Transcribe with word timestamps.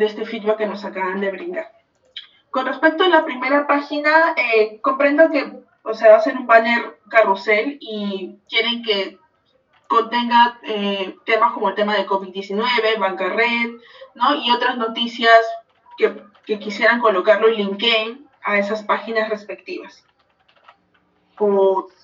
de 0.00 0.06
este 0.06 0.24
feedback 0.24 0.58
que 0.58 0.66
nos 0.66 0.84
acaban 0.84 1.20
de 1.20 1.30
brindar. 1.30 1.70
Con 2.50 2.66
respecto 2.66 3.04
a 3.04 3.08
la 3.08 3.24
primera 3.24 3.66
página, 3.66 4.34
eh, 4.36 4.80
comprendo 4.80 5.30
que 5.30 5.60
o 5.82 5.94
sea, 5.94 6.10
va 6.10 6.16
a 6.16 6.20
ser 6.20 6.36
un 6.36 6.46
banner 6.46 6.98
carrusel 7.08 7.78
y 7.80 8.36
quieren 8.48 8.82
que 8.82 9.18
contenga 9.88 10.58
eh, 10.62 11.16
temas 11.24 11.52
como 11.52 11.68
el 11.68 11.74
tema 11.74 11.96
de 11.96 12.06
COVID-19, 12.06 12.98
banca 12.98 13.28
red, 13.28 13.70
¿no? 14.14 14.34
Y 14.36 14.50
otras 14.50 14.76
noticias 14.76 15.38
que, 15.96 16.22
que 16.46 16.58
quisieran 16.58 17.00
colocarlo 17.00 17.48
en 17.48 17.54
LinkedIn 17.54 18.26
a 18.42 18.58
esas 18.58 18.82
páginas 18.84 19.28
respectivas. 19.28 20.04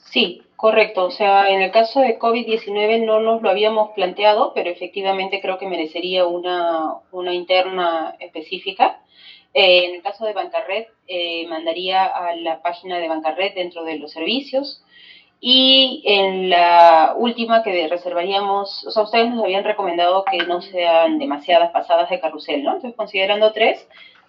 Sí, 0.04 0.45
correcto. 0.56 1.04
O 1.06 1.10
sea, 1.10 1.50
en 1.50 1.62
el 1.62 1.70
caso 1.70 2.00
de 2.00 2.18
COVID-19 2.18 3.04
no 3.04 3.20
nos 3.20 3.42
lo 3.42 3.50
habíamos 3.50 3.92
planteado, 3.92 4.52
pero 4.54 4.70
efectivamente 4.70 5.40
creo 5.40 5.58
que 5.58 5.66
merecería 5.66 6.26
una, 6.26 6.94
una 7.12 7.34
interna 7.34 8.16
específica. 8.20 9.00
Eh, 9.54 9.86
en 9.86 9.94
el 9.96 10.02
caso 10.02 10.26
de 10.26 10.32
Bancarred, 10.32 10.86
eh, 11.06 11.46
mandaría 11.48 12.04
a 12.04 12.34
la 12.36 12.60
página 12.62 12.98
de 12.98 13.08
Bancarred 13.08 13.54
dentro 13.54 13.84
de 13.84 13.98
los 13.98 14.12
servicios. 14.12 14.82
Y 15.40 16.02
en 16.06 16.50
la 16.50 17.14
última 17.16 17.62
que 17.62 17.88
reservaríamos, 17.88 18.86
o 18.86 18.90
sea, 18.90 19.02
ustedes 19.02 19.30
nos 19.30 19.44
habían 19.44 19.64
recomendado 19.64 20.24
que 20.24 20.38
no 20.38 20.62
sean 20.62 21.18
demasiadas 21.18 21.70
pasadas 21.72 22.08
de 22.10 22.20
carrusel, 22.20 22.64
¿no? 22.64 22.74
Entonces, 22.74 22.96
considerando 22.96 23.52
tres, 23.52 23.86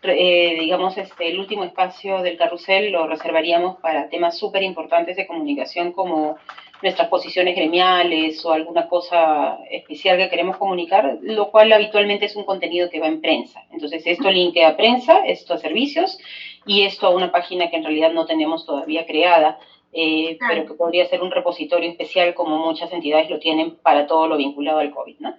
eh, 0.09 0.57
digamos, 0.59 0.97
este, 0.97 1.29
el 1.29 1.39
último 1.39 1.63
espacio 1.63 2.21
del 2.21 2.37
carrusel 2.37 2.91
lo 2.91 3.07
reservaríamos 3.07 3.77
para 3.77 4.09
temas 4.09 4.37
súper 4.37 4.63
importantes 4.63 5.15
de 5.15 5.27
comunicación 5.27 5.91
como 5.91 6.37
nuestras 6.81 7.07
posiciones 7.09 7.55
gremiales 7.55 8.43
o 8.45 8.53
alguna 8.53 8.87
cosa 8.87 9.57
especial 9.69 10.17
que 10.17 10.29
queremos 10.29 10.57
comunicar, 10.57 11.17
lo 11.21 11.49
cual 11.49 11.71
habitualmente 11.71 12.25
es 12.25 12.35
un 12.35 12.43
contenido 12.43 12.89
que 12.89 12.99
va 12.99 13.07
en 13.07 13.21
prensa. 13.21 13.63
Entonces, 13.71 14.03
esto 14.05 14.29
linkea 14.29 14.69
a 14.69 14.77
prensa, 14.77 15.25
esto 15.25 15.53
a 15.53 15.57
servicios 15.57 16.17
y 16.65 16.83
esto 16.83 17.07
a 17.07 17.15
una 17.15 17.31
página 17.31 17.69
que 17.69 17.77
en 17.77 17.83
realidad 17.83 18.11
no 18.11 18.25
tenemos 18.25 18.65
todavía 18.65 19.05
creada, 19.05 19.57
eh, 19.93 20.37
pero 20.47 20.65
que 20.65 20.73
podría 20.73 21.07
ser 21.07 21.21
un 21.21 21.31
repositorio 21.31 21.89
especial 21.89 22.35
como 22.35 22.57
muchas 22.57 22.91
entidades 22.91 23.29
lo 23.29 23.39
tienen 23.39 23.77
para 23.77 24.05
todo 24.05 24.27
lo 24.27 24.37
vinculado 24.37 24.79
al 24.79 24.91
COVID, 24.91 25.19
¿no? 25.19 25.35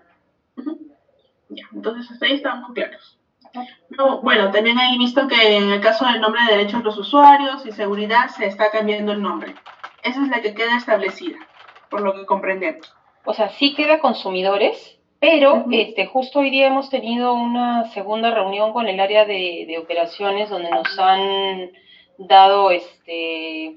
Ya, 1.50 1.64
entonces 1.72 2.10
hasta 2.10 2.26
ahí 2.26 2.34
estamos 2.34 2.72
claros. 2.74 3.17
No, 3.90 4.20
bueno, 4.20 4.50
también 4.50 4.78
he 4.78 4.98
visto 4.98 5.26
que 5.28 5.56
en 5.56 5.70
el 5.70 5.80
caso 5.80 6.04
del 6.06 6.20
nombre 6.20 6.42
de 6.44 6.56
derechos 6.56 6.80
de 6.80 6.84
los 6.84 6.98
usuarios 6.98 7.64
y 7.66 7.72
seguridad 7.72 8.28
se 8.28 8.46
está 8.46 8.70
cambiando 8.70 9.12
el 9.12 9.22
nombre. 9.22 9.54
Esa 10.02 10.22
es 10.22 10.28
la 10.28 10.40
que 10.40 10.54
queda 10.54 10.76
establecida, 10.76 11.38
por 11.90 12.00
lo 12.00 12.14
que 12.14 12.26
comprendemos. 12.26 12.94
O 13.24 13.34
sea, 13.34 13.50
sí 13.50 13.74
queda 13.74 13.98
consumidores, 13.98 14.98
pero 15.20 15.64
este, 15.70 16.06
justo 16.06 16.38
hoy 16.38 16.50
día 16.50 16.68
hemos 16.68 16.90
tenido 16.90 17.34
una 17.34 17.90
segunda 17.90 18.30
reunión 18.30 18.72
con 18.72 18.86
el 18.88 19.00
área 19.00 19.24
de, 19.24 19.76
operaciones 19.82 20.48
donde 20.48 20.70
nos 20.70 20.98
han 20.98 21.72
dado, 22.18 22.70
este, 22.70 23.76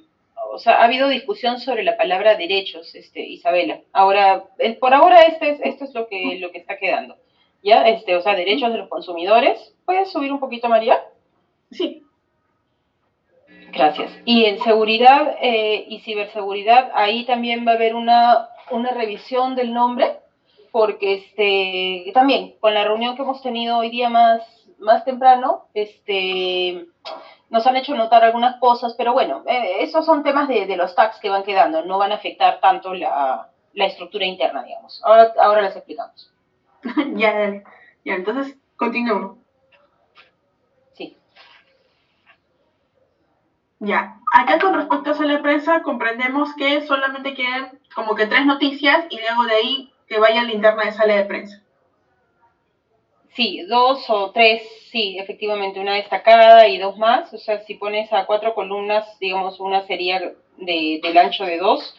o 0.51 0.59
sea, 0.59 0.81
ha 0.81 0.83
habido 0.83 1.07
discusión 1.07 1.59
sobre 1.59 1.83
la 1.83 1.97
palabra 1.97 2.35
derechos, 2.35 2.93
este, 2.95 3.21
Isabela. 3.21 3.81
Ahora, 3.91 4.43
por 4.79 4.93
ahora 4.93 5.23
este 5.23 5.49
es, 5.49 5.59
esto 5.63 5.85
es 5.85 5.93
lo 5.93 6.07
que, 6.07 6.37
lo 6.39 6.51
que 6.51 6.59
está 6.59 6.77
quedando. 6.77 7.17
¿Ya? 7.63 7.87
Este, 7.87 8.15
o 8.15 8.21
sea, 8.21 8.35
derechos 8.35 8.71
de 8.71 8.79
los 8.79 8.89
consumidores. 8.89 9.73
¿Puedes 9.85 10.11
subir 10.11 10.31
un 10.31 10.39
poquito, 10.39 10.69
María? 10.69 11.01
Sí. 11.71 12.03
Gracias. 13.71 14.11
Y 14.25 14.45
en 14.45 14.59
seguridad 14.59 15.37
eh, 15.41 15.85
y 15.87 15.99
ciberseguridad, 16.01 16.91
ahí 16.93 17.25
también 17.25 17.65
va 17.65 17.71
a 17.71 17.75
haber 17.75 17.95
una, 17.95 18.49
una 18.69 18.91
revisión 18.91 19.55
del 19.55 19.73
nombre, 19.73 20.19
porque 20.71 21.13
este, 21.15 22.11
también 22.13 22.55
con 22.59 22.73
la 22.73 22.83
reunión 22.83 23.15
que 23.15 23.21
hemos 23.21 23.41
tenido 23.41 23.77
hoy 23.77 23.89
día 23.89 24.09
más, 24.09 24.41
más 24.79 25.05
temprano, 25.05 25.67
este, 25.73 26.85
nos 27.49 27.65
han 27.65 27.77
hecho 27.77 27.95
notar 27.95 28.23
algunas 28.23 28.57
cosas, 28.59 28.93
pero 28.97 29.13
bueno, 29.13 29.43
eh, 29.47 29.77
esos 29.79 30.05
son 30.05 30.23
temas 30.23 30.47
de, 30.47 30.65
de, 30.65 30.77
los 30.77 30.93
tags 30.95 31.19
que 31.19 31.29
van 31.29 31.43
quedando, 31.43 31.83
no 31.83 31.97
van 31.97 32.11
a 32.11 32.15
afectar 32.15 32.59
tanto 32.59 32.93
la, 32.93 33.49
la 33.73 33.85
estructura 33.85 34.25
interna, 34.25 34.63
digamos. 34.63 35.01
Ahora, 35.03 35.33
ahora 35.39 35.61
las 35.61 35.75
explicamos. 35.75 36.31
ya, 37.15 37.63
ya, 38.03 38.15
entonces 38.15 38.57
continúo. 38.75 39.41
Ya, 43.83 44.19
acá 44.31 44.59
con 44.59 44.75
respecto 44.75 45.11
a 45.11 45.25
la 45.25 45.41
prensa 45.41 45.81
comprendemos 45.81 46.53
que 46.53 46.81
solamente 46.81 47.33
quieren 47.33 47.79
como 47.95 48.13
que 48.13 48.27
tres 48.27 48.45
noticias 48.45 49.07
y 49.09 49.19
luego 49.19 49.45
de 49.45 49.53
ahí 49.55 49.91
que 50.07 50.19
vaya 50.19 50.43
la 50.43 50.51
interna 50.51 50.85
de 50.85 50.91
sala 50.91 51.15
de 51.15 51.25
prensa. 51.25 51.63
Sí, 53.29 53.65
dos 53.67 54.07
o 54.09 54.29
tres, 54.29 54.61
sí, 54.91 55.17
efectivamente, 55.17 55.79
una 55.79 55.95
destacada 55.95 56.67
y 56.67 56.77
dos 56.77 56.99
más. 56.99 57.33
O 57.33 57.39
sea, 57.39 57.63
si 57.63 57.73
pones 57.73 58.13
a 58.13 58.27
cuatro 58.27 58.53
columnas, 58.53 59.17
digamos, 59.19 59.59
una 59.59 59.81
sería 59.87 60.19
de, 60.57 60.99
del 61.01 61.17
ancho 61.17 61.45
de 61.45 61.57
dos, 61.57 61.95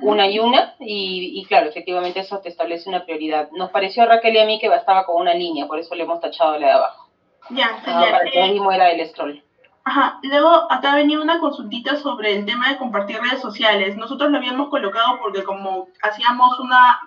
una 0.00 0.28
y 0.28 0.38
una, 0.38 0.74
y, 0.80 1.44
claro, 1.46 1.68
efectivamente 1.68 2.20
eso 2.20 2.40
te 2.40 2.48
establece 2.48 2.88
una 2.88 3.04
prioridad. 3.04 3.50
Nos 3.52 3.70
pareció 3.70 4.02
a 4.02 4.06
Raquel 4.06 4.36
y 4.36 4.38
a 4.38 4.46
mí 4.46 4.58
que 4.58 4.68
bastaba 4.68 5.04
con 5.04 5.20
una 5.20 5.34
línea, 5.34 5.66
por 5.66 5.78
eso 5.78 5.94
le 5.94 6.04
hemos 6.04 6.20
tachado 6.20 6.58
la 6.58 6.66
de 6.66 6.72
abajo. 6.72 7.10
Ya, 7.50 7.70
ah, 7.86 8.04
ya. 8.04 8.12
Para 8.12 8.30
que 8.30 8.40
eh, 8.40 8.52
mismo 8.52 8.70
era 8.70 8.90
el 8.90 9.06
scroll. 9.08 9.42
Ajá, 9.84 10.18
luego 10.22 10.70
acá 10.70 10.94
venía 10.94 11.18
una 11.18 11.40
consultita 11.40 11.96
sobre 11.96 12.36
el 12.36 12.44
tema 12.44 12.68
de 12.68 12.76
compartir 12.76 13.18
redes 13.22 13.40
sociales. 13.40 13.96
Nosotros 13.96 14.30
lo 14.30 14.36
habíamos 14.36 14.68
colocado 14.68 15.18
porque 15.18 15.44
como 15.44 15.88
hacíamos 16.02 16.60
una, 16.60 17.00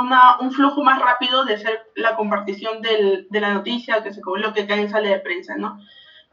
una, 0.00 0.38
un 0.40 0.52
flujo 0.52 0.82
más 0.82 0.98
rápido 1.00 1.44
de 1.44 1.56
hacer 1.56 1.82
la 1.94 2.16
compartición 2.16 2.80
del, 2.80 3.26
de 3.28 3.40
la 3.40 3.52
noticia 3.52 4.02
que 4.02 4.14
se 4.14 4.22
coloque 4.22 4.62
acá 4.62 4.76
en 4.76 4.88
sala 4.88 5.10
de 5.10 5.18
prensa, 5.18 5.56
¿no? 5.56 5.78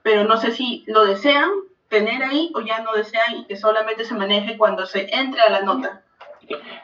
Pero 0.01 0.23
no 0.23 0.37
sé 0.37 0.53
si 0.53 0.85
lo 0.87 1.03
desean 1.03 1.49
tener 1.89 2.23
ahí 2.23 2.51
o 2.53 2.61
ya 2.61 2.81
no 2.81 2.93
desean 2.93 3.37
y 3.37 3.45
que 3.45 3.55
solamente 3.55 4.05
se 4.05 4.15
maneje 4.15 4.57
cuando 4.57 4.85
se 4.85 5.07
entre 5.11 5.41
a 5.41 5.49
la 5.49 5.61
nota. 5.61 6.01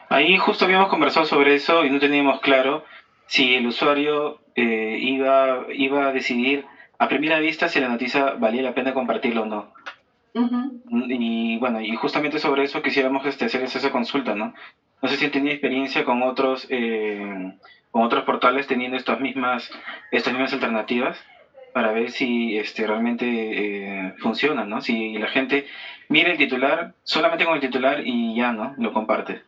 Ahí 0.08 0.36
justo 0.36 0.64
habíamos 0.64 0.88
conversado 0.88 1.24
sobre 1.24 1.54
eso 1.54 1.84
y 1.84 1.90
no 1.90 1.98
teníamos 1.98 2.40
claro 2.40 2.84
si 3.26 3.56
el 3.56 3.66
usuario 3.66 4.40
eh, 4.54 4.98
iba, 5.00 5.64
iba 5.72 6.08
a 6.08 6.12
decidir 6.12 6.64
a 6.98 7.08
primera 7.08 7.38
vista 7.38 7.68
si 7.68 7.80
la 7.80 7.88
noticia 7.88 8.34
valía 8.38 8.62
la 8.62 8.74
pena 8.74 8.94
compartirlo 8.94 9.42
o 9.42 9.46
no. 9.46 9.72
Y 10.88 11.56
bueno, 11.56 11.80
y 11.80 11.94
justamente 11.96 12.38
sobre 12.38 12.64
eso 12.64 12.82
quisiéramos 12.82 13.24
este, 13.24 13.46
hacer 13.46 13.62
esa 13.62 13.90
consulta, 13.90 14.34
¿no? 14.34 14.52
No 15.00 15.08
sé 15.08 15.16
si 15.16 15.28
tenido 15.28 15.52
experiencia 15.52 16.04
con 16.04 16.22
otros, 16.22 16.66
eh, 16.68 17.54
con 17.90 18.02
otros 18.02 18.24
portales 18.24 18.66
teniendo 18.66 18.98
estas 18.98 19.18
mismas, 19.18 19.70
estas 20.10 20.34
mismas 20.34 20.52
alternativas 20.52 21.18
para 21.76 21.92
ver 21.92 22.10
si 22.10 22.56
este, 22.56 22.86
realmente 22.86 23.26
eh, 23.26 24.14
funciona, 24.16 24.64
¿no? 24.64 24.80
Si 24.80 25.12
la 25.18 25.28
gente 25.28 25.66
mira 26.08 26.30
el 26.30 26.38
titular, 26.38 26.94
solamente 27.02 27.44
con 27.44 27.52
el 27.52 27.60
titular 27.60 28.00
y 28.02 28.34
ya, 28.34 28.50
¿no? 28.50 28.74
Lo 28.78 28.94
comparte. 28.94 29.42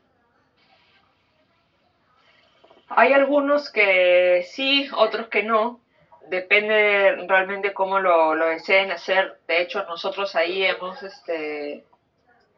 Hay 2.91 3.15
algunos 3.15 3.71
que 3.71 4.45
sí, 4.47 4.91
otros 4.95 5.29
que 5.29 5.43
no 5.43 5.81
depende 6.29 7.17
realmente 7.27 7.73
cómo 7.73 7.99
lo, 7.99 8.35
lo, 8.35 8.45
deseen 8.45 8.91
hacer. 8.91 9.39
De 9.49 9.63
hecho, 9.63 9.85
nosotros 9.85 10.35
ahí 10.35 10.65
hemos, 10.65 11.03
este, 11.03 11.87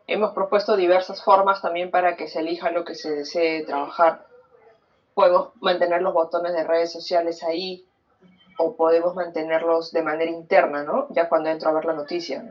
hemos 0.08 0.34
propuesto 0.34 0.76
diversas 0.76 1.22
formas 1.22 1.62
también 1.62 1.92
para 1.92 2.16
que 2.16 2.26
se 2.26 2.40
elija 2.40 2.72
lo 2.72 2.84
que 2.84 2.96
se 2.96 3.12
desee 3.12 3.62
trabajar. 3.62 4.26
Podemos 5.14 5.50
mantener 5.60 6.02
los 6.02 6.12
botones 6.12 6.54
de 6.54 6.64
redes 6.64 6.90
sociales 6.90 7.44
ahí 7.44 7.86
o 8.60 8.74
podemos 8.74 9.14
mantenerlos 9.14 9.90
de 9.90 10.02
manera 10.02 10.30
interna, 10.30 10.82
¿no? 10.82 11.06
Ya 11.08 11.24
cuando 11.24 11.48
entro 11.48 11.70
a 11.70 11.72
ver 11.72 11.84
la 11.86 11.94
noticia. 11.94 12.42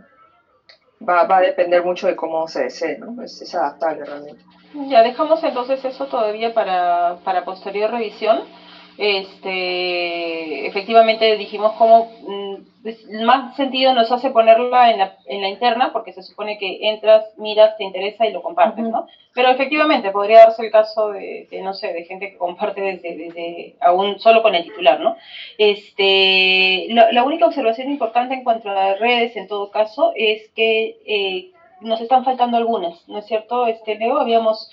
Va, 1.07 1.23
va 1.23 1.37
a 1.37 1.41
depender 1.41 1.81
mucho 1.83 2.07
de 2.07 2.15
cómo 2.15 2.47
se 2.47 2.61
desee, 2.61 2.97
¿no? 2.97 3.21
Es, 3.21 3.39
es 3.41 3.53
adaptable 3.53 4.03
realmente. 4.03 4.43
Ya 4.73 5.01
dejamos 5.01 5.43
entonces 5.43 5.83
eso 5.85 6.05
todavía 6.07 6.53
para, 6.53 7.15
para 7.23 7.43
posterior 7.43 7.89
revisión 7.89 8.39
este, 9.01 10.67
efectivamente 10.67 11.37
dijimos 11.37 11.71
cómo 11.77 12.11
mm, 12.27 13.23
más 13.23 13.55
sentido 13.55 13.93
nos 13.93 14.11
hace 14.11 14.29
ponerla 14.29 14.91
en 14.91 14.99
la, 14.99 15.15
en 15.25 15.41
la 15.41 15.47
interna, 15.47 15.93
porque 15.93 16.11
se 16.11 16.21
supone 16.21 16.57
que 16.57 16.79
entras, 16.81 17.23
miras, 17.37 17.77
te 17.77 17.85
interesa 17.85 18.27
y 18.27 18.33
lo 18.33 18.41
compartes, 18.41 18.83
¿no? 18.83 19.07
Pero 19.33 19.51
efectivamente 19.51 20.11
podría 20.11 20.39
darse 20.39 20.65
el 20.65 20.71
caso 20.71 21.11
de, 21.11 21.47
no 21.63 21.73
sé, 21.73 21.93
de 21.93 22.03
gente 22.03 22.29
que 22.29 22.37
comparte 22.37 22.81
desde, 22.81 23.15
desde 23.15 23.75
aún 23.79 24.19
solo 24.19 24.41
con 24.41 24.53
el 24.53 24.65
titular, 24.65 24.99
¿no? 24.99 25.15
Este, 25.57 26.87
la, 26.89 27.23
única 27.23 27.45
observación 27.45 27.89
importante 27.89 28.33
en 28.33 28.43
cuanto 28.43 28.69
a 28.69 28.73
las 28.73 28.99
redes, 28.99 29.33
en 29.37 29.47
todo 29.47 29.71
caso, 29.71 30.11
es 30.17 30.49
que 30.49 30.97
eh, 31.05 31.51
nos 31.79 32.01
están 32.01 32.25
faltando 32.25 32.57
algunas, 32.57 33.07
¿no 33.07 33.19
es 33.19 33.25
cierto? 33.27 33.65
Este, 33.65 33.95
Leo, 33.95 34.19
habíamos, 34.19 34.69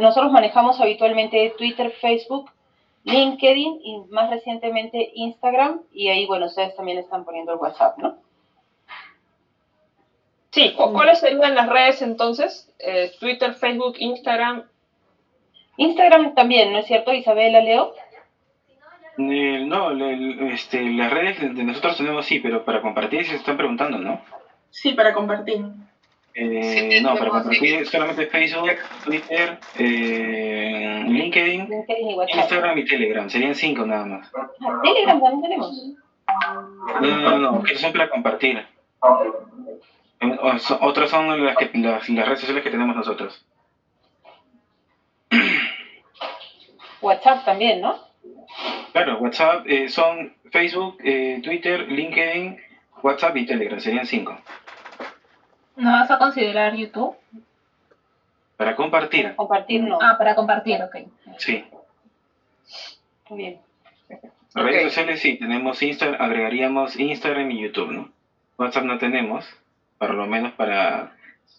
nosotros 0.00 0.32
manejamos 0.32 0.80
habitualmente 0.80 1.52
Twitter, 1.58 1.90
Facebook, 1.90 2.50
LinkedIn 3.06 3.80
y 3.82 3.98
más 4.10 4.30
recientemente 4.30 5.12
Instagram 5.14 5.80
y 5.92 6.08
ahí, 6.08 6.26
bueno, 6.26 6.46
ustedes 6.46 6.74
también 6.74 6.98
están 6.98 7.24
poniendo 7.24 7.52
el 7.52 7.58
WhatsApp, 7.58 7.98
¿no? 7.98 8.18
Sí, 10.50 10.74
¿cuáles 10.74 11.20
serían 11.20 11.54
las 11.54 11.68
redes 11.68 12.02
entonces? 12.02 12.74
Eh, 12.78 13.12
Twitter, 13.20 13.54
Facebook, 13.54 13.94
Instagram. 13.98 14.64
Instagram 15.76 16.34
también, 16.34 16.72
¿no 16.72 16.78
es 16.78 16.86
cierto, 16.86 17.12
Isabela, 17.12 17.60
Leo? 17.60 17.94
Eh, 19.18 19.64
no, 19.66 19.92
este, 20.50 20.82
las 20.82 21.12
redes 21.12 21.40
de 21.40 21.62
nosotros 21.62 21.98
tenemos 21.98 22.26
sí, 22.26 22.40
pero 22.40 22.64
para 22.64 22.82
compartir 22.82 23.24
se 23.24 23.36
están 23.36 23.56
preguntando, 23.56 23.98
¿no? 23.98 24.20
Sí, 24.70 24.94
para 24.94 25.14
compartir. 25.14 25.64
Eh, 26.38 27.00
no, 27.00 27.14
para 27.16 27.30
compartir 27.30 27.86
solamente 27.86 28.26
Facebook, 28.26 28.76
Twitter, 29.02 29.58
eh, 29.78 31.02
LinkedIn, 31.06 31.66
Instagram 32.28 32.76
y 32.76 32.84
Telegram. 32.84 33.30
Serían 33.30 33.54
cinco 33.54 33.86
nada 33.86 34.04
más. 34.04 34.30
¿Telegram 34.82 35.18
también 35.18 35.40
tenemos? 35.40 35.82
No, 37.00 37.16
no, 37.20 37.38
no, 37.38 37.62
que 37.62 37.74
son 37.76 37.90
para 37.92 38.10
compartir. 38.10 38.62
Otras 40.80 41.08
son 41.08 41.42
las, 41.42 41.56
que, 41.56 41.70
las, 41.78 42.06
las 42.10 42.26
redes 42.26 42.40
sociales 42.40 42.62
que 42.62 42.70
tenemos 42.70 42.94
nosotros. 42.94 43.46
WhatsApp 47.00 47.46
también, 47.46 47.80
¿no? 47.80 47.98
Claro, 48.92 49.18
WhatsApp 49.20 49.64
eh, 49.66 49.88
son 49.88 50.34
Facebook, 50.50 50.98
eh, 51.02 51.40
Twitter, 51.42 51.90
LinkedIn, 51.90 52.58
WhatsApp 53.02 53.36
y 53.38 53.46
Telegram, 53.46 53.80
serían 53.80 54.04
cinco. 54.04 54.38
¿No 55.76 55.92
vas 55.92 56.10
a 56.10 56.18
considerar 56.18 56.74
YouTube? 56.74 57.16
Para 58.56 58.74
compartir. 58.74 59.34
compartir 59.36 59.82
no. 59.82 59.98
Ah, 60.00 60.16
para 60.16 60.34
compartir, 60.34 60.82
ok. 60.82 60.96
Sí. 61.38 61.64
Muy 63.28 63.38
bien. 63.38 63.60
Redes 64.54 64.84
sociales 64.84 65.20
sí, 65.20 65.36
tenemos 65.38 65.82
Instagram, 65.82 66.22
agregaríamos 66.22 66.98
Instagram 66.98 67.50
y 67.50 67.62
YouTube, 67.62 67.90
¿no? 67.90 68.10
WhatsApp 68.56 68.84
no 68.84 68.98
tenemos, 68.98 69.44
por 69.98 70.14
lo 70.14 70.26
menos 70.26 70.52
para, 70.52 71.14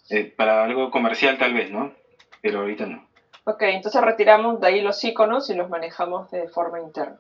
eh, 0.10 0.34
para 0.36 0.64
algo 0.64 0.90
comercial 0.90 1.38
tal 1.38 1.54
vez, 1.54 1.70
¿no? 1.70 1.94
Pero 2.42 2.62
ahorita 2.62 2.88
no. 2.88 3.08
Ok, 3.44 3.62
entonces 3.62 4.02
retiramos 4.02 4.60
de 4.60 4.68
ahí 4.68 4.82
los 4.82 5.04
iconos 5.04 5.50
y 5.52 5.56
los 5.56 5.70
manejamos 5.70 6.32
de 6.32 6.48
forma 6.48 6.80
interna. 6.80 7.18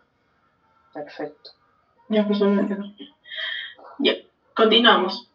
Perfecto. 0.93 1.51
Ya, 2.09 2.25
pues 2.25 2.39
Ya, 3.99 4.13
continuamos. 4.55 5.29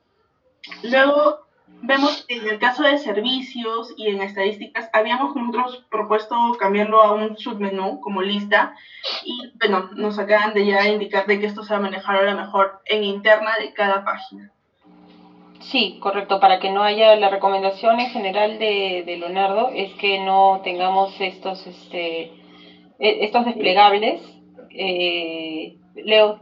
Luego 0.83 1.47
vemos 1.83 2.25
en 2.29 2.49
el 2.49 2.59
caso 2.59 2.85
de 2.85 2.99
servicios 2.99 3.93
y 3.97 4.09
en 4.09 4.23
estadísticas, 4.23 4.89
habíamos 4.93 5.35
nosotros 5.35 5.85
propuesto 5.91 6.57
cambiarlo 6.59 7.03
a 7.03 7.13
un 7.13 7.37
submenú 7.37 8.01
como 8.01 8.23
lista 8.23 8.75
y 9.25 9.53
bueno, 9.59 9.91
nos 9.97 10.19
acaban 10.19 10.55
de 10.55 10.67
ya 10.67 10.89
indicar 10.89 11.27
de 11.27 11.41
que 11.41 11.47
esto 11.47 11.63
se 11.63 11.75
va 11.75 11.79
a 11.79 11.83
manejar 11.83 12.17
ahora 12.17 12.35
mejor 12.35 12.81
en 12.87 13.03
interna 13.03 13.57
de 13.59 13.73
cada 13.75 14.05
página. 14.05 14.51
Sí, 15.61 15.99
correcto. 16.01 16.41
Para 16.41 16.59
que 16.59 16.71
no 16.71 16.83
haya 16.83 17.15
la 17.17 17.29
recomendación 17.29 18.01
en 18.01 18.11
general 18.11 18.59
de, 18.59 19.05
Leonardo 19.19 19.71
es 19.75 19.93
que 19.95 20.19
no 20.19 20.61
tengamos 20.65 21.21
estos, 21.21 21.67
este, 21.67 22.33
e, 22.99 23.25
estos 23.25 23.45
desplegables. 23.45 24.21
Eh, 24.71 25.77
Leo. 25.95 26.41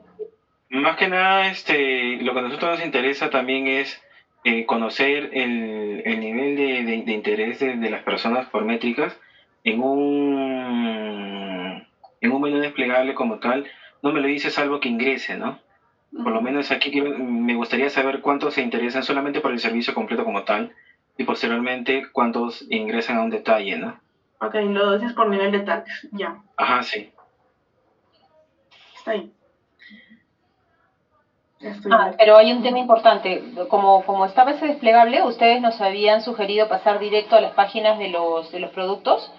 Más 0.70 0.96
que 0.96 1.08
nada, 1.08 1.48
este, 1.48 2.16
lo 2.22 2.32
que 2.32 2.38
a 2.38 2.42
nosotros 2.42 2.78
nos 2.78 2.86
interesa 2.86 3.28
también 3.28 3.66
es 3.66 4.00
eh, 4.44 4.64
conocer 4.64 5.28
el, 5.32 6.02
el 6.04 6.20
nivel 6.20 6.56
de, 6.56 6.82
de, 6.84 7.12
interés 7.12 7.58
de, 7.58 7.90
las 7.90 8.02
personas 8.02 8.46
por 8.46 8.64
métricas 8.64 9.18
en 9.64 9.80
un, 9.82 11.06
en 12.20 12.32
un 12.32 12.40
menú 12.40 12.58
desplegable 12.58 13.14
como 13.14 13.38
tal. 13.38 13.68
No 14.02 14.10
me 14.10 14.20
lo 14.20 14.26
dice 14.26 14.48
salvo 14.48 14.80
que 14.80 14.88
ingrese, 14.88 15.36
¿no? 15.36 15.58
Por 16.12 16.32
lo 16.32 16.40
menos 16.40 16.70
aquí 16.70 17.00
me 17.00 17.54
gustaría 17.54 17.88
saber 17.90 18.20
cuántos 18.20 18.54
se 18.54 18.62
interesan 18.62 19.02
solamente 19.02 19.40
por 19.40 19.52
el 19.52 19.60
servicio 19.60 19.94
completo 19.94 20.24
como 20.24 20.42
tal 20.42 20.72
y 21.16 21.24
posteriormente 21.24 22.02
cuántos 22.10 22.64
ingresan 22.70 23.16
a 23.18 23.22
un 23.22 23.30
detalle, 23.30 23.76
¿no? 23.76 24.00
Ok, 24.40 24.54
lo 24.54 24.96
dices 24.96 25.12
por 25.12 25.28
nivel 25.28 25.52
de 25.52 25.60
tags, 25.60 26.08
ya. 26.12 26.34
Ajá, 26.56 26.82
sí. 26.82 27.10
Está 28.96 29.10
ahí. 29.10 29.30
Ah, 31.90 32.12
pero 32.16 32.36
hay 32.36 32.52
un 32.52 32.62
tema 32.62 32.78
importante. 32.78 33.42
Como, 33.68 34.02
como 34.04 34.24
estaba 34.24 34.52
ese 34.52 34.66
desplegable, 34.66 35.22
ustedes 35.22 35.60
nos 35.60 35.80
habían 35.80 36.22
sugerido 36.22 36.68
pasar 36.68 36.98
directo 36.98 37.36
a 37.36 37.40
las 37.40 37.52
páginas 37.52 37.98
de 37.98 38.08
los, 38.08 38.50
de 38.50 38.60
los 38.60 38.70
productos 38.70 39.30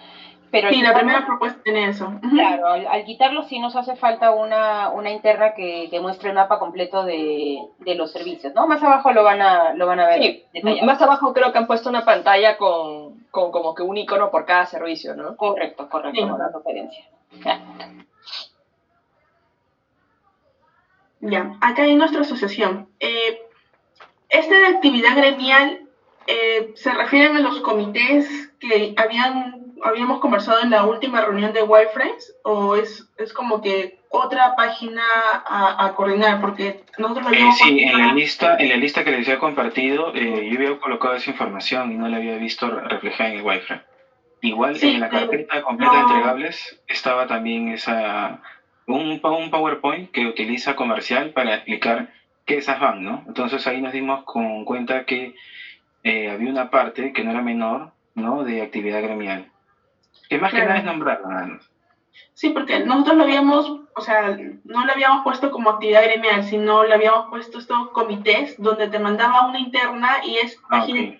pero 0.52 0.68
sí, 0.68 0.82
la 0.82 0.94
primera 0.94 1.24
propuesta 1.24 1.62
tiene 1.64 1.88
eso. 1.88 2.12
Claro, 2.30 2.66
al, 2.68 3.04
quitarlo 3.04 3.42
sí 3.44 3.58
nos 3.58 3.74
hace 3.74 3.96
falta 3.96 4.32
una, 4.32 4.90
una 4.90 5.10
interna 5.10 5.54
que, 5.54 5.88
que, 5.90 5.98
muestre 5.98 6.28
el 6.28 6.34
mapa 6.34 6.58
completo 6.58 7.04
de, 7.04 7.58
de, 7.78 7.94
los 7.94 8.12
servicios, 8.12 8.52
¿no? 8.54 8.66
Más 8.66 8.82
abajo 8.82 9.12
lo 9.12 9.24
van 9.24 9.40
a, 9.40 9.72
lo 9.72 9.86
van 9.86 10.00
a 10.00 10.06
ver. 10.08 10.20
Sí, 10.20 10.44
más 10.82 11.00
abajo 11.00 11.32
creo 11.32 11.52
que 11.52 11.58
han 11.58 11.66
puesto 11.66 11.88
una 11.88 12.04
pantalla 12.04 12.58
con, 12.58 13.24
con 13.30 13.50
como 13.50 13.74
que 13.74 13.82
un 13.82 13.96
icono 13.96 14.30
por 14.30 14.44
cada 14.44 14.66
servicio, 14.66 15.16
¿no? 15.16 15.38
Correcto, 15.38 15.88
correcto, 15.88 16.20
sí. 16.20 16.38
la 16.38 16.50
referencia. 16.54 17.04
Ya. 21.22 21.52
acá 21.60 21.86
en 21.86 21.98
nuestra 21.98 22.20
asociación. 22.20 22.88
Eh, 23.00 23.40
esta 24.28 24.58
de 24.58 24.66
actividad 24.66 25.16
gremial 25.16 25.88
eh, 26.26 26.72
se 26.74 26.92
refieren 26.92 27.36
a 27.36 27.40
los 27.40 27.60
comités 27.60 28.52
que 28.60 28.94
habían 28.96 29.62
habíamos 29.82 30.20
conversado 30.20 30.60
en 30.60 30.70
la 30.70 30.84
última 30.84 31.20
reunión 31.20 31.52
de 31.52 31.62
Wireframes 31.62 32.34
o 32.44 32.76
es, 32.76 33.08
es 33.18 33.32
como 33.32 33.60
que 33.60 33.98
otra 34.08 34.54
página 34.54 35.02
a, 35.44 35.92
coordinar? 35.96 36.40
Porque 36.40 36.84
nosotros 36.98 37.30
lo 37.30 37.32
eh, 37.32 37.50
Sí, 37.52 37.82
en 37.82 37.98
la, 37.98 38.12
lista, 38.12 38.56
en 38.58 38.68
la 38.68 38.76
lista 38.76 39.04
que 39.04 39.10
les 39.10 39.26
había 39.26 39.40
compartido, 39.40 40.14
eh, 40.14 40.48
yo 40.50 40.56
había 40.56 40.78
colocado 40.78 41.14
esa 41.14 41.30
información 41.30 41.92
y 41.92 41.96
no 41.96 42.08
la 42.08 42.18
había 42.18 42.36
visto 42.36 42.68
reflejada 42.70 43.30
en 43.30 43.36
el 43.38 43.42
Wireframe. 43.42 43.82
Igual 44.42 44.76
en 44.82 45.00
la 45.00 45.08
carpeta 45.08 45.62
completa 45.62 45.94
de 45.94 46.00
entregables 46.00 46.80
estaba 46.88 47.26
también 47.26 47.68
esa 47.68 48.42
un, 48.86 49.20
un 49.22 49.50
PowerPoint 49.50 50.10
que 50.10 50.26
utiliza 50.26 50.76
comercial 50.76 51.30
para 51.30 51.54
explicar 51.54 52.12
qué 52.44 52.58
es 52.58 52.68
AFAN, 52.68 53.04
¿no? 53.04 53.24
Entonces 53.26 53.66
ahí 53.66 53.80
nos 53.80 53.92
dimos 53.92 54.24
con 54.24 54.64
cuenta 54.64 55.04
que 55.04 55.34
eh, 56.02 56.30
había 56.30 56.50
una 56.50 56.70
parte 56.70 57.12
que 57.12 57.22
no 57.22 57.30
era 57.30 57.42
menor, 57.42 57.92
¿no? 58.14 58.44
De 58.44 58.62
actividad 58.62 59.02
gremial. 59.02 59.50
Que 60.28 60.38
más 60.38 60.52
que 60.52 60.60
nada 60.60 60.78
es 60.78 60.84
nombrarlo, 60.84 61.60
Sí, 62.34 62.50
porque 62.50 62.80
nosotros 62.80 63.16
lo 63.16 63.22
habíamos, 63.24 63.80
o 63.94 64.00
sea, 64.00 64.36
no 64.64 64.84
lo 64.84 64.92
habíamos 64.92 65.22
puesto 65.22 65.50
como 65.50 65.70
actividad 65.70 66.02
gremial, 66.02 66.42
sino 66.42 66.84
lo 66.84 66.94
habíamos 66.94 67.28
puesto 67.28 67.58
estos 67.58 67.90
comités 67.90 68.60
donde 68.60 68.88
te 68.88 68.98
mandaba 68.98 69.46
una 69.46 69.58
interna 69.58 70.24
y 70.24 70.36
es 70.36 70.58
ah, 70.64 70.68
página 70.70 71.18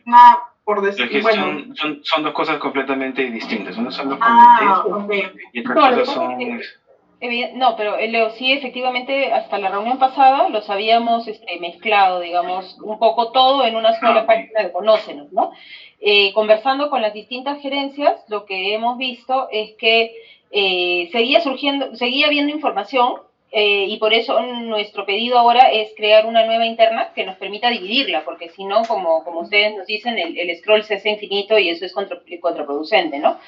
por 0.65 0.81
decir. 0.81 1.23
Bueno. 1.23 1.75
Son, 1.75 2.01
son, 2.03 2.23
dos 2.23 2.33
cosas 2.33 2.59
completamente 2.59 3.23
distintas. 3.31 3.77
Uno 3.77 3.91
son 3.91 4.11
los 4.11 4.19
ah, 4.21 4.83
comités 4.83 5.33
y 5.53 5.61
otra 5.61 5.75
cosa 5.75 6.05
son. 6.05 6.39
No, 7.55 7.77
pero 7.77 7.99
eh, 7.99 8.09
Leo, 8.09 8.31
sí, 8.31 8.51
efectivamente, 8.51 9.33
hasta 9.33 9.57
la 9.59 9.69
reunión 9.69 9.99
pasada 9.99 10.49
los 10.49 10.69
habíamos 10.69 11.29
este, 11.29 11.61
mezclado, 11.61 12.19
digamos, 12.19 12.77
un 12.83 12.99
poco 12.99 13.31
todo 13.31 13.65
en 13.65 13.77
una 13.77 13.99
sola 14.01 14.23
ah, 14.23 14.27
página 14.27 14.65
de 14.65 14.73
Conócenos, 14.73 15.31
¿no? 15.33 15.53
Eh, 16.01 16.33
conversando 16.33 16.91
con 16.91 17.01
las 17.01 17.15
distintas 17.15 17.63
gerencias, 17.63 18.21
lo 18.27 18.45
que 18.45 18.75
hemos 18.75 18.99
visto 18.99 19.47
es 19.53 19.77
que 19.79 20.13
eh, 20.51 21.11
seguía 21.13 21.41
surgiendo, 21.41 21.95
seguía 21.95 22.27
habiendo 22.27 22.53
información 22.53 23.15
eh, 23.55 23.85
y 23.87 23.99
por 23.99 24.15
eso 24.15 24.41
nuestro 24.41 25.05
pedido 25.05 25.39
ahora 25.39 25.71
es 25.71 25.93
crear 25.95 26.25
una 26.25 26.47
nueva 26.47 26.65
interna 26.65 27.13
que 27.15 27.27
nos 27.27 27.37
permita 27.37 27.69
dividirla, 27.69 28.25
porque 28.25 28.49
si 28.49 28.65
no, 28.65 28.83
como, 28.85 29.23
como 29.25 29.41
ustedes 29.41 29.77
nos 29.77 29.87
dicen, 29.87 30.19
el, 30.19 30.57
scroll 30.57 30.85
se 30.85 30.95
hace 30.95 31.11
infinito 31.11 31.59
y 31.59 31.69
eso 31.69 31.85
es 31.85 31.93
contraproducente, 31.93 33.19
¿no? 33.19 33.39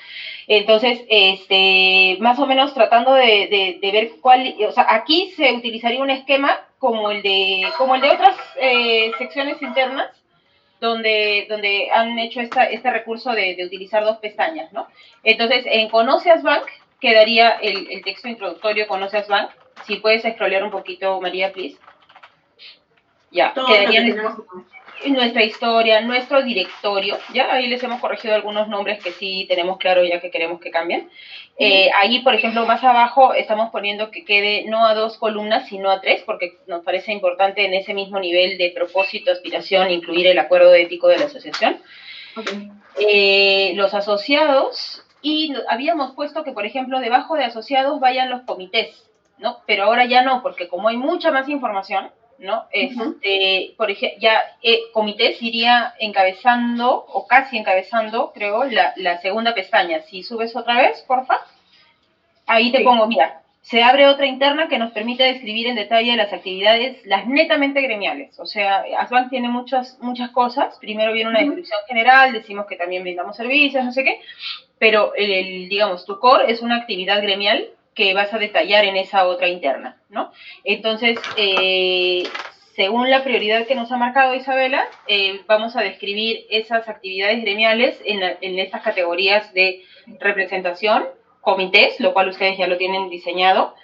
Entonces, 0.46 1.00
este, 1.08 2.18
más 2.20 2.38
o 2.38 2.46
menos 2.46 2.75
tratando 2.75 3.14
de, 3.14 3.78
ver 3.80 4.11
cuál, 4.20 4.54
o 4.68 4.73
sea, 4.73 4.87
aquí 4.90 5.32
se 5.37 5.54
utilizaría 5.54 6.02
un 6.02 6.11
esquema 6.11 6.61
como 6.78 7.11
el 7.11 7.23
de, 7.23 7.64
como 7.78 7.94
el 7.94 8.02
de 8.02 8.11
otras 8.11 8.37
secciones 9.16 9.62
internas, 9.62 10.11
donde, 10.80 11.46
donde 11.49 11.88
han 11.90 12.18
hecho 12.18 12.42
esta, 12.42 12.64
este 12.64 12.90
recurso 12.90 13.32
de, 13.32 13.56
utilizar 13.64 14.04
dos 14.04 14.18
pestañas, 14.18 14.70
¿no? 14.75 14.87
Entonces, 15.23 15.64
en 15.64 15.88
Conoce 15.88 16.30
Bank 16.42 16.66
quedaría 17.00 17.52
el, 17.52 17.90
el 17.90 18.04
texto 18.04 18.28
introductorio 18.28 18.87
Conoce 18.87 19.25
Bank. 19.26 19.50
Si 19.87 19.97
puedes 19.97 20.23
scrollear 20.23 20.64
un 20.64 20.71
poquito, 20.71 21.21
María, 21.21 21.52
please. 21.52 21.76
Ya, 23.31 23.52
quedaría 23.52 24.02
nuestra 25.11 25.43
historia, 25.43 26.00
nuestro 26.00 26.43
directorio, 26.43 27.19
ya 27.33 27.52
ahí 27.52 27.66
les 27.66 27.83
hemos 27.83 28.00
corregido 28.00 28.35
algunos 28.35 28.69
nombres 28.69 29.02
que 29.02 29.12
sí 29.12 29.45
tenemos 29.49 29.78
claro 29.78 30.04
ya 30.04 30.21
que 30.21 30.31
queremos 30.31 30.61
que 30.61 30.71
cambien. 30.71 31.11
Eh, 31.59 31.90
ahí, 32.00 32.21
por 32.21 32.35
ejemplo, 32.35 32.66
más 32.66 32.83
abajo 32.83 33.35
estamos 33.35 33.71
poniendo 33.71 34.11
que 34.11 34.25
quede 34.25 34.64
no 34.66 34.87
a 34.87 34.95
dos 34.95 35.19
columnas, 35.19 35.69
sino 35.69 35.90
a 35.90 36.00
tres, 36.00 36.23
porque 36.25 36.59
nos 36.66 36.85
parece 36.85 37.12
importante 37.12 37.64
en 37.64 37.75
ese 37.75 37.95
mismo 37.95 38.19
nivel 38.19 38.59
de 38.59 38.71
propósito, 38.71 39.31
aspiración, 39.31 39.90
incluir 39.90 40.26
el 40.26 40.38
acuerdo 40.38 40.75
ético 40.75 41.09
de 41.09 41.19
la 41.19 41.26
asociación. 41.26 41.78
Eh, 42.99 43.73
los 43.75 43.95
asociados, 43.95 45.04
y 45.23 45.54
habíamos 45.69 46.14
puesto 46.14 46.45
que, 46.45 46.52
por 46.52 46.66
ejemplo, 46.66 47.00
debajo 47.00 47.37
de 47.37 47.45
asociados 47.45 48.00
vayan 48.00 48.31
los 48.31 48.43
comités, 48.43 49.04
¿no? 49.38 49.58
Pero 49.66 49.84
ahora 49.84 50.06
ya 50.06 50.22
no, 50.22 50.42
porque 50.42 50.68
como 50.68 50.88
hay 50.88 50.96
mucha 50.96 51.30
más 51.30 51.48
información, 51.48 52.10
¿no? 52.38 52.64
Este, 52.72 53.74
por 53.76 53.90
ejemplo, 53.90 54.18
ya 54.20 54.42
eh, 54.62 54.80
comités 54.92 55.40
iría 55.42 55.94
encabezando, 55.98 57.04
o 57.08 57.26
casi 57.26 57.56
encabezando, 57.56 58.32
creo, 58.32 58.64
la, 58.64 59.18
segunda 59.18 59.54
pestaña. 59.54 60.00
Si 60.02 60.22
subes 60.22 60.54
otra 60.56 60.76
vez, 60.78 61.02
porfa. 61.06 61.40
Ahí 62.46 62.70
te 62.72 62.80
pongo, 62.80 63.06
mira, 63.06 63.40
se 63.62 63.82
abre 63.82 64.06
otra 64.06 64.26
interna 64.26 64.68
que 64.68 64.78
nos 64.78 64.92
permite 64.92 65.22
describir 65.22 65.68
en 65.68 65.76
detalle 65.76 66.14
las 66.16 66.32
actividades, 66.32 67.04
las 67.06 67.26
netamente 67.26 67.80
gremiales. 67.80 68.38
O 68.38 68.44
sea, 68.44 68.84
ASBANK 68.98 69.30
tiene 69.30 69.48
muchas, 69.48 69.98
muchas 70.02 70.30
cosas. 70.30 70.76
Primero 70.78 71.14
viene 71.14 71.30
una 71.30 71.40
descripción 71.40 71.80
general, 71.88 72.32
decimos 72.34 72.66
que 72.66 72.76
también 72.76 73.02
brindamos 73.02 73.36
servicios, 73.36 73.82
no 73.82 73.92
sé 73.92 74.04
qué, 74.04 74.20
pero 74.78 75.14
el, 75.14 75.70
digamos, 75.70 76.04
tu 76.04 76.18
core 76.18 76.52
es 76.52 76.60
una 76.60 76.76
actividad 76.76 77.22
gremial 77.22 77.70
que 77.94 78.14
vas 78.14 78.32
a 78.32 78.38
detallar 78.38 78.84
en 78.84 78.96
esa 78.96 79.26
otra 79.26 79.48
interna, 79.48 79.96
¿no? 80.08 80.32
Entonces, 80.64 81.18
eh, 81.36 82.24
según 82.74 83.08
la 83.08 83.22
prioridad 83.22 83.66
que 83.66 83.76
nos 83.76 83.92
ha 83.92 83.96
marcado 83.96 84.34
Isabela, 84.34 84.84
eh, 85.06 85.42
vamos 85.46 85.76
a 85.76 85.82
describir 85.82 86.44
esas 86.50 86.88
actividades 86.88 87.40
gremiales 87.42 88.00
en, 88.04 88.58
estas 88.58 88.82
categorías 88.82 89.52
de 89.54 89.84
representación, 90.18 91.04
comités, 91.40 92.00
lo 92.00 92.12
cual 92.12 92.28
ustedes 92.30 92.58
ya 92.58 92.66
lo 92.66 92.76
tienen 92.76 93.10
diseñado. 93.10 93.74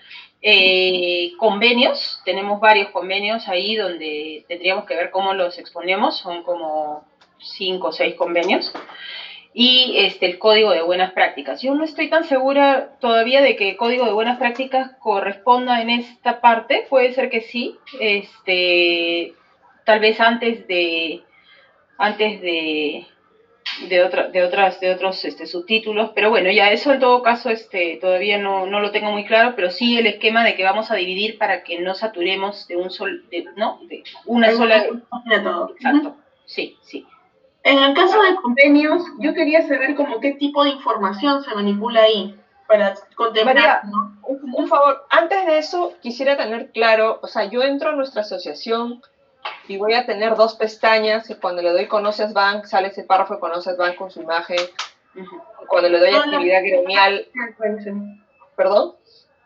Eh, 0.42 1.32
convenios, 1.38 2.20
tenemos 2.24 2.60
varios 2.60 2.90
convenios 2.90 3.46
ahí 3.46 3.76
donde 3.76 4.44
tendríamos 4.48 4.86
que 4.86 4.96
ver 4.96 5.10
cómo 5.10 5.34
los 5.34 5.58
exponemos, 5.58 6.18
son 6.18 6.42
como 6.42 7.04
cinco 7.38 7.88
o 7.88 7.92
seis 7.92 8.16
convenios. 8.16 8.72
Y 9.52 9.94
este, 9.98 10.26
el 10.26 10.38
código 10.38 10.70
de 10.70 10.82
buenas 10.82 11.12
prácticas. 11.12 11.60
Yo 11.60 11.74
no 11.74 11.84
estoy 11.84 12.08
tan 12.08 12.24
segura 12.24 12.96
todavía 13.00 13.42
de 13.42 13.56
que 13.56 13.70
el 13.70 13.76
código 13.76 14.04
de 14.04 14.12
buenas 14.12 14.38
prácticas 14.38 14.92
corresponda 15.00 15.82
en 15.82 15.90
esta 15.90 16.40
parte, 16.40 16.86
puede 16.88 17.12
ser 17.14 17.30
que 17.30 17.40
sí, 17.40 17.76
este, 17.98 19.34
tal 19.84 19.98
vez 19.98 20.20
antes 20.20 20.68
de, 20.68 21.22
antes 21.98 22.40
de, 22.40 23.06
de, 23.88 24.02
otra, 24.02 24.28
de, 24.28 24.42
otras, 24.42 24.80
de 24.80 24.92
otros 24.92 25.24
este, 25.24 25.46
subtítulos, 25.46 26.10
pero 26.14 26.30
bueno, 26.30 26.50
ya 26.50 26.70
eso 26.70 26.92
en 26.92 27.00
todo 27.00 27.22
caso 27.22 27.50
este, 27.50 27.98
todavía 28.00 28.38
no, 28.38 28.66
no, 28.66 28.80
lo 28.80 28.90
tengo 28.90 29.10
muy 29.10 29.24
claro, 29.24 29.54
pero 29.56 29.70
sí 29.70 29.98
el 29.98 30.06
esquema 30.06 30.44
de 30.44 30.54
que 30.54 30.64
vamos 30.64 30.90
a 30.90 30.96
dividir 30.96 31.38
para 31.38 31.62
que 31.62 31.80
no 31.80 31.94
saturemos 31.94 32.66
de 32.68 32.76
un 32.76 32.90
sol, 32.90 33.24
de, 33.30 33.46
¿no? 33.56 33.80
De 33.88 34.02
una 34.26 34.52
sola... 34.52 34.86
Exacto, 35.76 36.16
sí, 36.46 36.76
sí. 36.82 37.06
En 37.62 37.78
el 37.78 37.94
caso 37.94 38.20
de 38.22 38.36
convenios, 38.36 39.02
yo 39.18 39.34
quería 39.34 39.66
saber 39.66 39.94
como 39.94 40.20
qué 40.20 40.32
tipo 40.32 40.64
de 40.64 40.70
información 40.70 41.42
se 41.42 41.54
manipula 41.54 42.02
ahí 42.02 42.34
para 42.66 42.94
contemplar. 43.16 43.82
un, 44.22 44.54
un 44.54 44.68
favor, 44.68 45.04
antes 45.10 45.44
de 45.46 45.58
eso 45.58 45.92
quisiera 46.00 46.36
tener 46.36 46.70
claro, 46.70 47.18
o 47.22 47.26
sea, 47.26 47.44
yo 47.44 47.62
entro 47.62 47.90
a 47.90 47.96
nuestra 47.96 48.22
asociación 48.22 49.02
y 49.68 49.76
voy 49.76 49.94
a 49.94 50.06
tener 50.06 50.36
dos 50.36 50.54
pestañas 50.54 51.28
y 51.30 51.34
cuando 51.34 51.62
le 51.62 51.70
doy 51.70 51.86
Conoces 51.86 52.32
Bank 52.32 52.64
sale 52.64 52.88
ese 52.88 53.04
párrafo 53.04 53.34
de 53.34 53.40
Conoces 53.40 53.76
Bank 53.76 53.96
con 53.96 54.10
su 54.10 54.22
imagen. 54.22 54.58
Cuando 55.68 55.88
le 55.88 55.98
doy 55.98 56.14
actividad 56.14 56.62
gremial. 56.62 57.26
¿Perdón? 58.56 58.94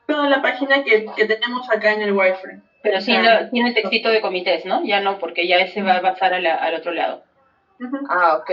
Toda 0.06 0.28
la 0.28 0.42
página 0.42 0.84
que, 0.84 1.06
que 1.16 1.24
tenemos 1.26 1.68
acá 1.70 1.92
en 1.92 2.02
el 2.02 2.12
Wi-Fi. 2.12 2.62
Pero 2.82 3.00
sí, 3.00 3.16
tiene 3.50 3.72
textito 3.72 4.10
de 4.10 4.20
comités, 4.20 4.66
¿no? 4.66 4.84
Ya 4.84 5.00
no, 5.00 5.18
porque 5.18 5.48
ya 5.48 5.56
ese 5.56 5.82
va 5.82 5.96
a 5.96 6.02
pasar 6.02 6.34
al 6.34 6.74
otro 6.74 6.92
lado. 6.92 7.22
Ah, 8.08 8.36
ok. 8.36 8.50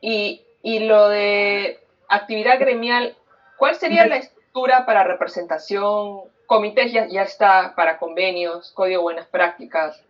Y, 0.00 0.42
y 0.62 0.80
lo 0.80 1.08
de 1.08 1.78
actividad 2.08 2.58
gremial, 2.58 3.16
¿cuál 3.56 3.74
sería 3.76 4.06
la 4.06 4.16
estructura 4.16 4.84
para 4.86 5.04
representación? 5.04 6.22
Comités 6.46 6.92
ya, 6.92 7.06
ya 7.06 7.22
está 7.22 7.74
para 7.74 7.98
convenios, 7.98 8.72
código 8.72 8.98
de 9.00 9.02
buenas 9.02 9.26
prácticas. 9.28 10.02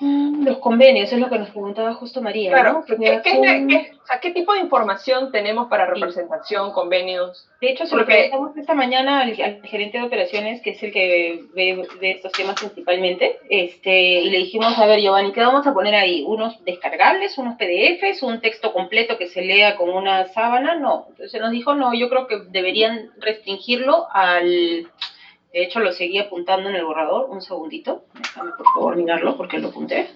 Los 0.00 0.58
convenios, 0.58 1.12
es 1.12 1.18
lo 1.18 1.30
que 1.30 1.38
nos 1.38 1.50
preguntaba 1.50 1.94
justo 1.94 2.20
María. 2.20 2.50
Claro, 2.50 2.84
¿qué, 2.86 4.30
tipo 4.32 4.52
de 4.52 4.60
información 4.60 5.30
tenemos 5.30 5.68
para 5.68 5.86
representación, 5.86 6.72
convenios? 6.72 7.48
De 7.60 7.70
hecho, 7.70 7.86
se 7.86 7.94
lo 7.94 8.04
preguntamos 8.04 8.56
esta 8.56 8.74
mañana 8.74 9.22
al, 9.22 9.34
gerente 9.34 9.98
de 9.98 10.04
operaciones, 10.04 10.60
que 10.62 10.70
es 10.70 10.82
el 10.82 10.92
que 10.92 11.44
ve, 11.54 11.86
de 12.00 12.10
estos 12.10 12.32
temas 12.32 12.56
principalmente, 12.58 13.38
este, 13.48 14.20
y 14.20 14.30
le 14.30 14.38
dijimos, 14.38 14.76
a 14.78 14.86
ver, 14.86 15.00
Giovanni, 15.00 15.32
¿qué 15.32 15.40
vamos 15.40 15.66
a 15.66 15.72
poner 15.72 15.94
ahí? 15.94 16.24
¿Unos 16.26 16.62
descargables, 16.64 17.38
unos 17.38 17.56
PDFs, 17.56 18.22
un 18.24 18.40
texto 18.40 18.72
completo 18.72 19.16
que 19.16 19.28
se 19.28 19.42
lea 19.42 19.76
con 19.76 19.90
una 19.90 20.26
sábana? 20.26 20.74
No. 20.74 21.06
Entonces 21.10 21.40
nos 21.40 21.52
dijo, 21.52 21.74
no, 21.74 21.94
yo 21.94 22.08
creo 22.08 22.26
que 22.26 22.40
deberían 22.48 23.10
restringirlo 23.18 24.08
al 24.12 24.88
de 25.54 25.62
hecho, 25.62 25.78
lo 25.78 25.92
seguí 25.92 26.18
apuntando 26.18 26.68
en 26.68 26.74
el 26.74 26.82
borrador. 26.84 27.26
Un 27.30 27.40
segundito. 27.40 28.02
Déjame, 28.12 28.50
por 28.56 28.66
favor, 28.74 28.96
mirarlo 28.96 29.36
porque 29.36 29.58
lo 29.58 29.68
apunté. 29.68 30.08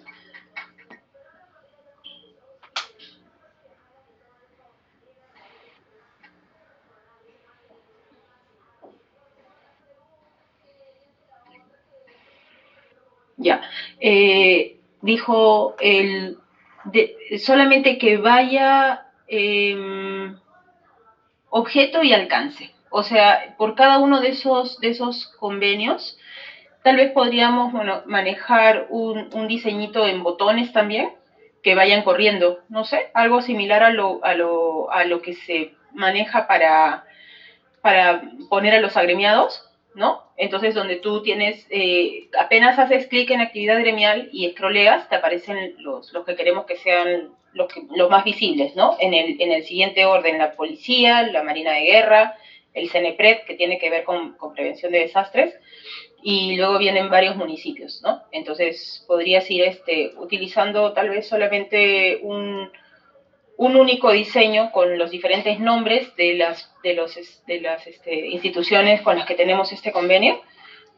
Ya. 13.37 13.61
Eh, 14.00 14.76
dijo 15.02 15.76
el 15.78 16.37
solamente 17.38 17.97
que 17.97 18.16
vaya 18.16 19.04
em, 19.28 20.37
objeto 21.50 22.02
y 22.02 22.12
alcance. 22.12 22.73
O 22.90 23.02
sea, 23.02 23.54
por 23.59 23.75
cada 23.75 23.99
uno 23.99 24.21
de 24.21 24.28
esos, 24.28 24.78
de 24.80 24.88
esos 24.88 25.26
convenios, 25.38 26.18
tal 26.83 26.97
vez 26.97 27.12
podríamos 27.12 27.73
manejar 28.07 28.87
un, 28.88 29.28
un 29.33 29.49
diseñito 29.49 30.07
en 30.07 30.23
botones 30.23 30.73
también 30.73 31.11
que 31.62 31.75
vayan 31.75 32.02
corriendo, 32.02 32.61
no 32.68 32.85
sé, 32.85 33.11
algo 33.14 33.42
similar 33.42 33.83
a 33.83 33.90
lo, 33.90 34.25
a 34.25 34.35
lo, 34.35 34.90
a 34.90 35.04
lo 35.04 35.21
que 35.21 35.35
se 35.35 35.73
maneja 35.92 36.47
para, 36.47 37.04
para 37.83 38.23
poner 38.49 38.75
a 38.75 38.80
los 38.80 38.97
agremiados, 38.97 39.64
¿no? 39.95 40.23
Entonces, 40.37 40.75
donde 40.75 40.97
tú 40.97 41.23
tienes, 41.23 41.66
eh, 41.71 42.28
apenas 42.38 42.78
haces 42.78 43.09
clic 43.09 43.30
en 43.30 43.40
actividad 43.40 43.80
gremial 43.80 44.28
y 44.33 44.49
scrolleas, 44.50 45.09
te 45.09 45.16
aparecen 45.16 45.75
los, 45.78 46.12
los 46.12 46.25
que 46.25 46.37
queremos 46.37 46.64
que 46.66 46.76
sean 46.76 47.30
los, 47.52 47.68
los 47.97 48.09
más 48.09 48.25
visibles, 48.25 48.76
¿no? 48.76 48.97
En 49.00 49.12
el, 49.12 49.40
en 49.40 49.50
el 49.50 49.64
siguiente 49.64 50.07
orden, 50.07 50.38
la 50.38 50.52
policía, 50.52 51.23
la 51.23 51.42
marina 51.42 51.73
de 51.73 51.83
guerra, 51.83 52.37
el 52.75 52.90
CENEPRED, 52.90 53.44
que 53.46 53.54
tiene 53.54 53.78
que 53.78 53.90
ver 53.90 54.04
con, 54.04 54.37
prevención 54.54 54.92
de 54.92 55.00
desastres, 55.00 55.54
y 56.22 56.56
luego 56.56 56.78
vienen 56.78 57.10
varios 57.10 57.37
municipios, 57.37 58.02
¿no? 58.02 58.22
Entonces 58.32 59.04
podrías 59.06 59.48
ir 59.50 59.62
este, 59.62 60.12
utilizando 60.16 60.92
tal 60.92 61.10
vez 61.10 61.28
solamente 61.28 62.20
un, 62.22 62.70
único 63.56 64.12
diseño 64.12 64.70
con 64.70 64.98
los 64.98 65.10
diferentes 65.10 65.58
nombres 65.58 66.14
de 66.16 66.34
las, 66.34 66.72
de 66.82 66.94
los, 66.94 67.16
de 67.46 67.60
las 67.60 67.87
este, 67.87 68.28
instituciones 68.28 69.02
con 69.02 69.16
las 69.16 69.26
que 69.26 69.34
tenemos 69.34 69.72
este 69.72 69.90
convenio, 69.90 70.40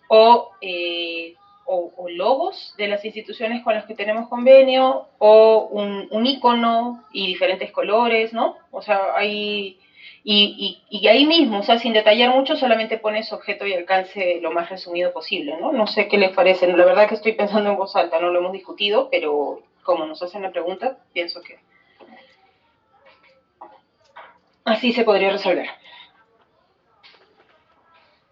o, 0.08 0.50
eh, 0.60 1.34
o, 1.64 2.08
logos 2.08 2.74
de 2.76 2.88
las 2.88 3.04
instituciones 3.04 3.62
con 3.62 3.74
las 3.74 3.84
que 3.86 3.94
tenemos 3.94 4.28
convenio, 4.28 5.06
o 5.18 5.68
un, 5.70 6.08
un 6.10 6.26
icono 6.26 7.04
y 7.12 7.28
diferentes 7.28 7.70
colores, 7.70 8.32
¿no? 8.32 8.56
O 8.72 8.82
sea, 8.82 9.14
hay 9.14 9.78
y, 10.22 10.82
y, 10.90 11.08
ahí 11.08 11.24
mismo, 11.24 11.60
o 11.60 11.62
sea, 11.62 11.78
sin 11.78 11.94
detallar 11.94 12.30
mucho, 12.30 12.54
solamente 12.54 12.98
pones 12.98 13.32
objeto 13.32 13.66
y 13.66 13.72
alcance 13.72 14.38
lo 14.42 14.50
más 14.50 14.68
resumido 14.68 15.12
posible, 15.12 15.56
¿no? 15.58 15.72
No 15.72 15.86
sé 15.86 16.08
qué 16.08 16.18
les 16.18 16.34
parece. 16.34 16.66
La 16.66 16.84
verdad 16.84 17.08
que 17.08 17.14
estoy 17.14 17.32
pensando 17.32 17.70
en 17.70 17.76
voz 17.76 17.96
alta, 17.96 18.20
no 18.20 18.28
lo 18.28 18.38
hemos 18.38 18.52
discutido, 18.52 19.08
pero 19.10 19.62
como 19.82 20.04
nos 20.04 20.22
hacen 20.22 20.42
la 20.42 20.50
pregunta, 20.50 20.98
pienso 21.14 21.40
que 21.40 21.58
así 24.64 24.92
se 24.92 25.04
podría 25.04 25.30
resolver. 25.30 25.66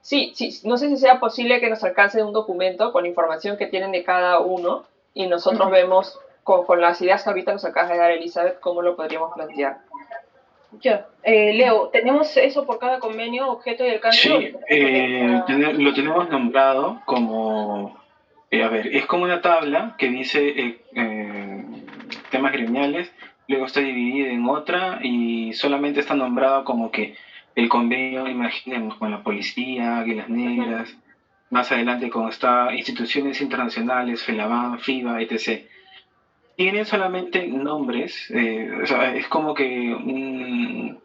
Sí, 0.03 0.33
sí, 0.35 0.61
no 0.65 0.77
sé 0.77 0.89
si 0.89 0.99
sea 0.99 1.21
posible 1.21 1.61
que 1.61 1.71
nos 1.71 1.83
alcance 1.85 2.23
un 2.23 2.33
documento 2.33 2.93
con 2.93 3.07
información 3.07 3.57
que 3.57 3.67
tienen 3.67 3.93
de 3.93 4.05
cada 4.05 4.41
uno 4.41 4.85
y 5.15 5.27
nosotros 5.27 5.71
vemos 5.71 6.19
con, 6.45 6.65
con, 6.65 6.81
las 6.81 7.01
ideas 7.01 7.23
que 7.23 7.31
ahorita 7.31 7.53
nos 7.53 7.65
acaba 7.65 7.89
de 7.89 7.99
dar 7.99 8.11
Elizabeth 8.11 8.61
cómo 8.61 8.83
lo 8.83 8.95
podríamos 8.97 9.33
plantear. 9.35 9.79
Ya, 10.73 11.09
eh, 11.23 11.55
Leo, 11.55 11.89
¿tenemos 11.89 12.37
eso 12.37 12.67
por 12.67 12.79
cada 12.79 12.99
convenio, 12.99 13.51
objeto 13.51 13.87
y 13.87 13.91
alcance? 13.91 14.21
Sí, 14.21 14.53
eh, 14.69 15.43
lo 15.79 15.95
tenemos 15.95 16.29
nombrado 16.29 17.01
como, 17.07 17.99
eh, 18.51 18.63
a 18.63 18.69
ver, 18.69 18.95
es 18.95 19.07
como 19.07 19.25
una 19.25 19.41
tabla 19.41 19.97
que 19.99 20.09
dice 20.09 20.79
temas 22.31 22.53
gremiales, 22.53 23.11
luego 23.49 23.65
está 23.65 23.81
dividida 23.81 24.29
en 24.29 24.47
otra 24.47 24.99
y 25.03 25.55
solamente 25.55 26.01
está 26.01 26.15
nombrado 26.15 26.65
como 26.65 26.91
que 26.91 27.17
el 27.55 27.69
convenio, 27.69 28.29
imaginemos, 28.29 28.97
con 28.97 29.11
la 29.11 29.23
policía, 29.23 29.99
Águilas 29.99 30.29
Negras, 30.29 30.95
más 31.51 31.73
adelante 31.73 32.11
con 32.11 32.29
está 32.29 32.75
instituciones 32.75 33.41
internacionales, 33.41 34.23
FELABAN, 34.23 34.79
FIBA, 34.81 35.23
etc 35.23 35.67
tienen 36.59 36.85
solamente 36.87 37.47
nombres, 37.47 38.29
eh, 38.35 38.69
o 38.83 38.85
sea, 38.85 39.15
es 39.15 39.29
como 39.29 39.55
que 39.55 39.63
un 39.65 41.01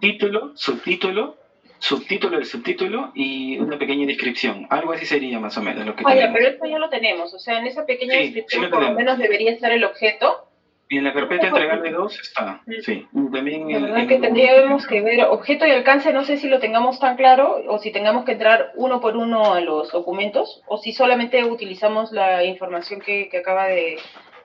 título, 0.00 0.52
subtítulo, 0.54 1.36
subtítulo 1.78 2.38
del 2.38 2.46
subtítulo 2.46 3.10
y 3.14 3.58
una 3.58 3.76
pequeña 3.76 4.06
descripción. 4.06 4.66
Algo 4.70 4.92
así 4.92 5.04
sería 5.04 5.38
más 5.38 5.54
o 5.58 5.60
menos 5.60 5.84
lo 5.84 5.94
que 5.94 6.02
Oye, 6.06 6.26
pero 6.32 6.48
esto 6.48 6.64
ya 6.64 6.78
lo 6.78 6.88
tenemos, 6.88 7.34
o 7.34 7.38
sea, 7.38 7.58
en 7.58 7.66
esa 7.66 7.84
pequeña 7.84 8.16
descripción 8.16 8.70
por 8.70 8.80
lo 8.82 8.92
menos 8.94 9.18
debería 9.18 9.50
estar 9.52 9.70
el 9.70 9.84
objeto. 9.84 10.46
Y 10.88 10.96
en 10.96 11.04
la 11.04 11.12
carpeta 11.12 11.48
entregarle 11.48 11.90
dos 11.90 12.18
está, 12.18 12.62
sí. 12.82 13.04
También 13.12 13.68
La 13.68 13.76
el- 13.76 13.82
verdad 13.82 13.98
el- 14.00 14.06
que 14.08 14.16
tendríamos 14.16 14.86
que 14.86 15.02
ver 15.02 15.24
objeto 15.24 15.66
y 15.66 15.70
alcance, 15.72 16.10
no 16.10 16.24
sé 16.24 16.38
si 16.38 16.48
lo 16.48 16.58
tengamos 16.58 16.98
tan 16.98 17.16
claro 17.16 17.62
o 17.68 17.78
si 17.78 17.92
tengamos 17.92 18.24
que 18.24 18.32
entrar 18.32 18.72
uno 18.76 18.98
por 18.98 19.14
uno 19.14 19.52
a 19.52 19.60
los 19.60 19.92
documentos 19.92 20.62
o 20.66 20.78
si 20.78 20.92
solamente 20.92 21.44
utilizamos 21.44 22.12
la 22.12 22.42
información 22.44 22.98
que, 23.00 23.28
que 23.28 23.36
acaba 23.36 23.66
de, 23.66 23.98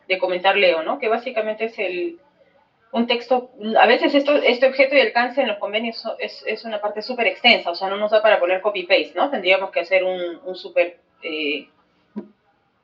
de 0.08 0.18
comentar 0.20 0.56
Leo, 0.58 0.84
¿no? 0.84 1.00
Que 1.00 1.08
básicamente 1.10 1.66
es 1.66 1.80
el 1.80 2.20
un 2.92 3.08
texto, 3.08 3.52
a 3.78 3.88
veces 3.88 4.14
esto, 4.16 4.34
este 4.36 4.68
objeto 4.68 4.96
y 4.96 5.02
alcance 5.02 5.42
en 5.42 5.50
los 5.50 5.58
convenios 5.58 6.02
es, 6.20 6.44
es 6.48 6.64
una 6.64 6.80
parte 6.80 7.02
súper 7.02 7.28
extensa, 7.28 7.70
o 7.72 7.76
sea, 7.76 7.90
no 7.90 7.98
nos 7.98 8.12
da 8.12 8.22
para 8.22 8.40
poner 8.40 8.62
copy-paste, 8.62 9.12
¿no? 9.16 9.30
Tendríamos 9.30 9.72
que 9.72 9.82
hacer 9.82 10.04
un, 10.06 10.40
un 10.46 10.56
súper, 10.56 11.00
eh, 11.22 11.68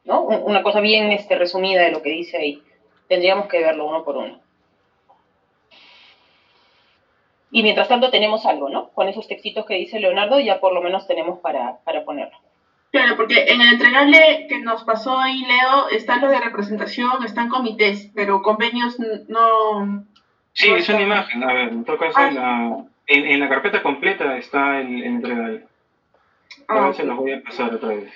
¿no? 0.03 0.21
Un- 0.23 0.43
Una 0.43 0.63
cosa 0.63 0.79
bien 0.81 1.11
este, 1.11 1.35
resumida 1.35 1.81
de 1.83 1.91
lo 1.91 2.01
que 2.01 2.09
dice 2.09 2.37
ahí. 2.37 2.61
Tendríamos 3.07 3.47
que 3.47 3.61
verlo 3.61 3.85
uno 3.87 4.03
por 4.03 4.17
uno. 4.17 4.39
Y 7.51 7.61
mientras 7.63 7.87
tanto 7.87 8.09
tenemos 8.09 8.45
algo, 8.47 8.69
¿no? 8.69 8.89
Con 8.89 9.07
esos 9.09 9.27
textitos 9.27 9.65
que 9.65 9.75
dice 9.75 9.99
Leonardo 9.99 10.39
ya 10.39 10.59
por 10.59 10.73
lo 10.73 10.81
menos 10.81 11.05
tenemos 11.05 11.39
para, 11.39 11.77
para 11.83 12.03
ponerlo. 12.03 12.37
Claro, 12.91 13.15
porque 13.15 13.45
en 13.47 13.61
el 13.61 13.69
entregable 13.69 14.45
que 14.49 14.59
nos 14.59 14.83
pasó 14.83 15.17
ahí, 15.17 15.43
Leo, 15.45 15.87
están 15.89 16.21
los 16.21 16.29
de 16.31 16.39
representación, 16.41 17.23
están 17.23 17.47
comités, 17.47 18.11
pero 18.13 18.41
convenios 18.41 18.99
no... 19.29 20.03
Sí, 20.53 20.69
no 20.69 20.75
es 20.75 20.89
una 20.89 21.01
imagen. 21.01 21.43
A 21.43 21.53
ver, 21.53 21.69
en 21.69 21.83
todo 21.85 21.97
caso, 21.97 22.19
Ah. 22.19 22.29
la- 22.31 22.83
en, 23.07 23.25
en 23.25 23.39
la 23.39 23.47
carpeta 23.49 23.81
completa 23.81 24.35
está 24.37 24.79
el, 24.79 24.87
el 24.97 25.03
entregable. 25.05 25.65
A 26.67 26.73
Ah, 26.77 26.85
ver, 26.87 26.95
se 26.95 27.03
los 27.03 27.15
voy 27.15 27.31
a 27.31 27.41
pasar 27.41 27.73
otra 27.73 27.89
vez. 27.89 28.11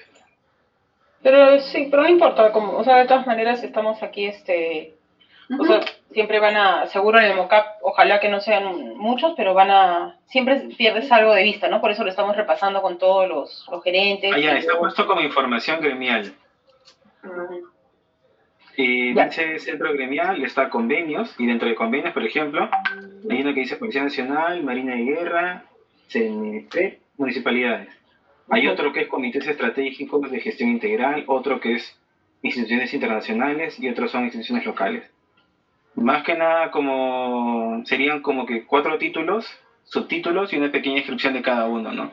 Pero 1.23 1.59
sí, 1.59 1.87
pero 1.89 2.03
no 2.03 2.09
importa, 2.09 2.51
como, 2.51 2.73
o 2.77 2.83
sea, 2.83 2.97
de 2.97 3.05
todas 3.05 3.25
maneras 3.25 3.63
estamos 3.63 4.03
aquí, 4.03 4.25
este, 4.25 4.93
o 5.59 5.65
sea, 5.65 5.81
siempre 6.11 6.39
van 6.39 6.55
a, 6.55 6.87
seguro 6.87 7.19
en 7.19 7.25
el 7.25 7.35
mockup, 7.35 7.65
ojalá 7.81 8.19
que 8.19 8.29
no 8.29 8.39
sean 8.39 8.95
muchos, 8.97 9.33
pero 9.35 9.53
van 9.53 9.69
a, 9.69 10.17
siempre 10.25 10.69
pierdes 10.77 11.11
algo 11.11 11.33
de 11.33 11.43
vista, 11.43 11.67
¿no? 11.67 11.81
Por 11.81 11.91
eso 11.91 12.03
lo 12.03 12.09
estamos 12.09 12.35
repasando 12.35 12.81
con 12.81 12.97
todos 12.97 13.27
los, 13.27 13.67
los 13.69 13.83
gerentes. 13.83 14.33
Ah, 14.33 14.39
ya, 14.39 14.57
está 14.57 14.77
puesto 14.77 15.05
como 15.05 15.21
información 15.21 15.81
gremial. 15.81 16.33
Y 18.77 19.13
Ya. 19.13 19.25
dice 19.25 19.59
centro 19.59 19.93
gremial, 19.93 20.43
está 20.43 20.69
convenios, 20.69 21.33
y 21.37 21.45
dentro 21.45 21.67
de 21.67 21.75
convenios, 21.75 22.13
por 22.13 22.23
ejemplo, 22.23 22.69
hay 23.29 23.41
uno 23.41 23.53
que 23.53 23.61
dice 23.61 23.77
Policía 23.77 24.03
Nacional, 24.03 24.63
Marina 24.63 24.95
de 24.95 25.03
Guerra, 25.03 25.65
CNP, 26.09 26.99
municipalidades. 27.17 27.89
Hay 28.49 28.67
otro 28.67 28.93
que 28.93 29.01
es 29.01 29.07
comités 29.07 29.47
estratégicos 29.47 30.29
de 30.29 30.39
gestión 30.39 30.69
integral, 30.69 31.23
otro 31.27 31.59
que 31.59 31.75
es 31.75 31.99
instituciones 32.41 32.93
internacionales 32.93 33.79
y 33.79 33.89
otros 33.89 34.11
son 34.11 34.25
instituciones 34.25 34.65
locales. 34.65 35.03
Más 35.95 36.23
que 36.23 36.35
nada 36.35 36.71
como 36.71 37.81
serían 37.85 38.19
como 38.21 38.45
que 38.45 38.65
cuatro 38.65 38.97
títulos, 38.97 39.45
subtítulos 39.85 40.51
y 40.53 40.57
una 40.57 40.71
pequeña 40.71 40.95
descripción 40.95 41.33
de 41.33 41.41
cada 41.41 41.67
uno, 41.67 41.91
¿no? 41.91 42.11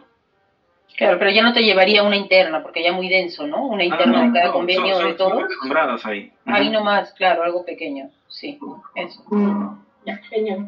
Claro, 0.96 1.18
pero 1.18 1.30
ya 1.30 1.42
no 1.42 1.52
te 1.52 1.62
llevaría 1.64 2.02
una 2.02 2.16
interna, 2.16 2.62
porque 2.62 2.82
ya 2.82 2.92
muy 2.92 3.08
denso, 3.08 3.46
¿no? 3.46 3.66
Una 3.66 3.82
interna 3.82 4.20
Ah, 4.20 4.26
de 4.26 4.32
cada 4.32 4.46
no, 4.46 4.52
convenio 4.52 4.94
son- 4.94 5.04
de 5.04 5.08
son- 5.10 5.16
todos. 5.16 5.40
son 5.40 5.48
nombrados 5.62 6.04
ahí. 6.06 6.30
Ahí 6.44 6.68
nomás, 6.68 7.12
claro, 7.12 7.42
algo 7.42 7.64
pequeño, 7.64 8.08
sí, 8.28 8.58
eso. 8.94 9.22
Mm, 9.30 9.78
Ya, 10.04 10.16
genial. 10.28 10.66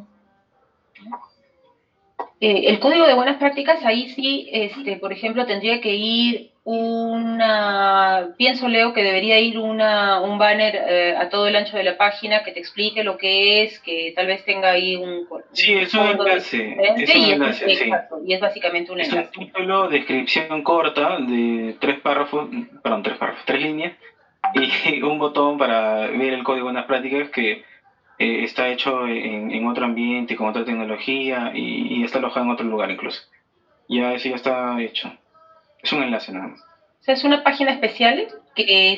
Eh, 2.40 2.62
el 2.66 2.78
código 2.78 3.06
de 3.06 3.14
buenas 3.14 3.36
prácticas, 3.36 3.84
ahí 3.84 4.08
sí, 4.08 4.48
este, 4.50 4.96
por 4.96 5.12
ejemplo, 5.12 5.44
tendría 5.46 5.80
que 5.80 5.94
ir 5.94 6.50
una, 6.64 8.28
pienso 8.38 8.68
Leo 8.68 8.92
que 8.92 9.02
debería 9.02 9.38
ir 9.38 9.58
una, 9.58 10.20
un 10.20 10.38
banner 10.38 10.74
eh, 10.74 11.14
a 11.16 11.28
todo 11.28 11.46
el 11.46 11.56
ancho 11.56 11.76
de 11.76 11.82
la 11.82 11.96
página 11.96 12.42
que 12.42 12.52
te 12.52 12.58
explique 12.58 13.02
lo 13.04 13.18
que 13.18 13.62
es, 13.62 13.78
que 13.80 14.12
tal 14.16 14.26
vez 14.26 14.44
tenga 14.44 14.70
ahí 14.70 14.96
un... 14.96 15.26
Sí, 15.52 15.74
es 15.74 15.92
un 15.94 16.06
enlace, 16.06 16.76
es 16.96 17.14
un 17.14 17.20
y 17.20 17.30
enlace, 17.32 17.66
sí. 17.66 17.82
exacto, 17.84 18.16
y 18.24 18.32
es 18.32 18.40
básicamente 18.40 18.92
un 18.92 19.00
Es 19.00 19.08
un 19.12 19.18
enlace. 19.18 19.38
título, 19.38 19.88
descripción 19.88 20.62
corta 20.62 21.18
de 21.20 21.76
tres 21.80 22.00
párrafos, 22.00 22.48
perdón, 22.82 23.02
tres 23.02 23.18
párrafos, 23.18 23.44
tres 23.44 23.60
líneas 23.60 23.92
y 24.54 25.02
un 25.02 25.18
botón 25.18 25.58
para 25.58 26.06
ver 26.08 26.32
el 26.32 26.42
código 26.44 26.66
de 26.66 26.72
buenas 26.72 26.86
prácticas 26.86 27.28
que 27.28 27.62
eh, 28.18 28.44
está 28.44 28.68
hecho 28.68 29.06
en, 29.06 29.50
en 29.50 29.66
otro 29.66 29.84
ambiente, 29.84 30.34
con 30.36 30.48
otra 30.48 30.64
tecnología 30.64 31.50
y, 31.54 31.98
y 31.98 32.04
está 32.04 32.18
alojado 32.18 32.46
en 32.46 32.52
otro 32.52 32.64
lugar 32.66 32.90
incluso. 32.90 33.20
Ya 33.88 34.14
eso 34.14 34.30
ya 34.30 34.36
está 34.36 34.80
hecho. 34.80 35.12
Es 35.84 35.92
un 35.92 36.02
enlace 36.02 36.32
nada 36.32 36.48
más. 36.48 36.60
O 36.60 37.04
sea, 37.04 37.14
es 37.14 37.24
una 37.24 37.44
página 37.44 37.70
especial 37.72 38.26
que 38.54 38.96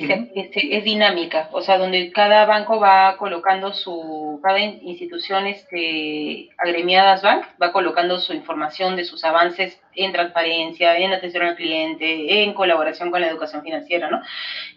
se- 0.52 0.76
es 0.76 0.84
dinámica, 0.84 1.48
o 1.50 1.60
sea, 1.60 1.76
donde 1.76 2.12
cada 2.12 2.44
banco 2.44 2.78
va 2.78 3.16
colocando 3.16 3.72
su, 3.72 4.38
cada 4.42 4.60
in- 4.60 4.78
institución 4.82 5.46
este, 5.48 6.48
agremiadas 6.58 7.22
bank 7.22 7.44
va 7.60 7.72
colocando 7.72 8.18
su 8.20 8.32
información 8.32 8.94
de 8.94 9.04
sus 9.04 9.24
avances 9.24 9.80
en 9.94 10.12
transparencia, 10.12 10.96
en 10.96 11.12
atención 11.12 11.42
al 11.42 11.56
cliente, 11.56 12.44
en 12.44 12.52
colaboración 12.54 13.10
con 13.10 13.20
la 13.22 13.28
educación 13.28 13.62
financiera, 13.62 14.08
¿no? 14.08 14.20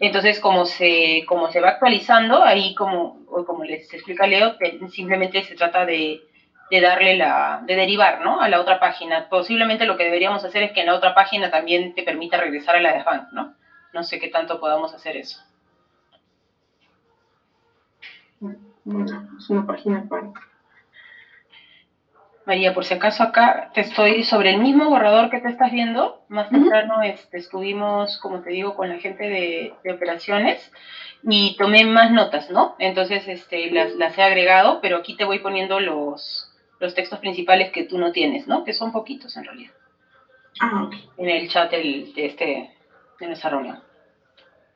Entonces, 0.00 0.40
como 0.40 0.64
se, 0.64 1.24
como 1.28 1.50
se 1.52 1.60
va 1.60 1.68
actualizando, 1.68 2.42
ahí 2.42 2.74
como, 2.74 3.24
como 3.46 3.62
les 3.64 3.92
explica 3.92 4.26
Leo, 4.26 4.56
te- 4.56 4.78
simplemente 4.88 5.42
se 5.44 5.54
trata 5.54 5.84
de, 5.86 6.18
de 6.70 6.80
darle 6.80 7.16
la, 7.16 7.62
de 7.64 7.74
derivar, 7.74 8.20
¿no? 8.20 8.40
A 8.40 8.48
la 8.48 8.60
otra 8.60 8.78
página. 8.78 9.28
Posiblemente 9.28 9.86
lo 9.86 9.96
que 9.96 10.04
deberíamos 10.04 10.44
hacer 10.44 10.62
es 10.62 10.72
que 10.72 10.80
en 10.80 10.86
la 10.86 10.94
otra 10.94 11.14
página 11.14 11.50
también 11.50 11.94
te 11.94 12.02
permita 12.02 12.36
regresar 12.36 12.76
a 12.76 12.80
la 12.80 12.92
de 12.92 13.02
Bank, 13.02 13.28
¿no? 13.32 13.54
No 13.92 14.02
sé 14.04 14.20
qué 14.20 14.28
tanto 14.28 14.60
podamos 14.60 14.94
hacer 14.94 15.16
eso. 15.16 15.40
Es 19.38 19.50
una 19.50 19.66
página 19.66 20.06
para... 20.08 20.30
María, 22.46 22.72
por 22.72 22.84
si 22.84 22.94
acaso 22.94 23.22
acá 23.22 23.70
te 23.74 23.82
estoy 23.82 24.24
sobre 24.24 24.50
el 24.50 24.58
mismo 24.58 24.88
borrador 24.88 25.30
que 25.30 25.40
te 25.40 25.48
estás 25.48 25.70
viendo. 25.70 26.22
Más 26.28 26.48
temprano 26.48 27.02
este, 27.02 27.36
estuvimos, 27.36 28.18
como 28.18 28.40
te 28.40 28.50
digo, 28.50 28.74
con 28.74 28.88
la 28.88 28.98
gente 28.98 29.28
de, 29.28 29.74
de 29.84 29.92
operaciones 29.92 30.72
y 31.22 31.56
tomé 31.56 31.84
más 31.84 32.10
notas, 32.10 32.50
¿no? 32.50 32.76
Entonces 32.78 33.28
este, 33.28 33.70
las, 33.70 33.92
las 33.92 34.16
he 34.16 34.22
agregado, 34.22 34.80
pero 34.80 34.96
aquí 34.96 35.16
te 35.16 35.24
voy 35.24 35.40
poniendo 35.40 35.80
los, 35.80 36.49
los 36.80 36.94
textos 36.94 37.18
principales 37.20 37.70
que 37.70 37.84
tú 37.84 37.98
no 37.98 38.10
tienes, 38.10 38.46
¿no? 38.48 38.64
Que 38.64 38.72
son 38.72 38.90
poquitos 38.90 39.36
en 39.36 39.44
realidad, 39.44 39.70
Ah, 40.60 40.82
ok. 40.84 40.94
en 41.18 41.28
el 41.28 41.46
chat 41.48 41.70
del- 41.70 42.12
de, 42.14 42.24
este, 42.24 42.70
de 43.20 43.26
nuestra 43.26 43.50
reunión. 43.50 43.78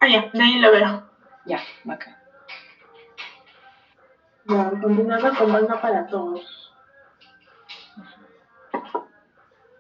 Ah, 0.00 0.06
ya, 0.06 0.28
de 0.32 0.42
ahí 0.42 0.58
lo 0.58 0.70
veo. 0.70 1.02
Ya, 1.46 1.58
bacán. 1.82 2.14
Ya, 4.46 4.70
continuando 4.80 5.34
con 5.34 5.50
banca 5.52 5.80
para 5.80 6.06
todos. 6.06 6.70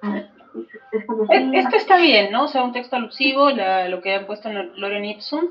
A 0.00 0.10
ver, 0.10 0.24
E- 1.30 1.38
sé. 1.40 1.50
Esto 1.58 1.76
está 1.76 1.96
bien, 1.98 2.30
¿no? 2.30 2.44
O 2.44 2.48
sea, 2.48 2.62
un 2.62 2.72
texto 2.72 2.96
alusivo, 2.96 3.50
la- 3.50 3.88
lo 3.88 4.00
que 4.00 4.14
han 4.14 4.24
puesto 4.26 4.48
en 4.48 4.70
Loren 4.80 5.04
Ipsum. 5.04 5.46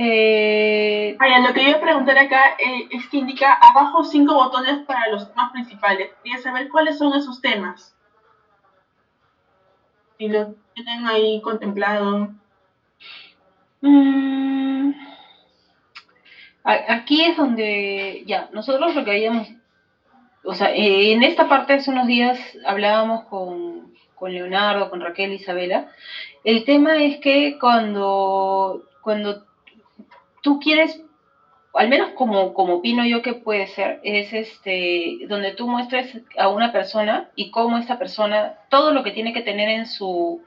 Eh, 0.00 1.16
ya, 1.18 1.40
lo 1.40 1.52
que 1.52 1.64
yo 1.64 1.70
iba 1.70 1.78
a 1.78 1.82
preguntar 1.82 2.16
acá 2.18 2.56
eh, 2.56 2.88
es 2.92 3.08
que 3.08 3.16
indica 3.16 3.52
abajo 3.52 4.04
cinco 4.04 4.32
botones 4.34 4.86
para 4.86 5.10
los 5.10 5.28
temas 5.28 5.50
principales. 5.50 6.10
Quería 6.22 6.38
saber 6.38 6.68
cuáles 6.68 6.98
son 6.98 7.14
esos 7.14 7.40
temas. 7.40 7.96
Si 10.16 10.28
lo 10.28 10.54
tienen 10.74 11.04
ahí 11.04 11.40
contemplado. 11.40 12.28
Mm, 13.80 14.92
aquí 16.62 17.24
es 17.24 17.36
donde, 17.36 18.22
ya, 18.24 18.50
nosotros 18.52 18.94
lo 18.94 19.04
que 19.04 19.10
habíamos, 19.10 19.48
o 20.44 20.54
sea, 20.54 20.70
eh, 20.70 21.12
en 21.12 21.24
esta 21.24 21.48
parte 21.48 21.72
hace 21.72 21.90
unos 21.90 22.06
días 22.06 22.38
hablábamos 22.64 23.24
con, 23.24 23.92
con 24.14 24.32
Leonardo, 24.32 24.90
con 24.90 25.00
Raquel, 25.00 25.32
Isabela. 25.32 25.90
El 26.44 26.64
tema 26.64 27.02
es 27.02 27.18
que 27.18 27.58
cuando, 27.58 28.84
cuando 29.02 29.47
tú 30.42 30.58
quieres, 30.60 31.00
al 31.74 31.88
menos 31.88 32.10
como, 32.12 32.54
como 32.54 32.74
opino 32.74 33.04
yo 33.04 33.22
que 33.22 33.34
puede 33.34 33.66
ser, 33.66 34.00
es 34.02 34.32
este, 34.32 35.18
donde 35.28 35.52
tú 35.52 35.68
muestres 35.68 36.20
a 36.38 36.48
una 36.48 36.72
persona 36.72 37.30
y 37.36 37.50
cómo 37.50 37.78
esta 37.78 37.98
persona, 37.98 38.54
todo 38.70 38.92
lo 38.92 39.02
que 39.02 39.12
tiene 39.12 39.32
que 39.32 39.42
tener 39.42 39.68
en 39.68 39.86
su, 39.86 40.42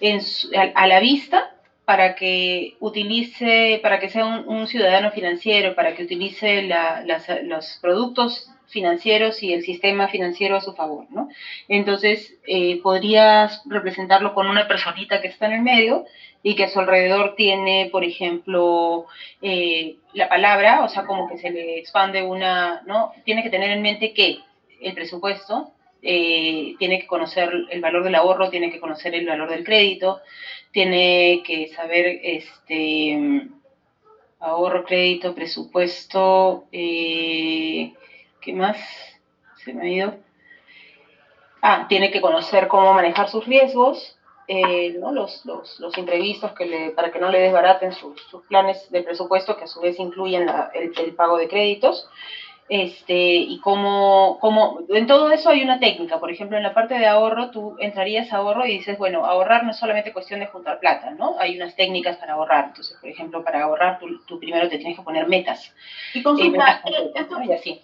en 0.00 0.20
su- 0.22 0.50
a, 0.74 0.86
la 0.86 1.00
vista 1.00 1.50
para 1.84 2.14
que 2.14 2.76
utilice, 2.80 3.80
para 3.82 4.00
que 4.00 4.08
sea 4.08 4.26
un, 4.26 4.46
un 4.48 4.66
ciudadano 4.66 5.10
financiero, 5.10 5.74
para 5.74 5.94
que 5.94 6.04
utilice 6.04 6.62
la- 6.62 7.02
las- 7.04 7.28
los 7.42 7.78
productos 7.82 8.50
financieros 8.68 9.42
y 9.42 9.52
el 9.52 9.62
sistema 9.62 10.08
financiero 10.08 10.56
a 10.56 10.60
su 10.60 10.74
favor, 10.74 11.06
¿no? 11.10 11.28
Entonces, 11.68 12.34
eh, 12.46 12.80
podrías 12.82 13.62
representarlo 13.66 14.34
con 14.34 14.46
una 14.46 14.68
personita 14.68 15.20
que 15.20 15.28
está 15.28 15.46
en 15.46 15.52
el 15.52 15.62
medio 15.62 16.06
y 16.42 16.54
que 16.56 16.64
a 16.64 16.68
su 16.68 16.80
alrededor 16.80 17.34
tiene, 17.36 17.88
por 17.90 18.04
ejemplo, 18.04 19.06
eh, 19.42 19.96
la 20.12 20.28
palabra, 20.28 20.84
o 20.84 20.88
sea, 20.88 21.04
como 21.04 21.28
que 21.28 21.38
se 21.38 21.50
le 21.50 21.78
expande 21.78 22.22
una, 22.22 22.82
¿no? 22.86 23.12
Tiene 23.24 23.42
que 23.42 23.50
tener 23.50 23.70
en 23.70 23.82
mente 23.82 24.12
que 24.12 24.38
el 24.80 24.94
presupuesto 24.94 25.72
eh, 26.02 26.74
tiene 26.78 27.00
que 27.00 27.06
conocer 27.06 27.50
el 27.70 27.80
valor 27.80 28.04
del 28.04 28.14
ahorro, 28.14 28.50
tiene 28.50 28.70
que 28.70 28.80
conocer 28.80 29.14
el 29.14 29.26
valor 29.26 29.48
del 29.48 29.64
crédito, 29.64 30.20
tiene 30.70 31.42
que 31.46 31.68
saber, 31.68 32.20
este, 32.22 33.48
ahorro, 34.44 34.84
crédito, 34.84 35.34
presupuesto, 35.34 36.64
eh, 36.72 37.92
¿qué 38.44 38.52
más? 38.52 38.76
Se 39.64 39.72
me 39.72 39.82
ha 39.82 39.88
ido. 39.88 40.14
Ah, 41.62 41.86
tiene 41.88 42.10
que 42.10 42.20
conocer 42.20 42.68
cómo 42.68 42.92
manejar 42.92 43.28
sus 43.28 43.46
riesgos, 43.46 44.18
eh, 44.46 44.90
¿no? 45.00 45.12
los, 45.12 45.46
los, 45.46 45.80
los, 45.80 45.96
imprevistos 45.96 46.52
que 46.52 46.66
le, 46.66 46.90
para 46.90 47.10
que 47.10 47.18
no 47.18 47.30
le 47.30 47.40
desbaraten 47.40 47.92
sus, 47.92 48.20
sus 48.30 48.44
planes 48.46 48.90
de 48.90 49.02
presupuesto, 49.02 49.56
que 49.56 49.64
a 49.64 49.66
su 49.66 49.80
vez 49.80 49.98
incluyen 49.98 50.44
la, 50.44 50.70
el, 50.74 50.92
el, 50.98 51.14
pago 51.14 51.38
de 51.38 51.48
créditos. 51.48 52.06
Este, 52.68 53.14
y 53.14 53.60
cómo, 53.60 54.38
cómo, 54.40 54.80
en 54.88 55.06
todo 55.06 55.30
eso 55.30 55.50
hay 55.50 55.62
una 55.62 55.80
técnica. 55.80 56.18
Por 56.18 56.30
ejemplo, 56.30 56.56
en 56.58 56.62
la 56.62 56.74
parte 56.74 56.94
de 56.94 57.06
ahorro, 57.06 57.50
tú 57.50 57.76
entrarías 57.78 58.30
a 58.32 58.36
ahorro 58.36 58.66
y 58.66 58.78
dices, 58.78 58.98
bueno, 58.98 59.24
ahorrar 59.24 59.64
no 59.64 59.70
es 59.70 59.78
solamente 59.78 60.12
cuestión 60.12 60.40
de 60.40 60.46
juntar 60.46 60.80
plata, 60.80 61.10
¿no? 61.12 61.36
Hay 61.38 61.56
unas 61.56 61.76
técnicas 61.76 62.18
para 62.18 62.34
ahorrar. 62.34 62.66
Entonces, 62.68 62.96
por 62.98 63.08
ejemplo, 63.08 63.42
para 63.42 63.62
ahorrar, 63.62 63.98
tú, 63.98 64.06
tú 64.26 64.38
primero 64.38 64.68
te 64.68 64.78
tienes 64.78 64.96
que 64.96 65.02
poner 65.02 65.28
metas. 65.28 65.74
Y 66.14 66.22
consulta, 66.22 66.82
eh, 66.84 66.90
metas, 66.90 67.22
esto, 67.22 67.38
¿no? 67.38 67.44
y 67.44 67.52
así. 67.52 67.82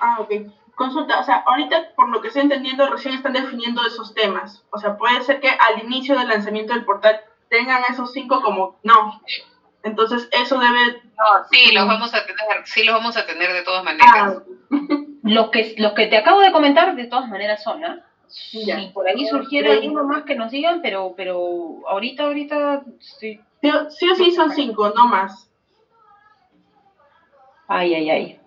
Ah, 0.00 0.20
ok 0.20 0.30
consulta, 0.76 1.18
o 1.18 1.22
sea, 1.24 1.36
ahorita 1.46 1.94
por 1.96 2.10
lo 2.10 2.20
que 2.20 2.28
estoy 2.28 2.42
entendiendo 2.42 2.86
recién 2.86 3.14
están 3.14 3.32
definiendo 3.32 3.82
esos 3.86 4.12
temas. 4.14 4.62
O 4.70 4.76
sea, 4.78 4.98
puede 4.98 5.22
ser 5.22 5.40
que 5.40 5.48
al 5.48 5.82
inicio 5.82 6.18
del 6.18 6.28
lanzamiento 6.28 6.74
del 6.74 6.84
portal 6.84 7.18
tengan 7.48 7.82
esos 7.90 8.12
cinco 8.12 8.42
como 8.42 8.76
no. 8.82 9.18
Entonces 9.82 10.28
eso 10.32 10.58
debe. 10.58 11.00
No, 11.16 11.24
sí, 11.50 11.72
los 11.72 11.86
vamos 11.86 12.12
a 12.12 12.26
tener, 12.26 12.66
sí 12.66 12.82
los 12.84 12.94
vamos 12.94 13.16
a 13.16 13.24
tener 13.24 13.54
de 13.54 13.62
todas 13.62 13.82
maneras. 13.84 14.12
Ah, 14.14 14.34
Los 15.22 15.48
que, 15.48 15.74
los 15.78 15.92
que 15.94 16.08
te 16.08 16.18
acabo 16.18 16.40
de 16.40 16.52
comentar, 16.52 16.94
de 16.94 17.06
todas 17.06 17.26
maneras 17.30 17.62
son, 17.62 17.82
¿ah? 17.82 17.98
Ya. 18.52 18.78
Si 18.78 18.88
por 18.88 19.08
ahí 19.08 19.24
surgiera 19.24 19.72
alguno 19.72 20.04
más 20.04 20.24
que 20.24 20.34
nos 20.34 20.50
digan, 20.50 20.80
pero, 20.82 21.14
pero 21.16 21.88
ahorita, 21.88 22.24
ahorita 22.24 22.82
estoy. 23.00 23.40
sí, 23.62 23.70
o- 23.70 23.88
sí 23.90 24.10
o 24.10 24.14
sí 24.14 24.30
son 24.30 24.50
cinco, 24.50 24.90
no 24.90 25.06
más. 25.06 25.48
Ay, 27.66 27.94
ay, 27.94 28.10
ay. 28.10 28.40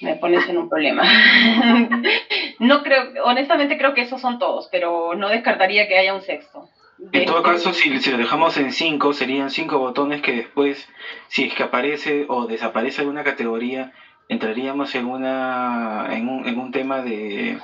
Me 0.00 0.14
pones 0.16 0.48
en 0.48 0.58
un 0.58 0.68
problema. 0.68 1.02
no 2.58 2.82
creo, 2.82 3.24
honestamente 3.24 3.76
creo 3.76 3.94
que 3.94 4.02
esos 4.02 4.20
son 4.20 4.38
todos, 4.38 4.68
pero 4.70 5.14
no 5.14 5.28
descartaría 5.28 5.86
que 5.86 5.96
haya 5.98 6.14
un 6.14 6.22
sexto. 6.22 6.68
En 7.12 7.24
todo 7.24 7.38
Este, 7.38 7.50
caso, 7.50 7.72
si, 7.72 7.98
si 8.00 8.10
lo 8.10 8.16
dejamos 8.16 8.56
en 8.56 8.72
5, 8.72 9.12
serían 9.12 9.50
5 9.50 9.78
botones 9.78 10.20
que 10.20 10.32
después, 10.32 10.88
si 11.28 11.44
es 11.44 11.54
que 11.54 11.62
aparece 11.62 12.24
o 12.28 12.46
desaparece 12.46 13.02
alguna 13.02 13.22
categoría, 13.24 13.92
entraríamos 14.28 14.94
en 14.94 15.06
una 15.06 16.06
en 16.10 16.28
un, 16.28 16.46
en 16.46 16.58
un 16.58 16.70
tema 16.72 17.02
de, 17.02 17.60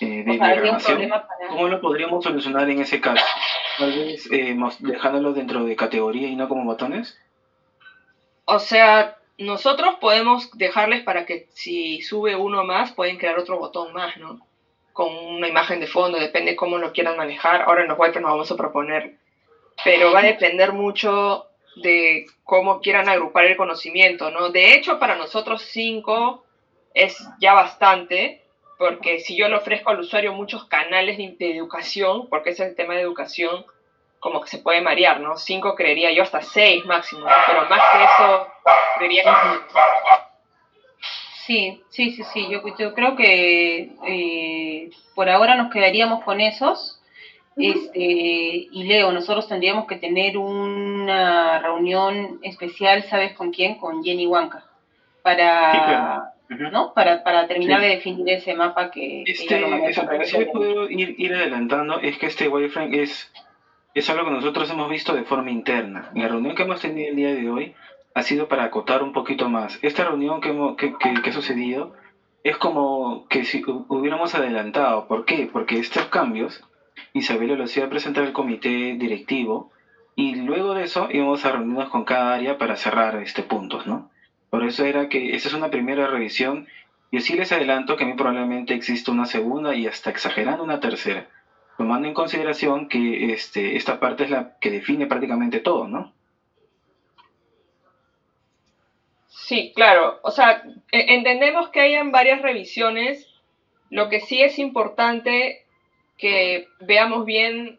eh, 0.00 0.22
de 0.24 0.38
problema 0.38 0.78
para... 0.80 1.10
¿Cómo 1.48 1.68
lo 1.68 1.80
podríamos 1.80 2.22
solucionar 2.24 2.68
en 2.70 2.80
ese 2.80 3.00
caso? 3.00 3.26
Tal 3.76 3.92
vez 3.92 4.28
eh, 4.30 4.56
dejándolo 4.80 5.32
dentro 5.32 5.64
de 5.64 5.76
categoría 5.76 6.28
y 6.28 6.36
no 6.36 6.48
como 6.48 6.64
botones. 6.64 7.18
O 8.44 8.58
sea, 8.58 9.19
nosotros 9.40 9.96
podemos 10.00 10.50
dejarles 10.56 11.02
para 11.02 11.24
que 11.24 11.48
si 11.52 12.02
sube 12.02 12.36
uno 12.36 12.62
más, 12.62 12.92
pueden 12.92 13.16
crear 13.16 13.38
otro 13.38 13.58
botón 13.58 13.92
más, 13.92 14.16
¿no? 14.18 14.46
Con 14.92 15.14
una 15.14 15.48
imagen 15.48 15.80
de 15.80 15.86
fondo, 15.86 16.18
depende 16.18 16.56
cómo 16.56 16.76
lo 16.78 16.92
quieran 16.92 17.16
manejar. 17.16 17.62
Ahora 17.62 17.82
en 17.82 17.88
los 17.88 17.98
wipers 17.98 18.20
nos 18.20 18.32
vamos 18.32 18.50
a 18.50 18.56
proponer. 18.56 19.16
Pero 19.82 20.12
va 20.12 20.20
a 20.20 20.24
depender 20.24 20.72
mucho 20.72 21.46
de 21.76 22.26
cómo 22.44 22.80
quieran 22.80 23.08
agrupar 23.08 23.46
el 23.46 23.56
conocimiento, 23.56 24.30
¿no? 24.30 24.50
De 24.50 24.74
hecho, 24.74 24.98
para 24.98 25.16
nosotros 25.16 25.62
cinco 25.62 26.44
es 26.92 27.16
ya 27.40 27.54
bastante, 27.54 28.42
porque 28.76 29.20
si 29.20 29.36
yo 29.36 29.48
le 29.48 29.56
ofrezco 29.56 29.90
al 29.90 30.00
usuario 30.00 30.34
muchos 30.34 30.64
canales 30.66 31.16
de, 31.16 31.36
de 31.38 31.56
educación, 31.56 32.28
porque 32.28 32.50
ese 32.50 32.64
es 32.64 32.70
el 32.70 32.76
tema 32.76 32.94
de 32.94 33.02
educación, 33.02 33.64
como 34.20 34.40
que 34.40 34.48
se 34.48 34.58
puede 34.58 34.80
marear, 34.82 35.18
¿no? 35.20 35.36
Cinco 35.36 35.74
creería 35.74 36.12
yo 36.12 36.22
hasta 36.22 36.42
seis 36.42 36.84
máximo, 36.84 37.22
¿no? 37.22 37.32
pero 37.46 37.64
más 37.68 37.80
que 37.92 38.04
eso 38.04 38.46
creería 38.96 39.22
que 39.24 39.30
Sí, 41.46 41.82
sí, 41.88 42.10
sí, 42.12 42.22
sí. 42.32 42.48
Yo, 42.48 42.62
yo 42.78 42.94
creo 42.94 43.16
que 43.16 43.90
eh, 44.06 44.90
por 45.16 45.28
ahora 45.28 45.56
nos 45.56 45.72
quedaríamos 45.72 46.22
con 46.22 46.40
esos. 46.40 46.98
Este, 47.56 47.98
y 47.98 48.84
Leo, 48.84 49.10
nosotros 49.12 49.48
tendríamos 49.48 49.86
que 49.86 49.96
tener 49.96 50.38
una 50.38 51.58
reunión 51.58 52.38
especial, 52.42 53.02
¿sabes 53.02 53.34
con 53.34 53.50
quién? 53.50 53.76
Con 53.78 54.02
Jenny 54.04 54.26
Huanca, 54.26 54.64
para, 55.22 55.72
Sí, 55.72 55.78
claro. 55.78 56.22
Ujú. 56.50 56.70
¿no? 56.72 56.94
para, 56.94 57.22
para 57.22 57.46
terminar 57.46 57.80
Sí. 57.80 57.86
de 57.86 57.92
definir 57.96 58.28
ese 58.30 58.54
mapa 58.54 58.90
que, 58.90 59.24
que 59.26 59.32
Este, 59.32 59.56
ella 59.58 59.66
lo 59.68 59.86
eso, 59.88 60.06
perfectamente. 60.06 60.52
puedo 60.52 60.88
ir, 60.88 61.14
ir 61.18 61.34
adelantando 61.34 61.98
es 62.00 62.16
que 62.18 62.26
este 62.26 62.48
wireframe 62.48 63.02
es, 63.02 63.30
es 63.94 64.08
algo 64.08 64.24
que 64.24 64.30
nosotros 64.30 64.68
hemos 64.70 64.88
visto 64.88 65.14
de 65.14 65.22
forma 65.22 65.50
interna. 65.50 66.10
La 66.14 66.28
reunión 66.28 66.54
que 66.54 66.62
hemos 66.62 66.80
tenido 66.80 67.08
el 67.08 67.16
día 67.16 67.32
de 67.32 67.48
hoy 67.48 67.72
ha 68.14 68.22
sido 68.22 68.46
para 68.46 68.64
acotar 68.64 69.02
un 69.02 69.12
poquito 69.12 69.48
más. 69.48 69.78
Esta 69.82 70.04
reunión 70.04 70.40
que, 70.40 70.48
hemos, 70.48 70.74
que, 70.74 70.92
que, 70.98 71.14
que 71.14 71.30
ha 71.30 71.32
sucedido 71.32 71.92
es 72.42 72.56
como 72.56 73.24
que 73.28 73.44
si 73.44 73.60
hu- 73.62 73.84
hubiéramos 73.88 74.34
adelantado. 74.34 75.06
¿Por 75.06 75.24
qué? 75.24 75.46
Porque 75.50 75.76
estos 75.76 76.06
cambios 76.06 76.60
Isabela 77.12 77.56
los 77.56 77.76
iba 77.76 77.86
a 77.86 77.88
presentar 77.88 78.24
al 78.24 78.32
comité 78.32 78.94
directivo 78.96 79.68
y 80.14 80.34
luego 80.34 80.74
de 80.74 80.82
eso 80.82 81.06
íbamos 81.10 81.44
a 81.44 81.50
reunirnos 81.50 81.88
con 81.88 82.04
cada 82.04 82.32
área 82.34 82.54
para 82.54 82.76
cerrar 82.76 83.14
este 83.16 83.42
puntos, 83.42 83.86
¿no? 83.86 84.08
Por 84.50 84.64
eso 84.64 84.84
era 84.84 85.06
que 85.06 85.34
esa 85.34 85.48
es 85.48 85.54
una 85.54 85.68
primera 85.68 86.06
revisión 86.06 86.64
y 87.10 87.16
así 87.16 87.34
les 87.34 87.50
adelanto 87.52 87.96
que 87.96 88.04
a 88.04 88.06
mí 88.06 88.14
probablemente 88.14 88.74
existe 88.74 89.10
una 89.10 89.24
segunda 89.24 89.74
y 89.74 89.86
hasta 89.86 90.10
exagerando 90.10 90.62
una 90.62 90.78
tercera, 90.78 91.26
tomando 91.80 92.06
en 92.06 92.12
consideración 92.12 92.88
que 92.90 93.32
este, 93.32 93.74
esta 93.74 93.98
parte 93.98 94.24
es 94.24 94.30
la 94.30 94.58
que 94.60 94.68
define 94.70 95.06
prácticamente 95.06 95.60
todo, 95.60 95.88
¿no? 95.88 96.12
Sí, 99.28 99.72
claro. 99.74 100.18
O 100.22 100.30
sea, 100.30 100.62
e- 100.92 101.14
entendemos 101.14 101.68
que 101.70 101.80
hayan 101.80 102.10
varias 102.12 102.42
revisiones. 102.42 103.26
Lo 103.88 104.08
que 104.08 104.20
sí 104.20 104.42
es 104.42 104.58
importante 104.58 105.64
que 106.18 106.68
veamos 106.80 107.24
bien 107.24 107.78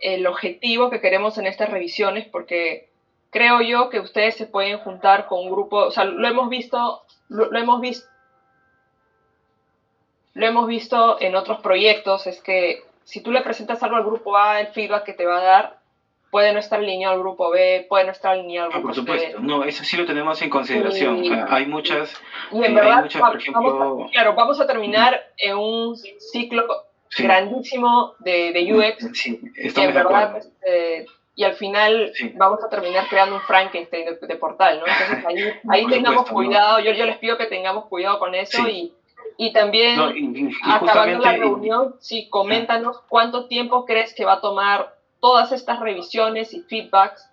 el 0.00 0.26
objetivo 0.26 0.90
que 0.90 1.00
queremos 1.00 1.38
en 1.38 1.46
estas 1.46 1.70
revisiones, 1.70 2.26
porque 2.26 2.88
creo 3.30 3.60
yo 3.62 3.88
que 3.90 4.00
ustedes 4.00 4.36
se 4.36 4.46
pueden 4.46 4.78
juntar 4.78 5.26
con 5.26 5.40
un 5.40 5.50
grupo, 5.50 5.78
o 5.78 5.90
sea, 5.90 6.04
lo 6.04 6.28
hemos 6.28 6.48
visto, 6.50 7.02
lo, 7.28 7.46
lo 7.50 7.58
hemos 7.58 7.80
visto, 7.80 8.06
lo 10.34 10.46
hemos 10.46 10.68
visto 10.68 11.20
en 11.20 11.34
otros 11.34 11.58
proyectos, 11.60 12.26
es 12.28 12.40
que 12.40 12.82
si 13.06 13.20
tú 13.22 13.30
le 13.30 13.40
presentas 13.40 13.80
algo 13.82 13.96
al 13.96 14.04
grupo 14.04 14.36
A, 14.36 14.58
el 14.60 14.66
feedback 14.68 15.04
que 15.04 15.12
te 15.14 15.24
va 15.24 15.38
a 15.38 15.42
dar 15.42 15.76
puede 16.30 16.52
no 16.52 16.58
estar 16.58 16.80
alineado 16.80 17.14
al 17.14 17.20
grupo 17.20 17.50
B, 17.50 17.86
puede 17.88 18.04
no 18.04 18.10
estar 18.10 18.32
alineado 18.32 18.66
al 18.66 18.72
Ah, 18.74 18.78
grupo 18.80 18.88
por 18.88 18.94
C. 18.94 19.00
supuesto. 19.00 19.40
No, 19.40 19.62
eso 19.64 19.84
sí 19.84 19.96
lo 19.96 20.04
tenemos 20.04 20.42
en 20.42 20.50
consideración. 20.50 21.22
Ah, 21.32 21.46
Hay 21.50 21.66
muchas... 21.66 22.20
Y 22.50 22.56
en 22.58 22.64
hay 22.64 22.74
verdad, 22.74 23.02
muchas, 23.02 23.22
por 23.22 23.36
ejemplo- 23.40 24.04
a, 24.06 24.10
claro, 24.10 24.34
vamos 24.34 24.60
a 24.60 24.66
terminar 24.66 25.18
en 25.38 25.56
un 25.56 25.96
ciclo 25.96 26.66
sí, 27.08 27.22
grandísimo 27.22 28.14
de, 28.18 28.52
de 28.52 28.74
UX. 28.74 29.08
Sí, 29.16 29.40
y 29.56 29.66
estamos 29.68 29.88
en 29.90 29.94
de 29.94 30.02
verdad, 30.02 30.22
acuerdo. 30.24 30.48
este, 30.48 31.06
y 31.36 31.44
al 31.44 31.54
final 31.54 32.10
Sí. 32.14 32.32
vamos 32.34 32.62
a 32.64 32.68
terminar 32.68 33.04
creando 33.08 33.36
un 33.36 33.42
Frankenstein 33.42 34.04
de, 34.20 34.26
de 34.26 34.36
portal, 34.36 34.80
¿no? 34.80 34.86
Entonces 34.86 35.24
ahí, 35.24 35.52
ahí 35.70 35.82
Por 35.84 35.92
tengamos 35.92 36.26
supuesto, 36.26 36.30
¿no? 36.30 36.34
cuidado, 36.48 36.80
yo, 36.80 36.90
yo 36.92 37.06
les 37.06 37.18
pido 37.18 37.38
que 37.38 37.46
tengamos 37.46 37.86
cuidado 37.86 38.18
con 38.18 38.34
eso 38.34 38.66
y, 38.68 38.92
y 39.38 39.52
también 39.52 39.96
No, 39.96 40.10
y, 40.10 40.24
y- 40.24 40.50
acabando 40.70 41.18
la 41.18 41.32
reunión, 41.32 41.96
sí, 42.00 42.28
coméntanos 42.30 43.00
cuánto 43.08 43.46
tiempo 43.46 43.84
crees 43.84 44.14
que 44.14 44.24
va 44.24 44.34
a 44.34 44.40
tomar 44.40 44.94
todas 45.20 45.52
estas 45.52 45.78
revisiones 45.80 46.52
y 46.54 46.60
feedbacks, 46.62 47.28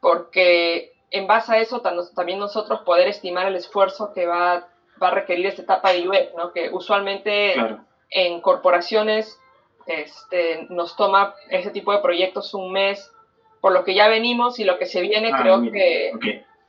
porque 0.00 0.92
en 1.10 1.26
base 1.26 1.52
a 1.52 1.58
eso 1.58 1.80
también 2.14 2.38
nosotros 2.38 2.80
poder 2.80 3.08
estimar 3.08 3.46
el 3.46 3.56
esfuerzo 3.56 4.12
que 4.12 4.26
va, 4.26 4.68
va 5.02 5.08
a 5.08 5.12
requerir 5.12 5.46
esta 5.46 5.62
etapa 5.62 5.92
de 5.92 6.08
UX, 6.08 6.34
¿no? 6.36 6.52
Que 6.52 6.70
usualmente 6.70 7.54
Claro. 7.54 7.84
en 8.10 8.40
corporaciones 8.40 9.38
este, 9.86 10.66
nos 10.70 10.96
toma 10.96 11.34
ese 11.50 11.70
tipo 11.70 11.92
de 11.92 12.00
proyectos 12.00 12.52
un 12.52 12.72
mes, 12.72 13.10
por 13.60 13.72
lo 13.72 13.84
que 13.84 13.94
ya 13.94 14.06
venimos 14.08 14.58
y 14.58 14.64
lo 14.64 14.78
que 14.78 14.86
se 14.86 15.00
viene 15.00 15.30
Ah, 15.32 15.38
creo 15.40 15.58
mira, 15.58 15.72
que 15.72 16.12
ok. 16.14 16.24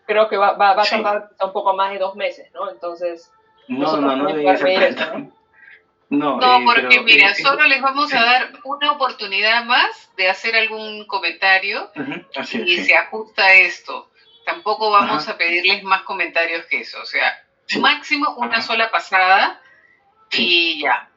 creo 0.08 0.30
que 0.30 0.38
va, 0.38 0.54
va, 0.54 0.74
va 0.74 0.82
a 0.84 0.86
Sí. 0.86 0.96
tardar 0.96 1.30
quizá 1.30 1.46
un 1.46 1.54
poco 1.54 1.74
más 1.74 1.92
de 1.92 2.00
dos 2.00 2.16
meses, 2.16 2.50
¿no? 2.54 2.70
Entonces, 2.70 3.30
No, 3.70 3.98
no, 3.98 4.16
no 4.16 4.30
No, 6.10 6.38
No, 6.38 6.58
eh, 6.60 6.62
porque 6.66 6.88
pero, 6.90 7.04
mira, 7.04 7.30
eh, 7.30 7.36
solo 7.36 7.66
les 7.66 7.82
vamos 7.82 8.12
a 8.14 8.24
dar 8.24 8.52
una 8.64 8.94
oportunidad 8.94 9.64
más 9.66 10.10
de 10.18 10.28
hacer 10.28 10.56
algún 10.56 11.06
comentario 11.06 11.92
Así 12.36 12.58
y 12.66 12.74
es, 12.74 12.80
sí. 12.82 12.86
se 12.88 12.96
ajusta 12.96 13.46
a 13.46 13.54
esto. 13.54 14.10
Tampoco 14.44 14.90
vamos 14.90 15.24
Ajá. 15.24 15.34
a 15.34 15.38
pedirles 15.38 15.84
más 15.84 16.02
comentarios 16.02 16.66
que 16.66 16.82
eso. 16.82 17.00
O 17.02 17.06
sea, 17.06 17.44
Sí. 17.68 17.80
máximo 17.80 18.34
una 18.38 18.54
Ajá. 18.58 18.62
sola 18.64 18.90
pasada 18.90 19.62
Sí. 20.32 20.48
y 20.78 20.82
ya. 20.82 21.10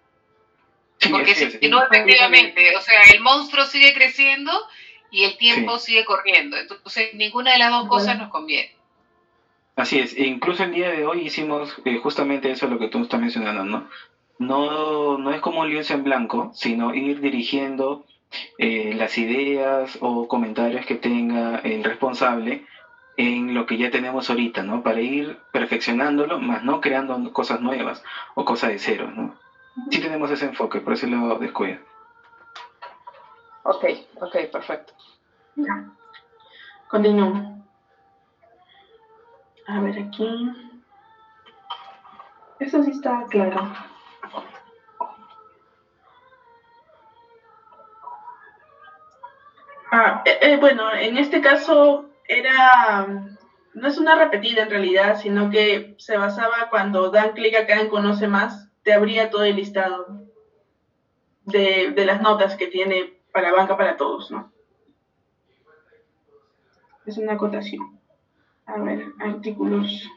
Sí, 0.98 1.08
Porque 1.08 1.34
si 1.34 1.68
no, 1.68 1.82
efectivamente, 1.82 2.76
o 2.76 2.80
sea, 2.82 3.00
el 3.14 3.20
monstruo 3.20 3.64
sigue 3.64 3.94
creciendo 3.94 4.52
y 5.10 5.24
el 5.24 5.36
tiempo 5.38 5.78
sigue 5.78 6.04
corriendo. 6.04 6.56
Entonces, 6.58 7.14
ninguna 7.14 7.52
de 7.52 7.58
las 7.58 7.70
dos 7.70 7.88
cosas 7.88 8.18
nos 8.18 8.28
conviene. 8.30 8.76
Así 9.74 9.98
es, 9.98 10.12
e 10.12 10.24
incluso 10.24 10.62
el 10.62 10.70
día 10.70 10.90
de 10.90 11.06
hoy 11.06 11.22
hicimos 11.22 11.74
eh, 11.84 11.96
justamente 11.96 12.50
eso 12.50 12.66
lo 12.66 12.78
que 12.78 12.88
tú 12.88 13.00
estás 13.00 13.20
mencionando, 13.20 13.64
¿no? 13.64 13.88
No, 14.38 15.16
no 15.16 15.32
es 15.32 15.40
como 15.40 15.60
un 15.60 15.70
lienzo 15.70 15.94
en 15.94 16.04
blanco, 16.04 16.50
sino 16.52 16.92
ir 16.92 17.20
dirigiendo 17.20 18.04
eh, 18.58 18.92
las 18.94 19.16
ideas 19.16 19.96
o 20.00 20.26
comentarios 20.26 20.84
que 20.84 20.96
tenga 20.96 21.56
el 21.56 21.84
responsable 21.84 22.64
en 23.16 23.54
lo 23.54 23.66
que 23.66 23.76
ya 23.76 23.90
tenemos 23.90 24.28
ahorita, 24.28 24.62
¿no? 24.62 24.82
Para 24.82 25.00
ir 25.00 25.36
perfeccionándolo, 25.52 26.38
más 26.38 26.62
no 26.62 26.80
creando 26.80 27.30
cosas 27.32 27.60
nuevas 27.60 28.02
o 28.34 28.44
cosas 28.44 28.70
de 28.70 28.78
cero, 28.78 29.10
¿no? 29.14 29.34
Sí 29.90 30.00
tenemos 30.00 30.30
ese 30.30 30.44
enfoque, 30.46 30.80
por 30.80 30.92
eso 30.92 31.06
lo 31.06 31.38
descuido. 31.38 31.78
Ok, 33.62 33.84
ok, 34.20 34.36
perfecto. 34.50 34.92
Continúo. 36.88 37.61
A 39.66 39.80
ver 39.80 39.98
aquí. 39.98 40.50
Eso 42.58 42.82
sí 42.82 42.90
está 42.90 43.26
claro. 43.28 43.72
Ah, 49.90 50.22
eh, 50.24 50.38
eh, 50.40 50.56
bueno, 50.58 50.92
en 50.94 51.18
este 51.18 51.40
caso 51.42 52.08
era, 52.26 53.06
no 53.74 53.88
es 53.88 53.98
una 53.98 54.14
repetida 54.14 54.62
en 54.62 54.70
realidad, 54.70 55.18
sino 55.20 55.50
que 55.50 55.94
se 55.98 56.16
basaba 56.16 56.70
cuando 56.70 57.10
dan 57.10 57.32
clic 57.32 57.54
acá 57.54 57.78
en 57.80 57.88
Conoce 57.88 58.26
Más, 58.26 58.70
te 58.82 58.94
abría 58.94 59.28
todo 59.28 59.44
el 59.44 59.56
listado 59.56 60.22
de, 61.44 61.90
de 61.90 62.04
las 62.06 62.22
notas 62.22 62.56
que 62.56 62.68
tiene 62.68 63.20
para 63.32 63.52
banca 63.52 63.76
para 63.76 63.96
todos, 63.96 64.30
¿no? 64.30 64.50
Es 67.04 67.18
una 67.18 67.34
acotación. 67.34 68.01
A 68.66 68.78
ver, 68.78 69.06
artículos. 69.20 70.08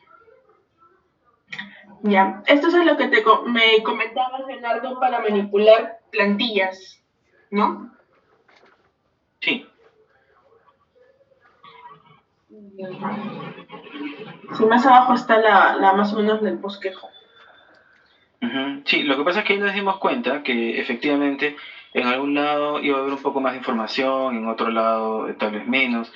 Ya, 2.01 2.43
esto 2.45 2.67
es 2.67 2.86
lo 2.86 2.97
que 2.97 3.08
te, 3.08 3.23
me 3.47 3.81
comentabas, 3.84 4.45
Leonardo, 4.47 4.99
para 4.99 5.19
manipular 5.19 5.99
plantillas, 6.12 7.01
¿no? 7.49 7.91
Sí. 9.41 9.67
Sí, 14.53 14.65
más 14.65 14.86
abajo 14.86 15.13
está 15.13 15.38
la, 15.38 15.75
la 15.75 15.93
más 15.93 16.13
o 16.13 16.17
menos 16.17 16.41
del 16.41 16.58
bosquejo. 16.58 17.10
Sí, 18.86 19.01
lo 19.01 19.17
que 19.17 19.23
pasa 19.23 19.39
es 19.39 19.45
que 19.45 19.53
ahí 19.53 19.60
nos 19.60 19.73
dimos 19.73 19.97
cuenta 19.97 20.43
que 20.43 20.79
efectivamente 20.79 21.55
en 21.93 22.05
algún 22.05 22.36
lado 22.36 22.79
iba 22.79 22.97
a 22.97 23.01
haber 23.01 23.13
un 23.13 23.21
poco 23.21 23.39
más 23.39 23.53
de 23.53 23.58
información, 23.58 24.36
en 24.36 24.47
otro 24.47 24.69
lado 24.69 25.34
tal 25.39 25.53
vez 25.53 25.65
menos. 25.65 26.12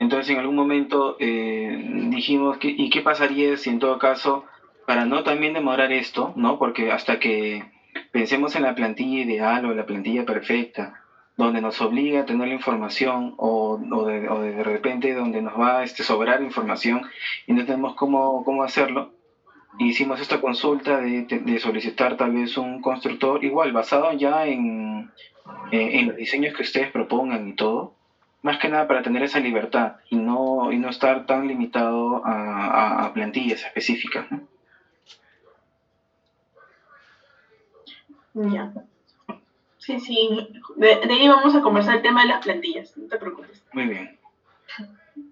Entonces 0.00 0.30
en 0.30 0.38
algún 0.38 0.56
momento 0.56 1.16
eh, 1.20 2.08
dijimos, 2.08 2.56
que, 2.56 2.68
¿y 2.68 2.88
qué 2.88 3.02
pasaría 3.02 3.58
si 3.58 3.68
en 3.68 3.78
todo 3.78 3.98
caso, 3.98 4.46
para 4.86 5.04
no 5.04 5.22
también 5.22 5.52
demorar 5.52 5.92
esto, 5.92 6.32
¿no? 6.36 6.58
Porque 6.58 6.90
hasta 6.90 7.18
que 7.18 7.70
pensemos 8.10 8.56
en 8.56 8.62
la 8.62 8.74
plantilla 8.74 9.20
ideal 9.20 9.66
o 9.66 9.74
la 9.74 9.84
plantilla 9.84 10.24
perfecta, 10.24 10.94
donde 11.36 11.60
nos 11.60 11.82
obliga 11.82 12.20
a 12.20 12.24
tener 12.24 12.48
la 12.48 12.54
información 12.54 13.34
o, 13.36 13.78
de, 14.06 14.20
de, 14.20 14.62
repente 14.62 15.12
donde 15.12 15.42
nos 15.42 15.60
va 15.60 15.80
a 15.80 15.82
este, 15.82 16.02
sobrar 16.02 16.42
información 16.42 17.02
y 17.46 17.52
no 17.52 17.66
tenemos 17.66 17.94
cómo, 17.94 18.42
cómo 18.42 18.62
hacerlo, 18.62 19.12
hicimos 19.78 20.18
esta 20.18 20.40
consulta 20.40 20.98
de, 20.98 21.24
de, 21.24 21.58
solicitar 21.58 22.16
tal 22.16 22.32
vez 22.32 22.56
un 22.56 22.80
constructor 22.80 23.44
igual 23.44 23.72
basado 23.72 24.10
ya 24.14 24.46
en, 24.46 25.10
en, 25.72 25.90
en 25.92 26.08
los 26.08 26.16
diseños 26.16 26.54
que 26.54 26.62
ustedes 26.62 26.90
propongan 26.90 27.46
y 27.46 27.52
todo 27.52 27.99
más 28.42 28.58
que 28.58 28.68
nada 28.68 28.86
para 28.86 29.02
tener 29.02 29.22
esa 29.22 29.40
libertad 29.40 29.96
y 30.08 30.16
no, 30.16 30.72
y 30.72 30.78
no 30.78 30.88
estar 30.88 31.26
tan 31.26 31.46
limitado 31.46 32.24
a, 32.24 33.04
a, 33.04 33.12
plantillas 33.12 33.64
específicas. 33.64 34.26
Ya. 38.34 38.72
Sí, 39.78 39.98
sí. 39.98 40.48
De, 40.76 41.00
de, 41.06 41.12
ahí 41.12 41.28
vamos 41.28 41.54
a 41.54 41.60
conversar 41.60 41.96
el 41.96 42.02
tema 42.02 42.22
de 42.22 42.28
las 42.28 42.44
plantillas, 42.44 42.96
no 42.96 43.08
te 43.08 43.18
preocupes. 43.18 43.62
Muy 43.72 43.86
bien. 43.86 44.18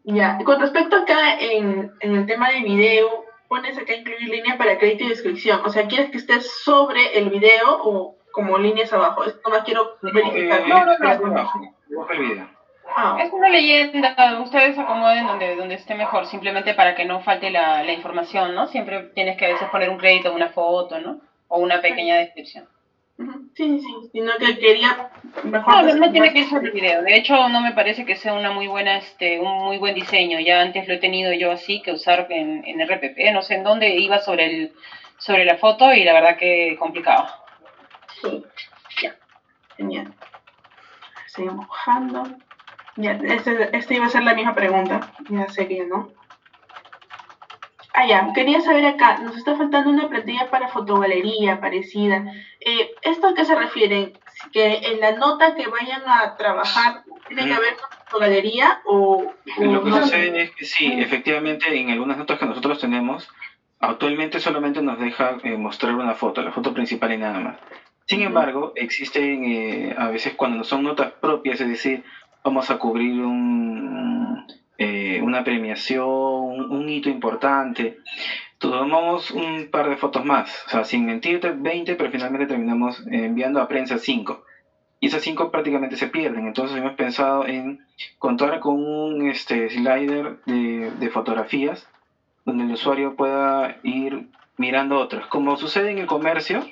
Ya. 0.04 0.38
Con 0.44 0.60
respecto 0.60 0.96
acá 0.96 1.38
en, 1.38 1.92
en 2.00 2.14
el 2.14 2.26
tema 2.26 2.50
de 2.50 2.62
video, 2.62 3.24
pones 3.46 3.78
acá 3.78 3.94
incluir 3.94 4.28
línea 4.28 4.58
para 4.58 4.78
crédito 4.78 5.04
y 5.04 5.08
descripción. 5.08 5.60
O 5.64 5.70
sea, 5.70 5.86
¿quieres 5.86 6.10
que 6.10 6.18
esté 6.18 6.40
sobre 6.40 7.18
el 7.18 7.30
video 7.30 7.82
o 7.82 8.16
como 8.32 8.58
líneas 8.58 8.92
abajo? 8.92 9.24
Esto 9.24 9.48
más 9.48 9.64
quiero 9.64 9.96
verificar. 10.02 10.60
Eh, 10.60 10.68
no, 10.68 10.84
no, 10.84 10.98
no, 10.98 11.08
abajo. 11.08 11.60
Abajo 11.90 12.12
el 12.12 12.18
video. 12.18 12.57
Ah. 12.96 13.18
Es 13.22 13.32
una 13.32 13.48
leyenda, 13.48 14.40
ustedes 14.40 14.78
acomoden 14.78 15.26
donde, 15.26 15.56
donde 15.56 15.74
esté 15.74 15.94
mejor, 15.94 16.26
simplemente 16.26 16.74
para 16.74 16.94
que 16.94 17.04
no 17.04 17.20
falte 17.20 17.50
la, 17.50 17.82
la, 17.82 17.92
información, 17.92 18.54
¿no? 18.54 18.66
Siempre 18.66 19.10
tienes 19.14 19.36
que 19.36 19.46
a 19.46 19.52
veces 19.52 19.68
poner 19.68 19.90
un 19.90 19.98
crédito, 19.98 20.34
una 20.34 20.48
foto, 20.48 20.98
¿no? 20.98 21.20
O 21.48 21.58
una 21.58 21.80
pequeña 21.80 22.16
descripción. 22.16 22.66
Sí, 23.54 23.80
sí, 23.80 24.10
sino 24.12 24.32
que 24.38 24.58
quería 24.58 25.10
mejor. 25.42 25.84
No, 25.84 25.94
no 25.94 26.12
tiene 26.12 26.32
que 26.32 26.44
sobre 26.44 26.68
el 26.68 26.72
video. 26.72 27.02
De 27.02 27.16
hecho, 27.16 27.48
no 27.48 27.60
me 27.60 27.72
parece 27.72 28.04
que 28.04 28.14
sea 28.14 28.32
una 28.32 28.52
muy 28.52 28.68
buena, 28.68 28.96
este, 28.96 29.40
un 29.40 29.64
muy 29.64 29.78
buen 29.78 29.96
diseño. 29.96 30.38
Ya 30.38 30.60
antes 30.60 30.86
lo 30.86 30.94
he 30.94 30.98
tenido 30.98 31.32
yo 31.32 31.50
así 31.50 31.82
que 31.82 31.90
usar 31.90 32.28
en, 32.30 32.64
en 32.64 32.80
RPP. 32.80 33.32
No 33.32 33.42
sé 33.42 33.56
en 33.56 33.64
dónde 33.64 33.96
iba 33.96 34.20
sobre 34.20 34.46
el, 34.46 34.72
sobre 35.16 35.44
la 35.44 35.56
foto 35.56 35.92
y 35.92 36.04
la 36.04 36.12
verdad 36.12 36.36
que 36.36 36.76
complicado. 36.78 37.26
Sí, 38.22 38.44
ya, 39.02 39.16
genial. 39.76 40.14
Sigue 41.26 41.50
mojando. 41.50 42.22
Ya, 42.98 43.12
este, 43.12 43.76
este, 43.76 43.94
iba 43.94 44.06
a 44.06 44.08
ser 44.08 44.24
la 44.24 44.34
misma 44.34 44.56
pregunta, 44.56 45.12
ya 45.28 45.48
sería, 45.48 45.84
¿no? 45.84 46.10
Ah, 47.94 48.04
ya, 48.04 48.32
quería 48.34 48.60
saber 48.60 48.84
acá, 48.86 49.18
nos 49.18 49.36
está 49.36 49.54
faltando 49.54 49.90
una 49.90 50.08
plantilla 50.08 50.50
para 50.50 50.66
fotogalería 50.66 51.60
parecida. 51.60 52.24
Eh, 52.58 52.90
¿Esto 53.02 53.28
a 53.28 53.34
qué 53.34 53.44
se 53.44 53.54
refiere? 53.54 54.14
¿Que 54.52 54.80
en 54.82 54.98
la 54.98 55.12
nota 55.12 55.54
que 55.54 55.68
vayan 55.68 56.02
a 56.08 56.36
trabajar 56.36 57.04
tiene 57.28 57.46
que 57.46 57.54
haber 57.54 57.76
fotogalería 58.06 58.80
o...? 58.84 59.32
o 59.58 59.64
Lo 59.64 59.84
que 59.84 59.90
no? 59.90 60.02
sucede 60.02 60.42
es 60.42 60.50
que 60.50 60.64
sí, 60.64 60.92
efectivamente, 60.98 61.72
en 61.78 61.90
algunas 61.90 62.18
notas 62.18 62.38
que 62.40 62.46
nosotros 62.46 62.80
tenemos, 62.80 63.28
actualmente 63.78 64.40
solamente 64.40 64.82
nos 64.82 64.98
deja 64.98 65.38
eh, 65.44 65.56
mostrar 65.56 65.94
una 65.94 66.14
foto, 66.14 66.42
la 66.42 66.50
foto 66.50 66.74
principal 66.74 67.12
y 67.12 67.18
nada 67.18 67.38
más. 67.38 67.56
Sin 68.06 68.22
embargo, 68.22 68.72
existen 68.74 69.44
eh, 69.44 69.94
a 69.96 70.08
veces 70.08 70.34
cuando 70.34 70.56
no 70.56 70.64
son 70.64 70.82
notas 70.82 71.12
propias, 71.20 71.60
es 71.60 71.68
decir, 71.68 72.02
vamos 72.44 72.70
a 72.70 72.78
cubrir 72.78 73.22
eh, 74.78 75.20
una 75.22 75.44
premiación, 75.44 76.06
un, 76.70 76.88
hito 76.88 77.08
importante. 77.08 77.98
Tomamos 78.58 79.30
un 79.30 79.68
par 79.70 79.88
de 79.88 79.96
fotos 79.96 80.24
más, 80.24 80.64
o 80.66 80.70
sea, 80.70 80.84
sin 80.84 81.04
mentirte, 81.04 81.50
20, 81.50 81.94
pero 81.94 82.10
finalmente 82.10 82.46
terminamos 82.46 83.04
enviando 83.10 83.60
a 83.60 83.68
prensa 83.68 83.98
5. 83.98 84.42
Y 85.00 85.06
esas 85.06 85.22
5 85.22 85.50
prácticamente 85.50 85.96
se 85.96 86.08
pierden. 86.08 86.46
Entonces 86.46 86.76
hemos 86.76 86.94
pensado 86.94 87.46
en 87.46 87.80
contar 88.18 88.58
con 88.58 88.74
un 88.74 89.28
este, 89.28 89.68
slider 89.68 90.38
de, 90.44 90.90
de 90.98 91.08
fotografías 91.08 91.88
donde 92.44 92.64
el 92.64 92.72
usuario 92.72 93.14
pueda 93.14 93.76
ir 93.82 94.26
mirando 94.56 94.98
otras. 94.98 95.26
Como 95.26 95.56
sucede 95.56 95.90
en 95.90 95.98
el 95.98 96.06
comercio 96.06 96.66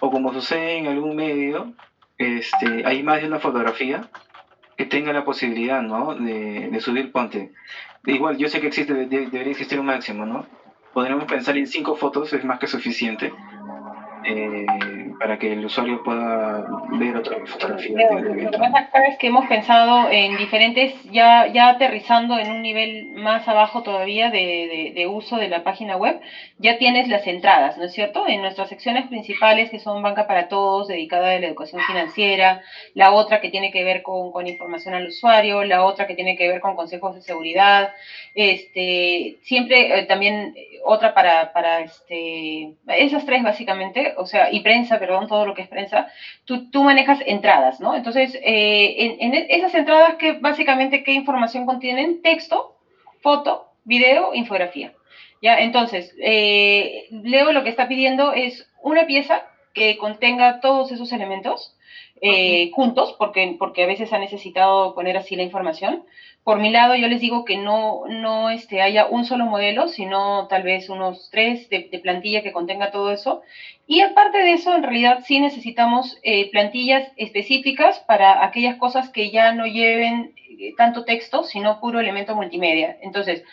o 0.00 0.10
como 0.10 0.32
sucede 0.32 0.78
en 0.78 0.86
algún 0.86 1.16
medio, 1.16 1.74
este, 2.16 2.86
hay 2.86 3.02
más 3.02 3.20
de 3.20 3.26
una 3.26 3.38
fotografía 3.38 4.08
que 4.80 4.86
tenga 4.86 5.12
la 5.12 5.26
posibilidad, 5.26 5.82
¿no? 5.82 6.14
De, 6.14 6.70
de 6.70 6.80
subir, 6.80 7.12
ponte. 7.12 7.52
Igual, 8.06 8.38
yo 8.38 8.48
sé 8.48 8.62
que 8.62 8.68
existe, 8.68 8.94
de, 8.94 9.04
debería 9.04 9.50
existir 9.50 9.78
un 9.78 9.84
máximo, 9.84 10.24
¿no? 10.24 10.46
Podríamos 10.94 11.26
pensar 11.26 11.54
en 11.58 11.66
cinco 11.66 11.96
fotos, 11.96 12.32
es 12.32 12.46
más 12.46 12.58
que 12.58 12.66
suficiente. 12.66 13.30
Eh, 14.24 14.64
para 15.20 15.38
que 15.38 15.52
el 15.52 15.62
usuario 15.62 16.02
pueda 16.02 16.64
ver 16.92 17.14
otra 17.14 17.36
fotografía. 17.44 18.08
Lo 18.10 18.50
que 18.50 18.58
pasa 18.58 19.06
es 19.06 19.18
que 19.18 19.26
hemos 19.26 19.46
pensado 19.48 20.10
en 20.10 20.38
diferentes, 20.38 20.94
ya, 21.12 21.46
ya 21.48 21.68
aterrizando 21.68 22.38
en 22.38 22.50
un 22.50 22.62
nivel 22.62 23.12
más 23.12 23.46
abajo 23.46 23.82
todavía 23.82 24.30
de, 24.30 24.38
de, 24.38 24.92
de, 24.94 25.06
uso 25.06 25.36
de 25.36 25.48
la 25.48 25.62
página 25.62 25.98
web, 25.98 26.18
ya 26.56 26.78
tienes 26.78 27.06
las 27.08 27.26
entradas, 27.26 27.76
¿no 27.76 27.84
es 27.84 27.92
cierto? 27.92 28.26
En 28.26 28.40
nuestras 28.40 28.70
secciones 28.70 29.08
principales, 29.08 29.68
que 29.68 29.78
son 29.78 30.00
Banca 30.00 30.26
para 30.26 30.48
Todos, 30.48 30.88
dedicada 30.88 31.32
a 31.32 31.38
la 31.38 31.48
educación 31.48 31.82
financiera, 31.82 32.62
la 32.94 33.12
otra 33.12 33.42
que 33.42 33.50
tiene 33.50 33.70
que 33.72 33.84
ver 33.84 34.00
con, 34.00 34.32
con 34.32 34.46
información 34.46 34.94
al 34.94 35.08
usuario, 35.08 35.64
la 35.64 35.84
otra 35.84 36.06
que 36.06 36.14
tiene 36.14 36.34
que 36.34 36.48
ver 36.48 36.60
con 36.60 36.76
consejos 36.76 37.14
de 37.14 37.20
seguridad, 37.20 37.92
este, 38.34 39.36
siempre 39.42 39.98
eh, 39.98 40.06
también 40.06 40.54
otra 40.82 41.12
para, 41.12 41.52
para 41.52 41.80
este, 41.80 42.72
esas 42.86 43.26
tres 43.26 43.42
básicamente, 43.42 44.14
o 44.16 44.24
sea, 44.24 44.50
y 44.50 44.60
prensa, 44.60 44.98
perdón, 45.10 45.28
todo 45.28 45.44
lo 45.44 45.54
que 45.54 45.62
es 45.62 45.68
prensa, 45.68 46.08
tú, 46.44 46.70
tú 46.70 46.84
manejas 46.84 47.18
entradas, 47.26 47.80
¿no? 47.80 47.96
Entonces, 47.96 48.34
eh, 48.42 48.94
en, 49.18 49.34
en, 49.34 49.46
esas 49.48 49.74
entradas, 49.74 50.14
que 50.16 50.34
básicamente 50.34 51.02
qué 51.02 51.12
información 51.12 51.66
contienen? 51.66 52.22
Texto, 52.22 52.76
foto, 53.20 53.66
video, 53.84 54.34
infografía. 54.34 54.92
¿Ya? 55.42 55.58
Entonces, 55.58 56.14
eh, 56.22 57.06
Leo 57.10 57.50
lo 57.52 57.64
que 57.64 57.70
está 57.70 57.88
pidiendo 57.88 58.32
es 58.34 58.70
una 58.82 59.06
pieza 59.06 59.42
que 59.74 59.96
contenga 59.96 60.60
todos 60.60 60.92
esos 60.92 61.12
elementos, 61.12 61.74
eh, 62.22 62.70
juntos, 62.74 63.14
porque, 63.18 63.56
porque 63.58 63.84
a 63.84 63.86
veces 63.86 64.12
ha 64.12 64.18
necesitado 64.18 64.94
poner 64.94 65.16
así 65.16 65.36
la 65.36 65.42
información. 65.42 66.04
Por 66.44 66.58
mi 66.58 66.70
lado, 66.70 66.94
yo 66.94 67.08
les 67.08 67.20
digo 67.20 67.44
que 67.44 67.56
no, 67.56 68.02
no 68.08 68.50
este, 68.50 68.82
haya 68.82 69.06
un 69.06 69.24
solo 69.24 69.46
modelo, 69.46 69.88
sino 69.88 70.46
tal 70.48 70.62
vez 70.62 70.88
unos 70.88 71.30
tres 71.30 71.68
de, 71.70 71.82
plantilla 72.02 72.42
que 72.42 72.52
contenga 72.52 72.90
todo 72.90 73.10
eso. 73.10 73.42
Y 73.86 74.00
aparte 74.00 74.38
de 74.38 74.52
eso, 74.52 74.74
en 74.74 74.82
realidad 74.82 75.20
sí 75.24 75.40
necesitamos 75.40 76.18
eh, 76.22 76.50
plantillas 76.50 77.10
específicas 77.16 78.00
para 78.00 78.44
aquellas 78.44 78.76
cosas 78.76 79.08
que 79.10 79.30
ya 79.30 79.52
no 79.52 79.66
lleven 79.66 80.34
eh, 80.36 80.74
tanto 80.76 81.04
texto, 81.04 81.44
sino 81.44 81.80
puro 81.80 82.00
elemento 82.00 82.34
multimedia. 82.34 82.98
Entonces, 83.02 83.44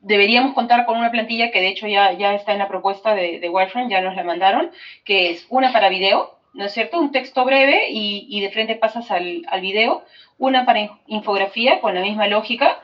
deberíamos 0.00 0.54
contar 0.54 0.86
con 0.86 0.98
una 0.98 1.12
plantilla 1.12 1.52
que 1.52 1.60
de 1.60 1.68
hecho 1.68 1.86
ya, 1.86 2.12
ya 2.12 2.34
está 2.34 2.52
en 2.52 2.58
la 2.58 2.68
propuesta 2.68 3.14
de, 3.14 3.38
de 3.38 3.48
Wireframe, 3.48 3.90
ya 3.90 4.00
nos 4.00 4.16
la 4.16 4.24
mandaron, 4.24 4.70
que 5.04 5.30
es 5.30 5.46
una 5.48 5.72
para 5.72 5.88
video, 5.88 6.41
¿no 6.54 6.64
es 6.64 6.72
cierto? 6.72 6.98
Un 6.98 7.12
texto 7.12 7.44
breve 7.44 7.86
y, 7.90 8.40
de 8.40 8.50
frente 8.50 8.74
pasas 8.76 9.10
al, 9.10 9.42
al, 9.48 9.60
video, 9.60 10.04
una 10.38 10.64
para 10.64 10.98
infografía 11.06 11.80
con 11.80 11.94
la 11.94 12.00
misma 12.00 12.26
lógica 12.26 12.78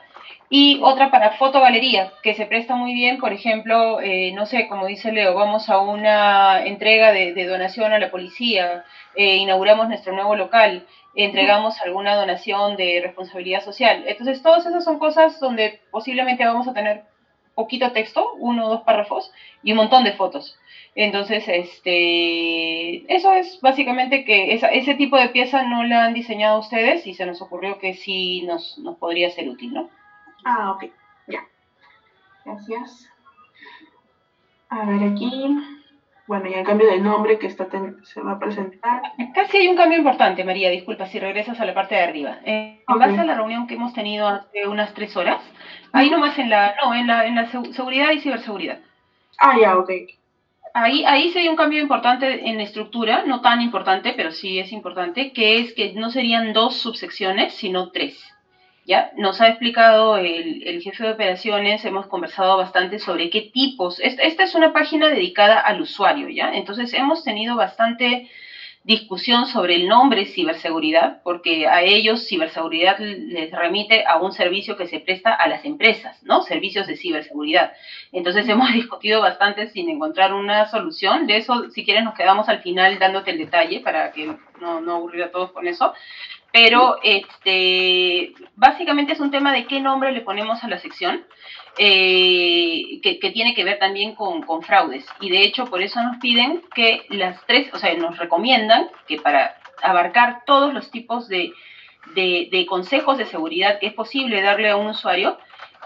y 0.49 0.79
otra 0.81 1.11
para 1.11 1.37
fotogalería, 1.37 2.11
que 2.23 2.33
se 2.33 2.47
presta 2.47 2.75
muy 2.75 2.93
bien, 2.93 3.19
por 3.19 3.33
ejemplo, 3.33 4.01
eh, 4.01 4.31
no 4.33 4.47
sé, 4.47 4.67
como 4.67 4.87
dice 4.87 5.11
Leo, 5.11 5.35
vamos 5.35 5.69
a 5.69 5.77
una 5.77 6.65
entrega 6.65 7.11
de, 7.11 7.33
de 7.33 7.45
donación 7.45 7.93
a 7.93 7.99
la 7.99 8.09
policía, 8.09 8.83
eh, 9.15 9.35
inauguramos 9.35 9.87
nuestro 9.87 10.13
nuevo 10.13 10.35
local, 10.35 10.87
entregamos 11.13 11.79
alguna 11.81 12.15
donación 12.15 12.77
de 12.77 12.99
responsabilidad 13.03 13.63
social. 13.63 14.03
Entonces, 14.07 14.41
todas 14.41 14.65
esas 14.65 14.83
son 14.83 14.97
cosas 14.97 15.39
donde 15.39 15.81
posiblemente 15.91 16.45
vamos 16.45 16.67
a 16.67 16.73
tener 16.73 17.03
poquito 17.59 17.91
texto, 17.91 18.21
uno 18.39 18.65
o 18.65 18.69
dos 18.69 18.81
párrafos, 18.81 19.31
y 19.63 19.71
un 19.71 19.77
montón 19.77 20.05
de 20.05 20.13
fotos. 20.13 20.57
Entonces, 20.95 21.43
este, 21.47 23.13
eso 23.13 23.33
es 23.33 23.59
básicamente 23.61 24.23
que 24.23 24.53
ese 24.53 24.95
tipo 24.95 25.17
de 25.17 25.29
pieza 25.29 25.63
no 25.63 25.83
la 25.83 26.05
han 26.05 26.13
diseñado 26.13 26.59
ustedes 26.59 27.05
y 27.05 27.13
se 27.13 27.25
nos 27.25 27.41
ocurrió 27.41 27.77
que 27.79 27.93
sí 27.93 28.43
nos, 28.43 28.77
nos 28.79 28.95
podría 28.97 29.29
ser 29.29 29.49
útil, 29.49 29.73
¿no? 29.73 29.89
Ah, 30.45 30.71
ok, 30.71 30.85
ya. 31.27 31.41
Gracias. 32.45 33.09
A 34.69 34.85
ver 34.85 35.03
aquí. 35.11 35.78
Bueno, 36.29 36.47
y 36.47 36.53
el 36.53 36.63
cambio 36.63 36.87
de 36.87 36.99
nombre 36.99 37.39
que 37.39 37.47
está 37.47 37.67
se 38.03 38.21
va 38.21 38.33
a 38.33 38.39
presentar. 38.39 39.01
Casi 39.33 39.57
hay 39.57 39.67
un 39.67 39.75
cambio 39.75 39.97
importante, 39.97 40.43
María, 40.43 40.69
disculpa, 40.69 41.07
si 41.07 41.17
regresas 41.17 41.59
a 41.59 41.65
la 41.65 41.73
parte 41.73 41.95
de 41.95 42.01
arriba. 42.01 42.37
Eh, 42.45 42.83
en 42.87 42.99
base 42.99 43.19
a 43.19 43.25
la 43.25 43.33
reunión 43.33 43.65
que 43.65 43.73
hemos 43.73 43.93
tenido 43.93 44.27
hace 44.27 44.67
unas 44.67 44.93
tres 44.93 45.17
horas, 45.17 45.41
ahí 45.91 46.11
nomás 46.11 46.37
en 46.37 46.51
la, 46.51 46.75
no, 46.83 46.93
en 46.93 47.07
la, 47.07 47.25
en 47.25 47.33
la 47.33 47.47
seguridad 47.47 48.11
y 48.11 48.19
ciberseguridad. 48.19 48.77
Ah, 49.39 49.57
ya, 49.59 49.75
ok. 49.75 49.89
Ahí, 50.75 51.03
ahí 51.03 51.31
sí 51.31 51.39
hay 51.39 51.47
un 51.47 51.55
cambio 51.55 51.81
importante 51.81 52.47
en 52.47 52.57
la 52.57 52.63
estructura, 52.63 53.23
no 53.25 53.41
tan 53.41 53.59
importante, 53.61 54.13
pero 54.15 54.31
sí 54.31 54.59
es 54.59 54.71
importante, 54.71 55.33
que 55.33 55.57
es 55.57 55.73
que 55.73 55.93
no 55.93 56.11
serían 56.11 56.53
dos 56.53 56.75
subsecciones, 56.75 57.55
sino 57.55 57.89
tres. 57.89 58.23
¿Ya? 58.89 59.11
Nos 59.15 59.39
ha 59.39 59.49
explicado 59.49 60.17
el, 60.17 60.81
jefe 60.81 61.03
de 61.03 61.11
operaciones, 61.11 61.85
hemos 61.85 62.07
conversado 62.07 62.57
bastante 62.57 62.97
sobre 62.97 63.29
qué 63.29 63.41
tipos. 63.41 63.99
Esta, 63.99 64.43
es 64.43 64.55
una 64.55 64.73
página 64.73 65.09
dedicada 65.09 65.59
al 65.59 65.79
usuario, 65.79 66.27
¿ya? 66.27 66.51
Entonces 66.55 66.91
hemos 66.95 67.23
tenido 67.23 67.55
bastante 67.55 68.31
discusión 68.83 69.45
sobre 69.45 69.75
el 69.75 69.87
nombre 69.87 70.25
ciberseguridad, 70.25 71.21
porque 71.23 71.67
a 71.67 71.83
ellos 71.83 72.25
ciberseguridad 72.27 72.97
les 72.97 73.51
remite 73.51 74.05
a 74.07 74.17
un 74.17 74.31
servicio 74.31 74.75
que 74.75 74.87
se 74.87 74.99
presta 74.99 75.35
a 75.35 75.47
las 75.47 75.65
empresas, 75.65 76.23
¿no? 76.23 76.41
Servicios 76.41 76.87
de 76.87 76.97
ciberseguridad. 76.97 77.73
Entonces 78.11 78.49
hemos 78.49 78.73
discutido 78.73 79.21
bastante 79.21 79.69
sin 79.69 79.87
encontrar 79.91 80.33
una 80.33 80.67
solución. 80.71 81.27
De 81.27 81.37
eso, 81.37 81.69
si 81.69 81.85
quieres, 81.85 82.03
nos 82.03 82.15
quedamos 82.15 82.49
al 82.49 82.63
final 82.63 82.97
dándote 82.97 83.29
el 83.29 83.37
detalle 83.37 83.81
para 83.81 84.11
que 84.11 84.33
no, 84.59 84.81
no 84.81 84.95
aburrir 84.95 85.25
a 85.25 85.31
todos 85.31 85.51
con 85.51 85.67
eso 85.67 85.93
pero 86.51 86.97
este, 87.03 88.33
básicamente 88.55 89.13
es 89.13 89.19
un 89.19 89.31
tema 89.31 89.53
de 89.53 89.65
qué 89.65 89.79
nombre 89.79 90.11
le 90.11 90.21
ponemos 90.21 90.63
a 90.63 90.67
la 90.67 90.79
sección, 90.79 91.25
eh, 91.77 92.99
que, 93.01 93.31
tiene 93.31 93.53
que 93.53 93.63
ver 93.63 93.79
también 93.79 94.15
con, 94.15 94.43
fraudes. 94.63 95.05
Y 95.21 95.29
de 95.29 95.41
hecho, 95.41 95.65
por 95.65 95.81
eso 95.81 96.01
nos 96.01 96.17
piden 96.17 96.61
que 96.73 97.05
las 97.09 97.39
tres, 97.45 97.73
o 97.73 97.77
sea, 97.77 97.93
nos 97.95 98.17
recomiendan 98.17 98.89
que 99.07 99.17
para 99.17 99.55
abarcar 99.81 100.43
todos 100.45 100.73
los 100.73 100.91
tipos 100.91 101.29
de, 101.29 101.53
consejos 102.67 103.17
de 103.17 103.25
seguridad 103.25 103.79
que 103.79 103.87
es 103.87 103.93
posible 103.93 104.41
darle 104.41 104.69
a 104.69 104.75
un 104.75 104.87
usuario, 104.87 105.37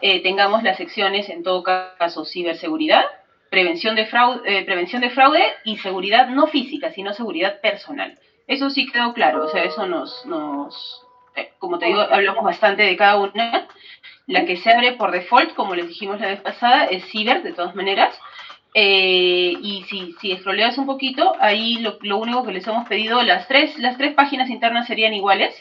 eh, 0.02 0.22
tengamos 0.24 0.64
las 0.64 0.78
secciones, 0.78 1.30
en 1.30 1.44
todo 1.44 1.62
caso, 1.64 2.26
ciberseguridad, 2.26 3.06
prevención 3.50 3.96
de, 3.96 4.06
fraude, 4.06 4.42
eh, 4.46 4.64
prevención 4.64 5.02
de 5.02 5.12
fraude 5.12 5.44
y 5.64 5.78
seguridad 5.78 6.28
no 6.30 6.48
física, 6.48 6.92
sino 6.92 7.14
seguridad 7.14 7.62
personal. 7.62 8.18
Eso 8.48 8.70
sí 8.70 8.86
quedó 8.92 9.14
claro, 9.14 9.46
o 9.46 9.50
sea, 9.50 9.64
eso 9.64 9.88
nos, 9.88 10.26
nos 10.26 11.04
eh, 11.36 11.52
como 11.60 11.80
te 11.80 11.88
digo, 11.88 12.02
hablamos 12.02 12.44
bastante 12.44 12.84
de 12.84 12.98
cada 12.98 13.18
una. 13.18 13.68
La 14.26 14.46
que 14.46 14.58
se 14.58 14.72
abre 14.72 14.94
por 14.94 15.12
default, 15.12 15.54
como 15.54 15.76
les 15.76 15.88
dijimos 15.88 16.20
la 16.20 16.28
vez 16.28 16.42
pasada, 16.42 16.86
es 16.86 17.06
Ciber, 17.10 17.44
de 17.44 17.54
todas 17.54 17.76
maneras. 17.76 18.18
Eh, 18.74 19.54
y 19.62 19.84
si, 19.84 20.14
si 20.22 20.36
scrolleas 20.38 20.78
un 20.78 20.86
poquito, 20.86 21.36
ahí 21.40 21.76
lo, 21.76 21.98
lo, 22.02 22.18
único 22.18 22.44
que 22.44 22.54
les 22.54 22.66
hemos 22.66 22.88
pedido, 22.88 23.22
las 23.22 23.48
tres, 23.48 23.78
las 23.80 23.98
tres 23.98 24.14
páginas 24.14 24.50
internas 24.50 24.88
serían 24.88 25.14
iguales. 25.14 25.54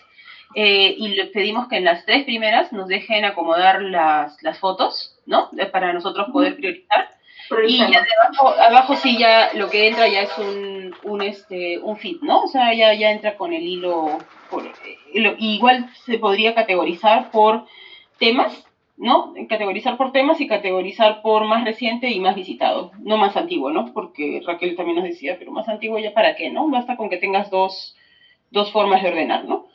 Eh, 0.54 0.94
y 0.98 1.08
les 1.08 1.30
pedimos 1.30 1.68
que 1.68 1.78
en 1.78 1.84
las 1.84 2.04
tres 2.04 2.24
primeras 2.24 2.72
nos 2.72 2.86
dejen 2.86 3.24
acomodar 3.24 3.82
las, 3.82 4.40
las 4.42 4.58
fotos, 4.58 5.18
¿no? 5.26 5.50
Para 5.72 5.92
nosotros 5.92 6.28
poder 6.30 6.56
priorizar. 6.56 7.08
Y 7.66 7.78
ya 7.78 7.86
de 7.88 8.08
abajo, 8.24 8.54
abajo 8.60 8.96
sí 8.96 9.18
ya 9.18 9.50
lo 9.54 9.68
que 9.68 9.88
entra 9.88 10.08
ya 10.08 10.22
es 10.22 10.38
un, 10.38 10.94
un, 11.02 11.22
este, 11.22 11.78
un 11.78 11.96
feed, 11.96 12.18
¿no? 12.22 12.42
O 12.42 12.46
sea, 12.46 12.72
ya, 12.74 12.94
ya 12.94 13.10
entra 13.10 13.36
con 13.36 13.52
el 13.52 13.62
hilo, 13.62 14.18
por, 14.50 14.66
eh, 14.66 15.34
igual 15.38 15.90
se 16.04 16.18
podría 16.18 16.54
categorizar 16.54 17.30
por 17.30 17.66
temas, 18.18 18.64
¿no? 18.96 19.34
Categorizar 19.48 19.96
por 19.96 20.12
temas 20.12 20.40
y 20.40 20.46
categorizar 20.46 21.22
por 21.22 21.44
más 21.44 21.64
reciente 21.64 22.08
y 22.08 22.20
más 22.20 22.36
visitado, 22.36 22.92
no 23.00 23.16
más 23.16 23.36
antiguo, 23.36 23.70
¿no? 23.70 23.92
Porque 23.92 24.42
Raquel 24.46 24.76
también 24.76 24.96
nos 24.96 25.04
decía, 25.04 25.36
pero 25.38 25.52
más 25.52 25.68
antiguo 25.68 25.98
ya 25.98 26.14
para 26.14 26.36
qué, 26.36 26.50
¿no? 26.50 26.68
Basta 26.68 26.96
con 26.96 27.10
que 27.10 27.18
tengas 27.18 27.50
dos, 27.50 27.96
dos 28.50 28.70
formas 28.72 29.02
de 29.02 29.08
ordenar, 29.08 29.44
¿no? 29.44 29.66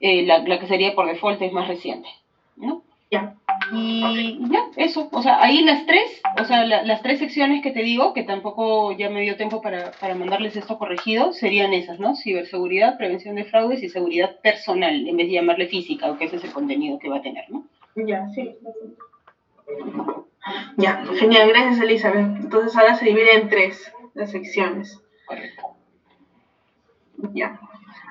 Eh, 0.00 0.22
la, 0.24 0.38
la 0.38 0.58
que 0.58 0.66
sería 0.66 0.94
por 0.94 1.06
default 1.06 1.40
es 1.42 1.52
más 1.52 1.68
reciente, 1.68 2.08
¿no? 2.56 2.82
Ya. 3.14 3.34
Y 3.72 4.38
ya, 4.50 4.66
eso, 4.76 5.08
o 5.10 5.22
sea, 5.22 5.42
ahí 5.42 5.62
las 5.62 5.86
tres, 5.86 6.20
o 6.38 6.44
sea, 6.44 6.64
las 6.64 7.02
tres 7.02 7.18
secciones 7.18 7.62
que 7.62 7.70
te 7.70 7.82
digo, 7.82 8.12
que 8.12 8.22
tampoco 8.22 8.92
ya 8.92 9.08
me 9.08 9.22
dio 9.22 9.36
tiempo 9.36 9.62
para, 9.62 9.92
para, 9.92 10.14
mandarles 10.14 10.56
esto 10.56 10.78
corregido, 10.78 11.32
serían 11.32 11.72
esas, 11.72 11.98
¿no? 11.98 12.14
Ciberseguridad, 12.14 12.98
prevención 12.98 13.36
de 13.36 13.44
fraudes 13.44 13.82
y 13.82 13.88
seguridad 13.88 14.38
personal, 14.40 15.08
en 15.08 15.16
vez 15.16 15.28
de 15.28 15.34
llamarle 15.34 15.68
física, 15.68 16.10
o 16.10 16.18
que 16.18 16.26
ese 16.26 16.36
es 16.36 16.44
el 16.44 16.52
contenido 16.52 16.98
que 16.98 17.08
va 17.08 17.18
a 17.18 17.22
tener, 17.22 17.44
¿no? 17.50 17.64
Ya, 17.96 18.26
sí. 18.34 18.54
Ya, 20.76 21.04
genial, 21.18 21.48
gracias 21.48 21.80
Elizabeth. 21.80 22.36
Entonces 22.40 22.76
ahora 22.76 22.96
se 22.96 23.06
divide 23.06 23.34
en 23.34 23.48
tres 23.48 23.92
las 24.14 24.30
secciones. 24.30 25.00
Correcto. 25.26 25.62
Ya. 27.32 27.58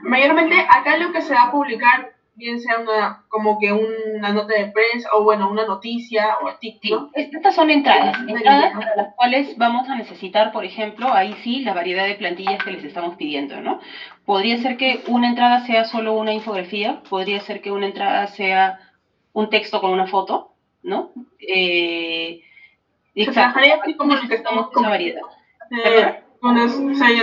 Mayormente 0.02 0.56
acá 0.70 0.98
lo 0.98 1.12
que 1.12 1.22
se 1.22 1.34
va 1.34 1.44
a 1.44 1.52
publicar 1.52 2.13
bien 2.36 2.60
sea 2.60 2.80
una, 2.80 3.24
como 3.28 3.60
que 3.60 3.72
una 3.72 4.32
nota 4.32 4.54
de 4.54 4.72
prensa 4.72 5.10
o 5.14 5.24
bueno, 5.24 5.50
una 5.50 5.66
noticia 5.66 6.38
o 6.42 6.48
artículo. 6.48 7.10
Estas 7.14 7.56
son 7.56 7.70
entradas, 7.70 8.18
entradas 8.28 8.74
para 8.74 8.96
las 8.96 9.16
cuales 9.16 9.58
vamos 9.58 9.88
a 9.90 9.96
necesitar, 9.96 10.52
por 10.52 10.66
ejemplo, 10.66 11.14
ahí 11.14 11.34
sí, 11.44 11.62
la 11.62 11.74
variedad 11.74 12.06
de 12.06 12.16
plantillas 12.16 12.64
que 12.64 12.72
les 12.72 12.84
estamos 12.84 13.16
pidiendo, 13.16 13.62
¿no? 13.62 13.80
Podría 14.26 14.58
ser 14.58 14.78
que 14.78 15.04
una 15.08 15.28
entrada 15.28 15.66
sea 15.66 15.86
solo 15.86 16.14
una 16.14 16.34
infografía, 16.34 17.02
podría 17.10 17.40
ser 17.40 17.62
que 17.62 17.72
una 17.72 17.86
entrada 17.86 18.28
sea 18.28 18.80
un 19.34 19.50
texto 19.50 19.82
con 19.82 19.92
una 19.92 20.08
foto, 20.08 20.54
¿no? 20.82 21.12
Eh, 21.40 22.42
exacto. 23.16 23.60
Se 23.86 23.98
como 23.98 24.16
lo 24.16 24.28
que 24.28 24.36
estamos 24.36 24.70
con 24.72 24.84
variedad. 24.84 25.22
Eh, 25.86 26.24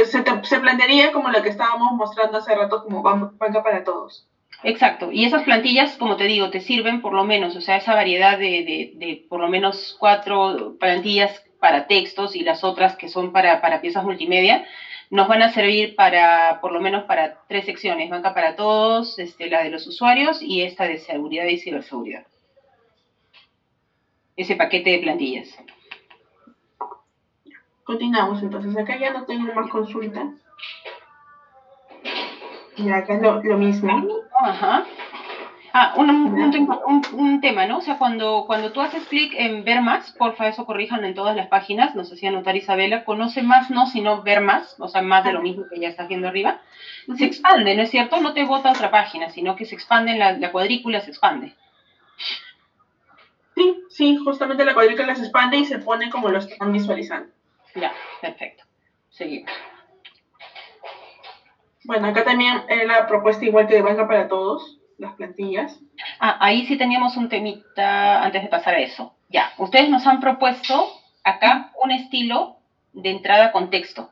se, 0.05 0.25
se, 0.45 0.61
plantearía 0.61 1.13
como 1.13 1.29
lo 1.29 1.43
que 1.43 1.51
estábamos 1.51 1.93
mostrando 1.93 2.39
hace 2.39 2.55
rato 2.55 2.83
como 2.85 3.03
banca 3.03 3.63
para 3.63 3.85
todos. 3.85 4.27
Exacto, 4.63 5.11
y 5.11 5.25
esas 5.25 5.45
plantillas, 5.45 5.97
como 5.97 6.17
te 6.17 6.25
digo, 6.25 6.51
te 6.51 6.61
sirven 6.61 7.01
por 7.01 7.15
lo 7.15 7.25
menos, 7.25 7.57
o 7.57 7.63
sea, 7.63 7.77
esa 7.77 7.95
variedad 7.95 8.39
de, 8.39 8.93
de, 8.95 9.25
por 9.29 9.41
lo 9.41 9.49
menos 9.49 9.97
cuatro 9.99 10.77
plantillas 10.79 11.43
para 11.59 11.87
textos 11.87 12.37
y 12.37 12.43
las 12.43 12.63
otras 12.63 12.97
que 12.97 13.09
son 13.09 13.33
para, 13.33 13.63
para 13.63 13.81
piezas 13.81 14.05
multimedia, 14.05 14.67
nos 15.11 15.29
van 15.29 15.43
a 15.43 15.53
servir 15.53 15.97
para, 15.97 16.61
por 16.61 16.73
lo 16.73 16.81
menos 16.81 17.05
para 17.05 17.41
tres 17.49 17.65
secciones, 17.65 18.11
banca 18.11 18.35
para 18.35 18.55
todos, 18.55 19.19
este, 19.19 19.49
la 19.49 19.63
de 19.63 19.71
los 19.71 19.87
usuarios 19.87 20.43
y 20.43 20.63
esta 20.63 20.85
de 20.85 20.99
seguridad 20.99 21.47
y 21.47 21.59
ciberseguridad. 21.59 22.27
Ese 24.37 24.57
paquete 24.57 24.91
de 24.91 24.99
plantillas. 24.99 25.59
Continuamos 27.83 28.43
entonces, 28.43 28.77
acá 28.77 28.97
ya 28.99 29.11
no 29.13 29.25
tengo 29.25 29.53
más 29.55 29.69
consultas. 29.71 30.29
Y 32.83 32.91
acá 32.91 33.15
lo, 33.19 33.43
lo 33.43 33.57
mismo. 33.57 34.07
Ajá. 34.41 34.85
Ah, 35.73 35.95
un, 35.97 36.11
un, 36.11 36.69
un- 36.87 37.03
un 37.13 37.41
tema, 37.41 37.65
¿no? 37.67 37.79
O 37.79 37.81
sea, 37.81 37.97
cuando, 37.99 38.45
cuando 38.47 38.73
tú 38.73 38.81
haces 38.81 39.07
clic 39.07 39.35
en 39.37 39.65
ver 39.65 39.81
más, 39.81 40.13
porfa, 40.13 40.49
eso 40.49 40.67
corrijan 40.67 41.05
en 41.05 41.15
todas 41.15 41.37
las 41.37 41.49
páginas, 41.49 41.95
nos 41.95 42.13
hacía 42.13 42.31
notar 42.31 42.57
Isabela, 42.57 43.05
conoce 43.05 43.43
más, 43.43 43.71
no, 43.71 43.87
sino 43.87 44.23
ver 44.23 44.41
más, 44.41 44.75
o 44.81 44.89
sea, 44.89 45.03
más 45.03 45.25
de 45.25 45.33
lo 45.33 45.43
mismo 45.43 45.65
que 45.71 45.79
ya 45.81 45.89
estás 45.89 46.09
viendo 46.09 46.29
arriba, 46.29 46.61
se 47.17 47.25
expande, 47.25 47.75
¿no 47.77 47.83
es 47.83 47.91
cierto? 47.91 48.21
No 48.21 48.33
te 48.35 48.45
bota 48.45 48.71
otra 48.71 48.91
página, 48.91 49.31
sino 49.31 49.55
que 49.57 49.65
se 49.65 49.75
expande, 49.77 50.13
en 50.13 50.19
la, 50.19 50.33
la 50.33 50.51
cuadrícula 50.51 51.01
se 51.01 51.11
expande. 51.11 51.55
Sí, 53.55 53.83
sí, 53.89 54.17
justamente 54.17 54.65
la 54.65 54.75
cuadrícula 54.75 55.15
se 55.15 55.23
expande 55.23 55.59
y 55.59 55.65
se 55.65 55.79
pone 55.79 56.09
como 56.11 56.29
lo 56.29 56.39
están 56.39 56.73
visualizando. 56.73 57.29
Ya, 57.75 57.93
perfecto. 58.21 58.65
Seguimos. 59.11 59.51
Bueno, 61.85 62.09
acá 62.09 62.25
también 62.25 62.63
era 62.69 62.85
la 62.85 63.07
propuesta 63.07 63.45
igual 63.45 63.67
que 63.67 63.75
de 63.75 63.83
banca 63.83 64.07
para 64.07 64.29
todos, 64.29 64.79
las 64.99 65.15
plantillas. 65.15 65.81
Ah, 66.19 66.37
ahí 66.41 66.67
sí 66.67 66.77
teníamos 66.77 67.17
un 67.17 67.29
temita 67.29 68.23
antes 68.23 68.43
de 68.43 68.49
pasar 68.49 68.75
a 68.75 68.81
eso. 68.81 69.15
Ya, 69.29 69.53
ustedes 69.59 69.89
nos 69.89 70.07
han 70.07 70.21
propuesto 70.21 70.89
acá 71.25 71.73
un 71.83 71.91
estilo 71.91 72.57
de 72.93 73.11
entrada 73.11 73.53
con 73.53 73.71
texto, 73.71 74.11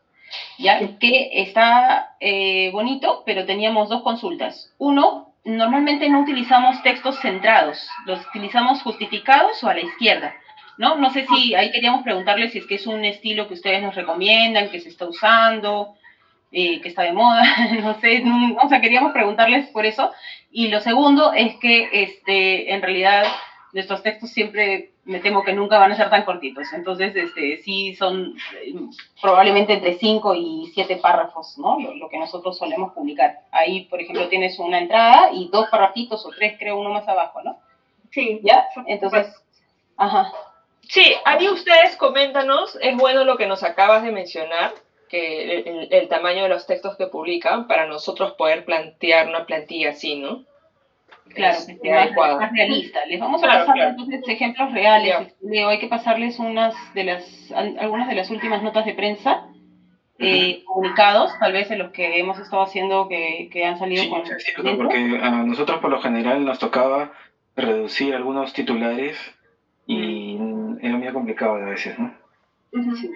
ya 0.58 0.78
que 0.98 1.30
está 1.32 2.16
eh, 2.20 2.70
bonito, 2.72 3.22
pero 3.26 3.44
teníamos 3.44 3.88
dos 3.88 4.02
consultas. 4.02 4.72
Uno, 4.78 5.32
normalmente 5.44 6.08
no 6.08 6.20
utilizamos 6.20 6.82
textos 6.82 7.18
centrados, 7.20 7.88
los 8.06 8.24
utilizamos 8.26 8.82
justificados 8.82 9.62
o 9.62 9.68
a 9.68 9.74
la 9.74 9.80
izquierda. 9.80 10.34
¿No? 10.78 10.94
no 10.94 11.10
sé 11.10 11.26
si 11.26 11.56
ahí 11.56 11.72
queríamos 11.72 12.04
preguntarles 12.04 12.52
si 12.52 12.58
es 12.58 12.66
que 12.66 12.76
es 12.76 12.86
un 12.86 13.04
estilo 13.04 13.48
que 13.48 13.54
ustedes 13.54 13.82
nos 13.82 13.96
recomiendan, 13.96 14.70
que 14.70 14.78
se 14.78 14.88
está 14.88 15.08
usando, 15.08 15.97
eh, 16.52 16.80
que 16.80 16.88
está 16.88 17.02
de 17.02 17.12
moda, 17.12 17.42
no 17.82 17.98
sé, 18.00 18.20
no- 18.20 18.56
o 18.62 18.68
sea, 18.68 18.80
queríamos 18.80 19.12
preguntarles 19.12 19.68
por 19.70 19.84
eso. 19.86 20.10
Y 20.50 20.68
lo 20.68 20.80
segundo 20.80 21.32
es 21.32 21.56
que 21.56 21.88
este, 21.92 22.72
en 22.72 22.82
realidad 22.82 23.24
nuestros 23.72 24.02
textos 24.02 24.30
siempre 24.30 24.92
me 25.04 25.20
temo 25.20 25.42
que 25.42 25.52
nunca 25.52 25.78
van 25.78 25.92
a 25.92 25.96
ser 25.96 26.10
tan 26.10 26.24
cortitos. 26.24 26.72
Entonces, 26.72 27.14
este, 27.16 27.58
sí 27.62 27.94
son 27.94 28.34
eh, 28.62 28.74
probablemente 29.20 29.74
entre 29.74 29.98
5 29.98 30.34
y 30.34 30.70
7 30.74 30.96
párrafos, 30.96 31.56
¿no? 31.58 31.78
Lo, 31.80 31.94
lo 31.94 32.08
que 32.08 32.18
nosotros 32.18 32.58
solemos 32.58 32.92
publicar. 32.92 33.40
Ahí, 33.52 33.84
por 33.86 34.00
ejemplo, 34.00 34.28
tienes 34.28 34.58
una 34.58 34.78
entrada 34.78 35.30
y 35.32 35.48
dos 35.50 35.68
parrafitos 35.70 36.24
o 36.26 36.30
tres, 36.30 36.56
creo, 36.58 36.78
uno 36.78 36.90
más 36.90 37.06
abajo, 37.08 37.42
¿no? 37.42 37.58
Sí, 38.10 38.40
¿Ya? 38.42 38.66
Entonces, 38.86 39.26
ajá. 39.96 40.32
Sí, 40.88 41.04
ahí 41.26 41.48
ustedes 41.48 41.96
coméntanos, 41.96 42.76
es 42.80 42.96
bueno 42.96 43.24
lo 43.24 43.36
que 43.36 43.46
nos 43.46 43.62
acabas 43.62 44.02
de 44.02 44.10
mencionar, 44.12 44.72
que 45.08 45.58
el, 45.58 45.88
el- 45.90 46.08
tamaño 46.08 46.42
de 46.44 46.48
los 46.48 46.66
textos 46.66 46.96
que 46.96 47.06
publican 47.06 47.66
para 47.66 47.86
nosotros 47.86 48.32
poder 48.32 48.64
plantear 48.64 49.26
una 49.28 49.44
plantilla 49.46 49.90
así, 49.90 50.16
¿no? 50.16 50.42
Claro, 51.34 51.58
Este, 51.58 51.74
que 51.74 51.80
sea 51.80 51.94
más, 51.96 52.04
adecuada. 52.06 52.36
más 52.36 52.52
realista. 52.52 53.04
Les 53.06 53.20
vamos 53.20 53.42
a 53.42 53.46
Claro, 53.46 53.60
pasar 53.60 53.74
claro. 53.74 53.90
entonces 53.90 54.20
ejemplos 54.28 54.72
reales. 54.72 55.08
Ya. 55.18 55.24
Este, 55.24 55.46
Leo, 55.46 55.68
hay 55.68 55.78
que 55.78 55.86
pasarles 55.86 56.38
unas 56.38 56.74
de 56.94 57.04
las, 57.04 57.52
al- 57.52 57.76
algunas 57.78 58.08
de 58.08 58.14
las 58.14 58.30
últimas 58.30 58.62
notas 58.62 58.84
de 58.86 58.94
prensa, 58.94 59.42
eh, 60.18 60.62
comunicados, 60.64 61.30
tal 61.38 61.52
vez 61.52 61.68
de 61.68 61.76
los 61.76 61.92
que 61.92 62.18
hemos 62.18 62.38
estado 62.38 62.62
haciendo 62.62 63.08
que, 63.08 63.48
que 63.52 63.64
han 63.64 63.78
salido 63.78 64.02
Sí, 64.02 64.08
con 64.08 64.20
es 64.22 64.42
cierto, 64.42 64.76
porque 64.76 65.18
a 65.20 65.30
nosotros 65.44 65.80
por 65.80 65.90
lo 65.90 66.00
general 66.00 66.44
nos 66.44 66.58
tocaba 66.58 67.12
reducir 67.54 68.14
algunos 68.14 68.52
titulares 68.52 69.16
y 69.86 70.36
era 70.80 70.96
muy 70.96 71.12
complicado 71.12 71.54
a 71.54 71.70
veces, 71.70 71.98
¿no? 71.98 72.12
Ujú. 72.72 72.94
Sí, 72.96 73.08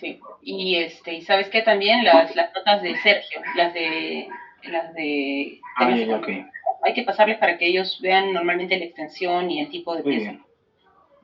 sí. 0.00 0.20
Y 0.42 0.76
este, 0.76 1.14
y 1.14 1.22
sabes 1.22 1.48
qué 1.50 1.62
también 1.62 2.04
las, 2.04 2.34
las 2.36 2.52
notas 2.54 2.82
de 2.82 2.96
Sergio, 2.96 3.40
las 3.54 3.72
de 3.74 4.28
las 4.64 4.92
de 4.94 5.60
Ah, 5.76 5.80
temas 5.86 6.00
ya, 6.00 6.06
ya, 6.06 6.16
ok. 6.16 6.22
económicos, 6.28 6.52
hay 6.82 6.94
que 6.94 7.02
pasarles 7.02 7.38
para 7.38 7.58
que 7.58 7.66
ellos 7.66 7.98
vean 8.00 8.32
normalmente 8.32 8.76
la 8.78 8.84
extensión 8.84 9.50
y 9.50 9.60
el 9.60 9.70
tipo 9.70 9.94
de 9.96 10.02
Muy 10.02 10.12
pieza 10.16 10.30
bien. 10.30 10.44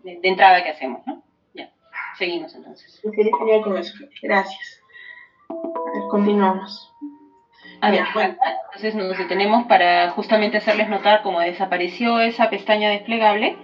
de, 0.04 0.20
de 0.20 0.28
entrada 0.28 0.62
que 0.62 0.70
hacemos, 0.70 1.06
¿no? 1.06 1.22
Ya, 1.54 1.70
seguimos 2.18 2.54
entonces. 2.54 3.00
Sí, 3.02 3.08
sería 3.14 3.32
genial 3.38 3.62
con 3.62 3.76
eso. 3.78 3.94
Gracias. 4.22 4.80
A 5.48 5.54
ver, 5.54 6.02
continuamos. 6.10 6.88
A 7.80 7.90
ver, 7.90 8.04
bueno. 8.14 8.36
entonces 8.66 8.94
nos 8.94 9.18
detenemos 9.18 9.64
para 9.64 10.10
justamente 10.10 10.56
hacerles 10.58 10.88
notar 10.88 11.22
cómo 11.22 11.40
desapareció 11.40 12.20
esa 12.20 12.48
pestaña 12.48 12.90
desplegable. 12.90 13.56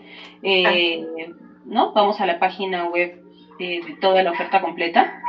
Eh, 0.42 1.06
¿no? 1.64 1.92
Vamos 1.92 2.20
a 2.20 2.26
la 2.26 2.38
página 2.40 2.86
web 2.86 3.22
eh, 3.58 3.80
de 3.86 3.94
toda 4.00 4.22
la 4.22 4.30
oferta 4.30 4.60
completa 4.60 5.22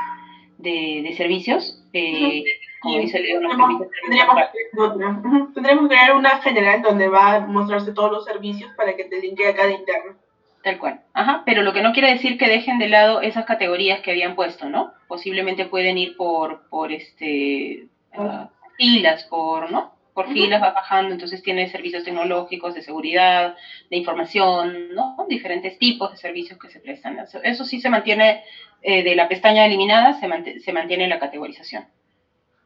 de, 0.58 1.02
de 1.04 1.14
servicios. 1.16 1.82
Eh, 1.94 2.44
Como 2.82 2.96
Y 2.96 3.02
dice 3.02 3.20
Leo, 3.20 3.40
nos 3.42 3.52
tendríamos, 3.52 3.82
que 3.82 4.08
crear 4.08 4.30
otra. 4.30 5.10
Ujú. 5.10 5.54
Tendríamos 5.54 5.90
que 5.90 5.96
crear 5.96 6.16
una 6.16 6.42
general 6.42 6.82
donde 6.82 7.08
va 7.08 7.36
a 7.36 7.40
mostrarse 7.42 7.94
todos 7.94 8.12
los 8.12 8.26
servicios 8.26 8.72
para 8.76 8.96
que 8.96 9.06
te 9.06 9.20
linkee 9.20 9.46
a 9.46 9.56
cada 9.56 9.72
interno. 9.72 10.16
Tal 10.64 10.78
cual. 10.78 11.02
Ajá, 11.14 11.44
pero 11.46 11.62
lo 11.62 11.72
que 11.72 11.82
no 11.82 11.94
quiere 11.94 12.12
decir 12.12 12.38
que 12.38 12.50
dejen 12.50 12.80
de 12.80 12.90
lado 12.90 13.22
esas 13.22 13.46
categorías 13.46 14.02
que 14.02 14.12
habían 14.12 14.36
puesto, 14.36 14.70
¿no? 14.70 14.92
Posiblemente 15.08 15.66
pueden 15.66 15.98
ir 15.98 16.18
por, 16.18 16.68
por 16.70 16.92
este, 16.92 17.88
ah, 18.14 18.50
filas, 18.78 19.24
por, 19.26 19.72
¿no? 19.72 19.94
Por 20.20 20.34
filas 20.34 20.62
va 20.62 20.72
bajando, 20.72 21.14
entonces 21.14 21.42
tiene 21.42 21.70
servicios 21.70 22.04
tecnológicos, 22.04 22.74
de 22.74 22.82
seguridad, 22.82 23.56
de 23.90 23.98
información, 23.98 24.94
¿no? 24.94 25.16
Diferentes 25.30 25.78
tipos 25.80 26.12
de 26.12 26.18
servicios 26.18 26.60
que 26.60 26.70
se 26.70 26.82
prestan. 26.82 27.18
Eso, 27.20 27.40
eso 27.42 27.64
sí 27.64 27.80
se 27.80 27.90
mantiene, 27.90 28.44
eh, 28.82 29.02
de 29.04 29.16
la 29.16 29.30
pestaña 29.30 29.66
eliminada, 29.66 30.20
se, 30.20 30.28
mant- 30.28 30.60
se 30.60 30.74
mantiene 30.74 31.08
la 31.08 31.20
categorización. 31.20 31.86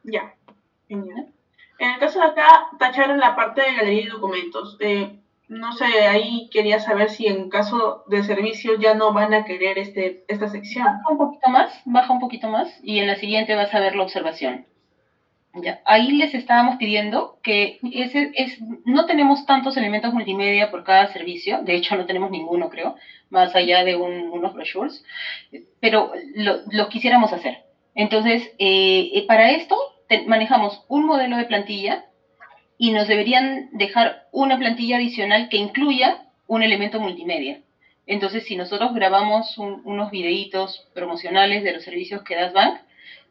Ya. 0.02 0.34
Genial. 0.88 1.28
En 1.78 1.90
el 1.90 1.98
caso 2.00 2.18
de 2.18 2.26
acá, 2.26 2.48
tacharon 2.80 3.18
la 3.20 3.36
parte 3.36 3.62
de 3.62 3.74
galería 3.74 4.02
y 4.02 4.06
documentos. 4.08 4.76
Eh, 4.80 5.20
no 5.48 5.72
sé, 5.72 5.84
ahí 6.08 6.48
quería 6.52 6.80
saber 6.80 7.08
si 7.08 7.26
en 7.28 7.50
caso 7.50 8.02
de 8.08 8.24
servicio 8.24 8.80
ya 8.80 8.94
no 8.94 9.12
van 9.12 9.32
a 9.32 9.44
querer 9.44 9.78
este, 9.78 10.24
esta 10.26 10.48
sección. 10.48 10.86
Baja 10.86 11.10
un 11.10 11.18
poquito 11.18 11.48
más, 11.50 11.82
baja 11.84 12.12
un 12.12 12.18
poquito 12.20 12.48
más 12.48 12.68
y 12.82 12.98
en 12.98 13.06
la 13.06 13.14
siguiente 13.16 13.54
vas 13.54 13.72
a 13.74 13.78
ver 13.80 13.94
la 13.94 14.02
observación. 14.02 14.66
Ya, 15.62 15.78
ahí 15.84 16.10
les 16.10 16.34
estábamos 16.34 16.76
pidiendo 16.76 17.38
que 17.42 17.78
ese 17.92 18.32
es, 18.34 18.58
no 18.84 19.06
tenemos 19.06 19.46
tantos 19.46 19.76
elementos 19.76 20.12
multimedia 20.12 20.68
por 20.70 20.82
cada 20.82 21.06
servicio, 21.12 21.60
de 21.62 21.74
hecho 21.76 21.94
no 21.94 22.06
tenemos 22.06 22.30
ninguno 22.30 22.68
creo, 22.68 22.96
más 23.30 23.54
allá 23.54 23.84
de 23.84 23.94
un- 23.94 24.28
unos 24.32 24.52
brochures, 24.52 25.04
pero 25.80 26.10
lo, 26.34 26.56
lo 26.72 26.88
quisiéramos 26.88 27.32
hacer. 27.32 27.58
Entonces, 27.94 28.42
eh, 28.58 29.10
eh, 29.14 29.24
para 29.28 29.50
esto 29.50 29.76
te- 30.08 30.24
manejamos 30.26 30.82
un 30.88 31.04
modelo 31.06 31.36
de 31.36 31.44
plantilla 31.44 32.04
y 32.78 32.90
nos 32.90 33.06
deberían 33.06 33.68
dejar 33.72 34.26
una 34.32 34.58
plantilla 34.58 34.96
adicional 34.96 35.48
que 35.48 35.56
incluya 35.56 36.18
un 36.46 36.62
elemento 36.62 36.98
multimedia. 37.00 37.60
Entonces, 38.06 38.44
si 38.44 38.56
nosotros 38.56 38.92
grabamos 38.92 39.56
un- 39.58 39.80
unos 39.84 40.10
videitos 40.10 40.88
promocionales 40.94 41.62
de 41.62 41.72
los 41.72 41.82
servicios 41.84 42.22
que 42.22 42.34
das 42.34 42.52
Bank, 42.52 42.76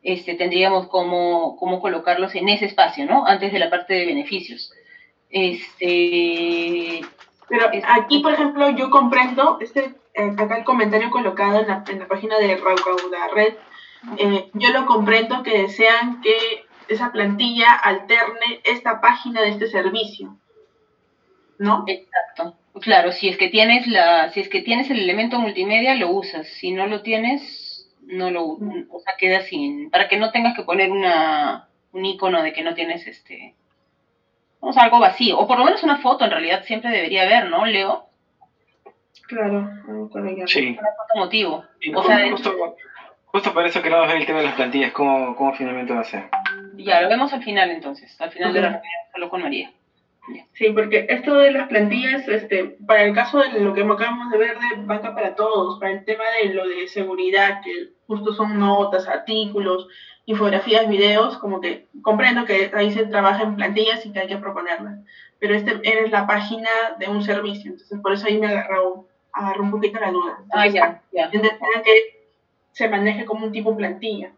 este, 0.04 0.36
tendríamos 0.36 0.88
cómo, 0.88 1.56
cómo 1.58 1.80
colocarlos 1.80 2.36
en 2.36 2.50
ese 2.50 2.66
espacio, 2.66 3.06
¿no? 3.06 3.26
Antes 3.26 3.54
de 3.54 3.60
la 3.60 3.70
parte 3.70 3.94
de 3.94 4.06
beneficios. 4.06 4.72
Este, 5.30 7.02
Pero 7.48 7.72
aquí, 7.88 8.20
por 8.20 8.34
ejemplo, 8.34 8.70
yo 8.72 8.90
comprendo, 8.90 9.58
este, 9.62 9.96
eh, 10.14 10.32
acá 10.38 10.58
el 10.58 10.64
comentario 10.64 11.10
colocado 11.10 11.62
en 11.62 11.68
la, 11.68 11.84
en 11.88 12.00
la 12.00 12.08
página 12.08 12.38
de 12.38 12.58
Raucauda 12.58 13.30
Red, 13.34 13.54
eh, 14.18 14.50
yo 14.54 14.70
lo 14.72 14.86
comprendo 14.86 15.42
que 15.44 15.62
desean 15.62 16.22
que 16.22 16.66
esa 16.90 17.12
plantilla 17.12 17.74
alterne 17.74 18.62
esta 18.66 19.00
página 19.00 19.42
de 19.42 19.50
este 19.50 19.68
servicio. 19.68 20.38
¿No? 21.58 21.86
exacto. 21.88 22.56
Claro, 22.82 23.12
si 23.12 23.30
es 23.30 23.38
que 23.38 23.48
tienes 23.48 23.88
la, 23.88 24.32
si 24.32 24.42
es 24.42 24.50
que 24.50 24.62
tienes 24.62 24.90
el 24.90 25.00
elemento 25.00 25.40
multimedia, 25.40 25.96
lo 25.96 26.10
usas. 26.12 26.48
Si 26.48 26.72
no 26.72 26.88
lo 26.88 27.04
tienes, 27.04 27.63
no 28.08 28.32
lo, 28.32 28.44
o 28.46 29.00
sea, 29.04 29.16
queda 29.18 29.42
sin, 29.42 29.90
para 29.90 30.08
que 30.08 30.18
no 30.18 30.32
tengas 30.32 30.56
que 30.56 30.64
poner 30.64 30.92
una, 30.92 31.68
un 31.92 32.06
icono 32.06 32.42
de 32.42 32.54
que 32.54 32.64
no 32.64 32.74
tienes 32.74 33.08
este, 33.08 33.56
vamos, 34.60 34.78
algo 34.78 35.00
vacío, 35.00 35.40
o 35.40 35.48
por 35.48 35.58
lo 35.58 35.66
menos 35.66 35.84
una 35.84 35.98
foto 35.98 36.26
en 36.26 36.32
realidad 36.32 36.64
siempre 36.64 36.92
debería 36.92 37.24
haber, 37.24 37.50
¿no, 37.50 37.66
Leo? 37.66 38.08
Claro, 39.28 39.70
con 40.12 40.28
ella. 40.28 40.46
Sí. 40.48 40.78
Una 40.80 40.90
foto 40.90 41.20
motivo. 41.20 41.66
Y 41.80 41.94
O 41.94 42.04
sea, 42.04 42.30
justo, 42.30 42.76
justo 43.26 43.54
para 43.54 43.68
eso 43.68 43.82
queremos 43.82 44.08
ver 44.08 44.18
el 44.18 44.26
tema 44.26 44.40
de 44.40 44.46
las 44.46 44.56
plantillas, 44.56 44.92
cómo, 44.92 45.36
cómo 45.36 45.54
finalmente 45.54 45.94
va 45.94 46.02
a 46.02 46.06
ser. 46.06 46.30
Ya, 46.76 47.02
lo 47.02 47.10
vemos 47.10 47.32
al 47.34 47.44
final 47.44 47.72
entonces, 47.72 48.20
al 48.20 48.32
final 48.32 48.54
de 48.54 48.62
la 48.62 48.70
reunión, 48.70 48.92
solo 49.12 49.30
con 49.30 49.42
María. 49.42 49.72
Sí, 50.54 50.70
porque 50.70 51.06
esto 51.10 51.36
de 51.36 51.52
las 51.52 51.68
plantillas, 51.68 52.28
este, 52.28 52.78
para 52.88 53.04
el 53.04 53.14
caso 53.14 53.40
de 53.40 53.60
lo 53.60 53.74
que 53.74 53.82
acabamos 53.82 54.32
de 54.32 54.38
ver 54.38 54.58
de 54.58 54.86
Banca 54.86 55.14
para 55.14 55.36
Todos, 55.36 55.80
para 55.80 55.92
el 55.92 56.06
tema 56.06 56.24
de 56.42 56.54
lo 56.54 56.68
de 56.68 56.88
seguridad, 56.88 57.62
que 57.64 57.90
justo 58.08 58.34
son 58.34 58.58
notas, 58.58 59.08
artículos, 59.08 59.88
infografías, 60.26 60.88
videos, 60.88 61.38
como 61.38 61.60
que 61.60 61.88
comprendo 62.02 62.46
que 62.46 62.72
ahí 62.74 62.92
se 62.92 63.06
trabaja 63.06 63.44
en 63.44 63.56
plantillas 63.58 64.06
y 64.06 64.14
que 64.14 64.20
hay 64.20 64.28
que 64.28 64.38
proponerlas. 64.38 65.00
Pero 65.40 65.56
este 65.56 65.82
es 65.84 66.10
la 66.10 66.26
página 66.26 66.70
de 67.00 67.10
un 67.10 67.22
servicio, 67.22 67.72
entonces 67.72 68.00
por 68.02 68.14
eso 68.14 68.28
ahí 68.28 68.40
me 68.40 68.48
agarró, 68.48 69.08
agarró 69.34 69.64
un 69.64 69.72
poquito 69.72 70.00
la 70.00 70.12
duda. 70.12 70.38
Ah, 70.54 70.66
Entonces, 70.66 70.74
ya, 70.74 71.02
ya. 71.12 71.26
entender 71.26 71.60
que 71.84 72.28
se 72.72 72.88
maneje 72.88 73.26
como 73.26 73.46
un 73.46 73.52
tipo 73.52 73.76
plantilla. 73.76 74.32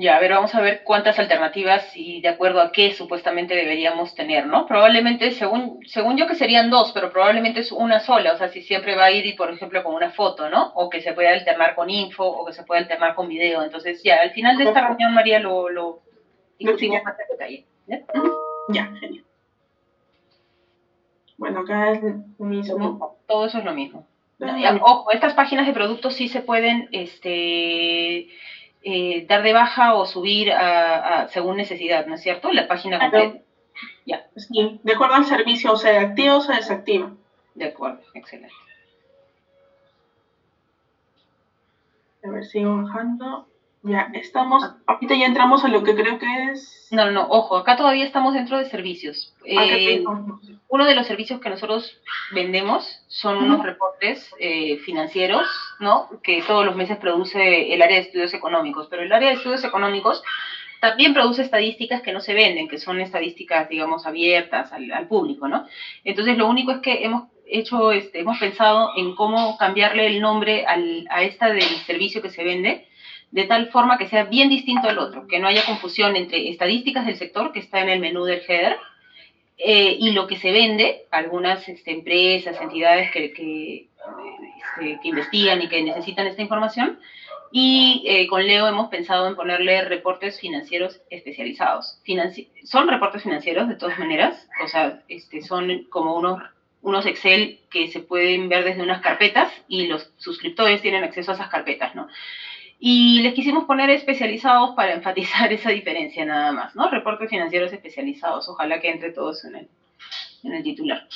Ya, 0.00 0.14
a 0.14 0.20
ver, 0.20 0.30
vamos 0.30 0.54
a 0.54 0.60
ver 0.60 0.82
cuántas 0.84 1.18
alternativas 1.18 1.90
y 1.96 2.20
de 2.20 2.28
acuerdo 2.28 2.60
a 2.60 2.70
qué 2.70 2.92
supuestamente 2.92 3.56
deberíamos 3.56 4.14
tener, 4.14 4.46
¿no? 4.46 4.64
Probablemente, 4.64 5.32
según, 5.32 5.80
según 5.86 6.16
yo 6.16 6.28
que 6.28 6.36
serían 6.36 6.70
dos, 6.70 6.92
pero 6.92 7.10
probablemente 7.10 7.58
es 7.58 7.72
una 7.72 7.98
sola, 7.98 8.34
o 8.34 8.36
sea, 8.36 8.46
si 8.46 8.62
siempre 8.62 8.94
va 8.94 9.06
a 9.06 9.10
ir, 9.10 9.26
y 9.26 9.32
por 9.32 9.50
ejemplo, 9.50 9.82
con 9.82 9.96
una 9.96 10.10
foto, 10.10 10.48
¿no? 10.48 10.70
O 10.76 10.88
que 10.88 11.00
se 11.00 11.14
pueda 11.14 11.32
alternar 11.32 11.74
con 11.74 11.90
info, 11.90 12.24
o 12.24 12.46
que 12.46 12.52
se 12.52 12.62
pueda 12.62 12.80
alternar 12.80 13.16
con 13.16 13.26
video. 13.26 13.60
Entonces, 13.64 14.00
ya, 14.04 14.20
al 14.20 14.30
final 14.30 14.56
de 14.56 14.64
esta 14.64 14.86
reunión, 14.86 15.12
María, 15.12 15.40
lo, 15.40 15.68
lo 15.68 15.98
discutimos 16.60 17.02
más 17.02 17.16
en 17.18 17.26
detalle. 17.32 17.64
¿ya? 17.88 17.98
Ya, 18.68 18.92
genial. 19.00 19.24
Bueno, 21.38 21.60
acá 21.60 21.90
es 21.90 22.02
lo 22.02 22.46
mismo. 22.46 23.16
Todo 23.26 23.46
eso 23.46 23.58
es 23.58 23.64
lo 23.64 23.74
mismo. 23.74 24.06
Ya, 24.38 24.78
Ojo, 24.80 25.10
estas 25.10 25.34
páginas 25.34 25.66
de 25.66 25.72
productos 25.72 26.14
sí 26.14 26.28
se 26.28 26.40
pueden 26.40 26.88
este, 26.92 28.28
eh, 28.82 29.26
dar 29.28 29.42
de 29.42 29.52
baja 29.52 29.94
o 29.94 30.04
subir 30.04 30.52
a, 30.52 31.22
a- 31.22 31.28
según 31.28 31.56
necesidad, 31.56 32.06
¿no 32.06 32.14
es 32.14 32.22
cierto? 32.22 32.50
La 32.52 32.68
página 32.68 32.98
Claro. 32.98 33.12
completa. 33.24 33.44
Ya, 34.06 34.24
Sí, 34.36 34.80
de 34.82 34.92
acuerdo 34.92 35.14
al 35.14 35.24
servicio, 35.24 35.72
o 35.72 35.76
se 35.76 35.96
activa 35.98 36.36
o 36.36 36.40
se 36.40 36.52
desactiva. 36.54 37.12
de 37.54 37.66
acuerdo, 37.66 38.00
excelente. 38.14 38.54
A 42.24 42.28
ver, 42.30 42.44
sigo 42.44 42.76
bajando. 42.82 43.46
Ya, 43.82 44.10
estamos, 44.14 44.64
ahorita 44.86 45.14
ya 45.14 45.26
entramos 45.26 45.64
a 45.64 45.68
lo 45.68 45.84
que 45.84 45.94
creo 45.94 46.18
que 46.18 46.26
es... 46.52 46.88
No, 46.90 47.04
no, 47.04 47.12
no, 47.12 47.28
ojo, 47.28 47.56
acá 47.56 47.76
todavía 47.76 48.04
estamos 48.04 48.34
dentro 48.34 48.58
de 48.58 48.68
servicios. 48.68 49.34
Acá 49.42 49.76
Eh, 49.76 50.04
uno 50.68 50.84
de 50.84 50.94
los 50.94 51.06
servicios 51.06 51.40
que 51.40 51.48
nosotros 51.48 51.96
vendemos 52.32 53.02
son 53.06 53.36
unos 53.38 53.62
reportes 53.62 54.34
eh, 54.38 54.78
financieros, 54.78 55.46
¿no? 55.78 56.08
Que 56.22 56.42
todos 56.42 56.66
los 56.66 56.76
meses 56.76 56.96
produce 56.98 57.72
el 57.72 57.80
área 57.82 57.98
de 57.98 58.02
estudios 58.02 58.34
económicos, 58.34 58.88
pero 58.90 59.02
el 59.02 59.12
área 59.12 59.28
de 59.28 59.36
estudios 59.36 59.64
económicos 59.64 60.22
también 60.80 61.14
produce 61.14 61.42
estadísticas 61.42 62.02
que 62.02 62.12
no 62.12 62.20
se 62.20 62.34
venden, 62.34 62.68
que 62.68 62.78
son 62.78 63.00
estadísticas, 63.00 63.68
digamos, 63.68 64.06
abiertas 64.06 64.72
al, 64.72 64.90
al 64.92 65.06
público, 65.06 65.46
¿no? 65.46 65.66
Entonces, 66.04 66.36
lo 66.36 66.48
único 66.48 66.72
es 66.72 66.78
que 66.78 67.04
hemos 67.04 67.28
hecho, 67.46 67.92
este, 67.92 68.20
hemos 68.20 68.38
pensado 68.38 68.90
en 68.96 69.14
cómo 69.14 69.56
cambiarle 69.56 70.06
el 70.06 70.20
nombre 70.20 70.66
al, 70.66 71.06
a 71.10 71.22
esta 71.22 71.50
del 71.50 71.62
servicio 71.62 72.22
que 72.22 72.30
se 72.30 72.44
vende, 72.44 72.87
de 73.30 73.44
tal 73.44 73.68
forma 73.68 73.98
que 73.98 74.08
sea 74.08 74.24
bien 74.24 74.48
distinto 74.48 74.88
al 74.88 74.98
otro, 74.98 75.26
que 75.26 75.38
no 75.38 75.48
haya 75.48 75.64
confusión 75.64 76.16
entre 76.16 76.48
estadísticas 76.48 77.04
del 77.06 77.16
sector, 77.16 77.52
que 77.52 77.60
está 77.60 77.80
en 77.80 77.90
el 77.90 78.00
menú 78.00 78.24
del 78.24 78.42
header, 78.48 78.76
eh, 79.58 79.96
y 79.98 80.12
lo 80.12 80.26
que 80.26 80.36
se 80.36 80.52
vende, 80.52 81.06
algunas 81.10 81.68
este, 81.68 81.90
empresas, 81.90 82.60
entidades 82.60 83.10
que, 83.10 83.24
este, 83.26 83.88
que 85.02 85.08
investigan 85.08 85.60
y 85.60 85.68
que 85.68 85.82
necesitan 85.82 86.26
esta 86.26 86.42
información, 86.42 86.98
y 87.50 88.04
eh, 88.06 88.26
con 88.28 88.46
Leo 88.46 88.68
hemos 88.68 88.88
pensado 88.88 89.26
en 89.26 89.34
ponerle 89.34 89.82
reportes 89.82 90.38
financieros 90.38 91.00
especializados. 91.10 91.98
Financi- 92.06 92.48
son 92.64 92.88
reportes 92.88 93.22
financieros 93.22 93.68
de 93.68 93.74
todas 93.74 93.98
maneras, 93.98 94.48
o 94.62 94.68
sea, 94.68 95.02
este, 95.08 95.42
son 95.42 95.84
como 95.90 96.14
unos, 96.14 96.42
unos 96.82 97.06
Excel 97.06 97.60
que 97.70 97.88
se 97.88 98.00
pueden 98.00 98.48
ver 98.48 98.64
desde 98.64 98.82
unas 98.82 99.00
carpetas 99.00 99.50
y 99.66 99.86
los 99.86 100.12
suscriptores 100.18 100.82
tienen 100.82 101.04
acceso 101.04 101.32
a 101.32 101.34
esas 101.34 101.48
carpetas, 101.48 101.94
¿no? 101.94 102.06
Y 102.78 103.20
les 103.22 103.34
quisimos 103.34 103.64
poner 103.64 103.90
especializados 103.90 104.74
para 104.76 104.92
enfatizar 104.92 105.52
esa 105.52 105.70
diferencia 105.70 106.24
nada 106.24 106.52
más, 106.52 106.74
¿no? 106.76 106.88
Reportes 106.88 107.28
financieros 107.28 107.72
especializados, 107.72 108.48
ojalá 108.48 108.80
que 108.80 108.90
entre 108.90 109.10
todos 109.10 109.44
en 109.44 109.56
el, 109.56 109.68
en 110.44 110.54
el 110.54 110.62
titular. 110.62 111.06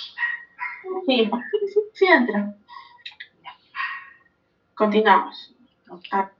Sí, 1.06 1.30
sí, 1.72 1.80
sí 1.92 2.06
entra. 2.06 2.54
Continuamos. 4.74 5.54
Ok. 5.88 6.04
Ah. 6.10 6.30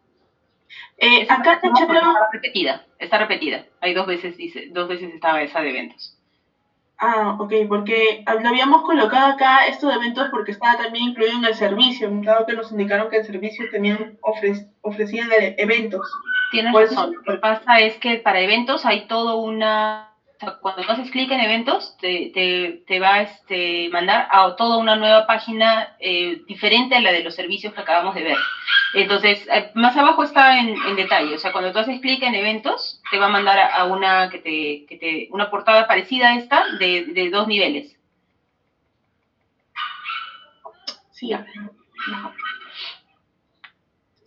Eh, 0.97 1.27
acá 1.29 1.55
está 1.55 2.29
repetida, 2.33 2.87
está 2.99 3.19
repetida. 3.19 3.67
Hay 3.81 3.93
dos 3.93 4.07
veces, 4.07 4.37
dice, 4.37 4.69
dos 4.71 4.89
veces 4.89 5.13
estaba 5.13 5.43
esa 5.43 5.61
de 5.61 5.71
eventos. 5.71 6.17
Ah, 6.99 7.37
ok, 7.41 7.53
porque 7.69 8.25
lo 8.43 8.49
habíamos 8.49 8.83
colocado 8.83 9.33
acá 9.33 9.67
esto 9.67 9.89
de 9.89 9.97
eventos 9.97 10.29
porque 10.31 10.53
estaba 10.53 10.77
también 10.77 11.07
incluido 11.11 11.37
en 11.37 11.45
el 11.45 11.55
servicio, 11.55 12.09
dado 12.23 12.47
que 12.47 12.55
nos 12.55 12.71
indicaron 12.71 13.11
que 13.11 13.17
el 13.17 13.25
servicio 13.25 13.65
también 13.73 14.19
ofre- 14.21 14.69
ofrecía 14.83 15.27
de- 15.27 15.57
eventos. 15.59 16.09
Tienes 16.53 16.73
razón. 16.73 17.13
Lo 17.13 17.33
que 17.33 17.39
pasa 17.39 17.79
es 17.81 17.97
que 17.99 18.19
para 18.19 18.41
eventos 18.41 18.85
hay 18.85 19.07
todo 19.09 19.39
una... 19.39 20.12
sea, 20.45 20.59
cuando 20.61 20.83
tú 20.83 20.93
haces 20.93 21.11
clic 21.11 21.31
en 21.31 21.41
eventos, 21.41 21.97
te, 21.99 22.31
te, 22.35 22.83
te 22.87 23.01
va 23.01 23.15
a 23.15 23.23
este, 23.23 23.89
mandar 23.91 24.29
a 24.31 24.55
toda 24.57 24.77
una 24.79 24.97
nueva 24.97 25.27
página 25.27 25.97
eh, 26.01 26.43
diferente 26.47 26.97
a 26.97 27.01
la 27.01 27.13
de 27.13 27.25
los 27.25 27.35
servicios 27.35 27.73
que 27.73 27.81
acabamos 27.81 28.15
de 28.15 28.23
ver. 28.25 28.37
Entonces, 28.95 29.47
eh, 29.53 29.71
más 29.75 29.97
abajo 29.97 30.23
está 30.23 30.59
en, 30.59 30.69
en 30.71 30.97
detalle. 30.97 31.35
O 31.35 31.39
sea, 31.39 31.53
cuando 31.53 31.73
tú 31.73 31.79
haces 31.79 32.01
clic 32.01 32.23
en 32.23 32.35
eventos, 32.35 33.01
te 33.11 33.19
va 33.19 33.27
a 33.27 33.31
mandar 33.31 33.59
a, 33.59 33.75
a 33.77 33.85
una 33.85 34.29
que 34.31 34.39
te, 34.39 34.87
que 34.87 34.97
te, 34.99 35.29
una 35.31 35.51
portada 35.51 35.87
parecida 35.87 36.29
a 36.29 36.37
esta 36.37 36.65
de, 36.79 37.07
de 37.07 37.31
dos 37.31 37.47
niveles. 37.47 37.97
Sí, 41.13 41.29
ya. 41.29 41.47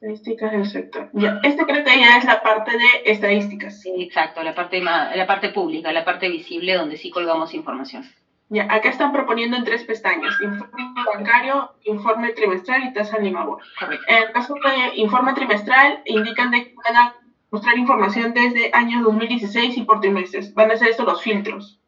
Estadísticas 0.05 0.51
del 0.51 0.65
sector. 0.67 1.09
Ya, 1.13 1.39
este 1.41 1.65
creo 1.65 1.83
que 1.83 1.99
ya 1.99 2.17
es 2.17 2.25
la 2.25 2.43
parte 2.43 2.71
de 2.77 3.11
estadísticas. 3.11 3.81
Sí, 3.81 3.91
exacto, 3.97 4.43
la 4.43 4.53
parte, 4.53 4.79
la 4.79 5.25
parte 5.25 5.49
pública, 5.49 5.91
la 5.91 6.05
parte 6.05 6.29
visible 6.29 6.75
donde 6.75 6.95
sí 6.95 7.09
colgamos 7.09 7.55
información. 7.55 8.05
Ya, 8.49 8.67
acá 8.71 8.89
están 8.89 9.11
proponiendo 9.11 9.57
en 9.57 9.63
tres 9.63 9.83
pestañas, 9.83 10.39
informe 10.39 10.93
bancario, 11.11 11.71
informe 11.85 12.33
trimestral 12.33 12.83
y 12.83 12.93
tasa 12.93 13.17
Limabor. 13.17 13.63
Correcto. 13.79 14.05
En 14.07 14.23
el 14.25 14.31
caso 14.31 14.53
de 14.53 14.95
informe 14.97 15.33
trimestral, 15.33 16.03
indican 16.05 16.51
de 16.51 16.65
que 16.65 16.75
van 16.85 16.95
a 16.97 17.15
mostrar 17.49 17.75
información 17.75 18.31
desde 18.35 18.69
años 18.73 19.03
2016 19.03 19.75
y 19.75 19.81
por 19.85 20.01
trimestres. 20.01 20.53
Van 20.53 20.69
a 20.69 20.77
ser 20.77 20.89
estos 20.89 21.07
los 21.07 21.23
filtros. 21.23 21.79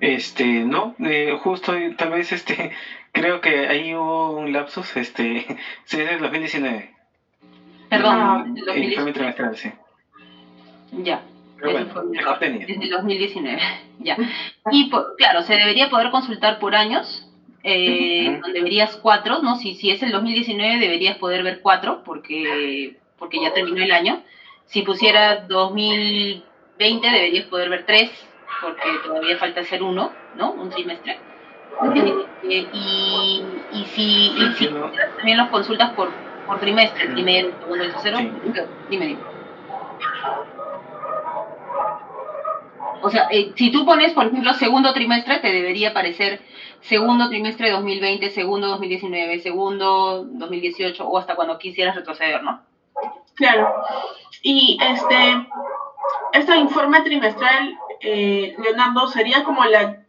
Este, 0.00 0.64
no, 0.64 0.94
eh, 1.00 1.36
justo 1.42 1.74
eh, 1.74 1.94
tal 1.96 2.10
vez 2.10 2.32
este, 2.32 2.72
creo 3.14 3.40
que 3.40 3.66
ahí 3.68 3.94
hubo 3.94 4.32
un 4.36 4.52
lapsus, 4.52 4.96
este, 4.96 5.46
sí, 5.84 6.00
es 6.00 6.06
del 6.06 6.20
2019. 6.20 6.90
Perdón, 7.88 8.14
Ah, 8.20 8.42
El 8.44 8.54
2019. 8.54 8.84
informe 8.90 9.12
trimestral, 9.12 9.56
sí. 9.56 9.70
Ya. 10.92 11.22
Pero 11.58 11.72
bueno, 11.72 11.86
fue 11.92 12.02
error. 12.18 12.38
Desde 12.40 12.84
el 12.84 12.90
2019, 12.90 13.60
ya. 14.00 14.16
Y 14.70 14.90
por- 14.90 15.16
claro, 15.16 15.40
se 15.42 15.54
debería 15.56 15.88
poder 15.88 16.10
consultar 16.10 16.58
por 16.58 16.74
años, 16.74 17.26
eh, 17.62 18.38
donde 18.42 18.60
verías 18.62 18.96
cuatro, 18.96 19.38
¿no? 19.40 19.54
Si, 19.54 19.74
si 19.74 19.90
es 19.90 20.02
el 20.02 20.10
2019 20.12 20.78
deberías 20.78 21.16
poder 21.16 21.42
ver 21.42 21.60
cuatro, 21.62 22.02
porque, 22.04 22.96
porque 23.18 23.40
ya 23.40 23.54
terminó 23.54 23.82
el 23.82 23.92
año. 23.92 24.22
Si 24.66 24.82
pusiera 24.82 25.46
2020 25.46 27.06
deberías 27.10 27.46
poder 27.46 27.68
ver 27.70 27.86
tres, 27.86 28.10
porque 28.60 28.88
todavía 29.04 29.36
falta 29.36 29.60
hacer 29.60 29.82
uno, 29.82 30.10
¿no? 30.36 30.50
Un 30.52 30.70
trimestre. 30.70 31.16
Eh, 32.46 32.68
y, 32.74 33.42
y 33.72 33.84
si, 33.86 34.26
y 34.36 34.52
si 34.58 34.68
también 35.16 35.38
los 35.38 35.48
consultas 35.48 35.92
por, 35.94 36.10
por 36.46 36.60
trimestre, 36.60 37.08
primero, 37.08 37.48
el 37.48 37.54
segundo, 37.54 37.84
el 37.84 37.92
tercero, 37.92 38.18
Sí. 38.18 38.30
dime, 38.90 39.06
dime. 39.06 39.20
O 43.00 43.10
sea, 43.10 43.28
eh, 43.30 43.52
si 43.56 43.70
tú 43.70 43.84
pones, 43.84 44.12
por 44.12 44.26
ejemplo, 44.26 44.52
segundo 44.54 44.92
trimestre, 44.92 45.38
te 45.38 45.52
debería 45.52 45.90
aparecer 45.90 46.40
segundo 46.80 47.28
trimestre 47.28 47.70
2020, 47.70 48.30
segundo 48.30 48.68
2019, 48.68 49.38
segundo 49.40 50.24
2018 50.24 51.06
o 51.06 51.18
hasta 51.18 51.34
cuando 51.34 51.58
quisieras 51.58 51.94
retroceder, 51.96 52.42
¿no? 52.42 52.62
Claro. 53.36 53.72
Y 54.42 54.78
este, 54.82 55.48
este 56.34 56.56
informe 56.56 57.00
trimestral, 57.00 57.74
eh, 58.00 58.54
Leonardo, 58.58 59.06
sería 59.08 59.44
como 59.44 59.64
la... 59.64 60.03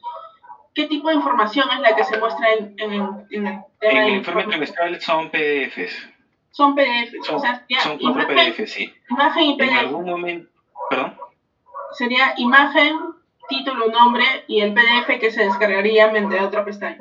¿Qué 0.76 0.86
tipo 0.88 1.08
de 1.08 1.16
información 1.16 1.68
es 1.72 1.80
la 1.80 1.96
que 1.96 2.04
se 2.04 2.20
muestra 2.20 2.52
en, 2.54 2.76
en, 2.78 2.92
en 3.32 3.48
el 3.48 3.60
tema 3.80 4.02
En 4.02 4.08
el 4.10 4.16
informe 4.18 4.44
trimestral 4.44 5.00
son 5.00 5.30
PDFs, 5.30 6.10
Son 6.52 6.76
PDFs, 6.76 7.26
son, 7.26 7.36
o 7.36 7.40
sea, 7.40 7.66
son 7.80 7.98
cuatro 7.98 8.24
imagen, 8.24 8.54
PDFs, 8.54 8.72
sí. 8.72 8.94
imagen 9.10 9.44
y 9.44 9.52
En 9.52 9.58
PDF. 9.58 9.80
algún 9.80 10.06
momento, 10.06 10.50
perdón, 10.90 11.16
Sería 11.94 12.34
imagen, 12.38 12.94
título, 13.48 13.88
nombre 13.88 14.26
y 14.48 14.60
el 14.60 14.74
PDF 14.74 15.18
que 15.18 15.30
se 15.32 15.44
descargaría 15.46 16.08
mediante 16.08 16.42
otra 16.42 16.66
pestaña. 16.66 16.98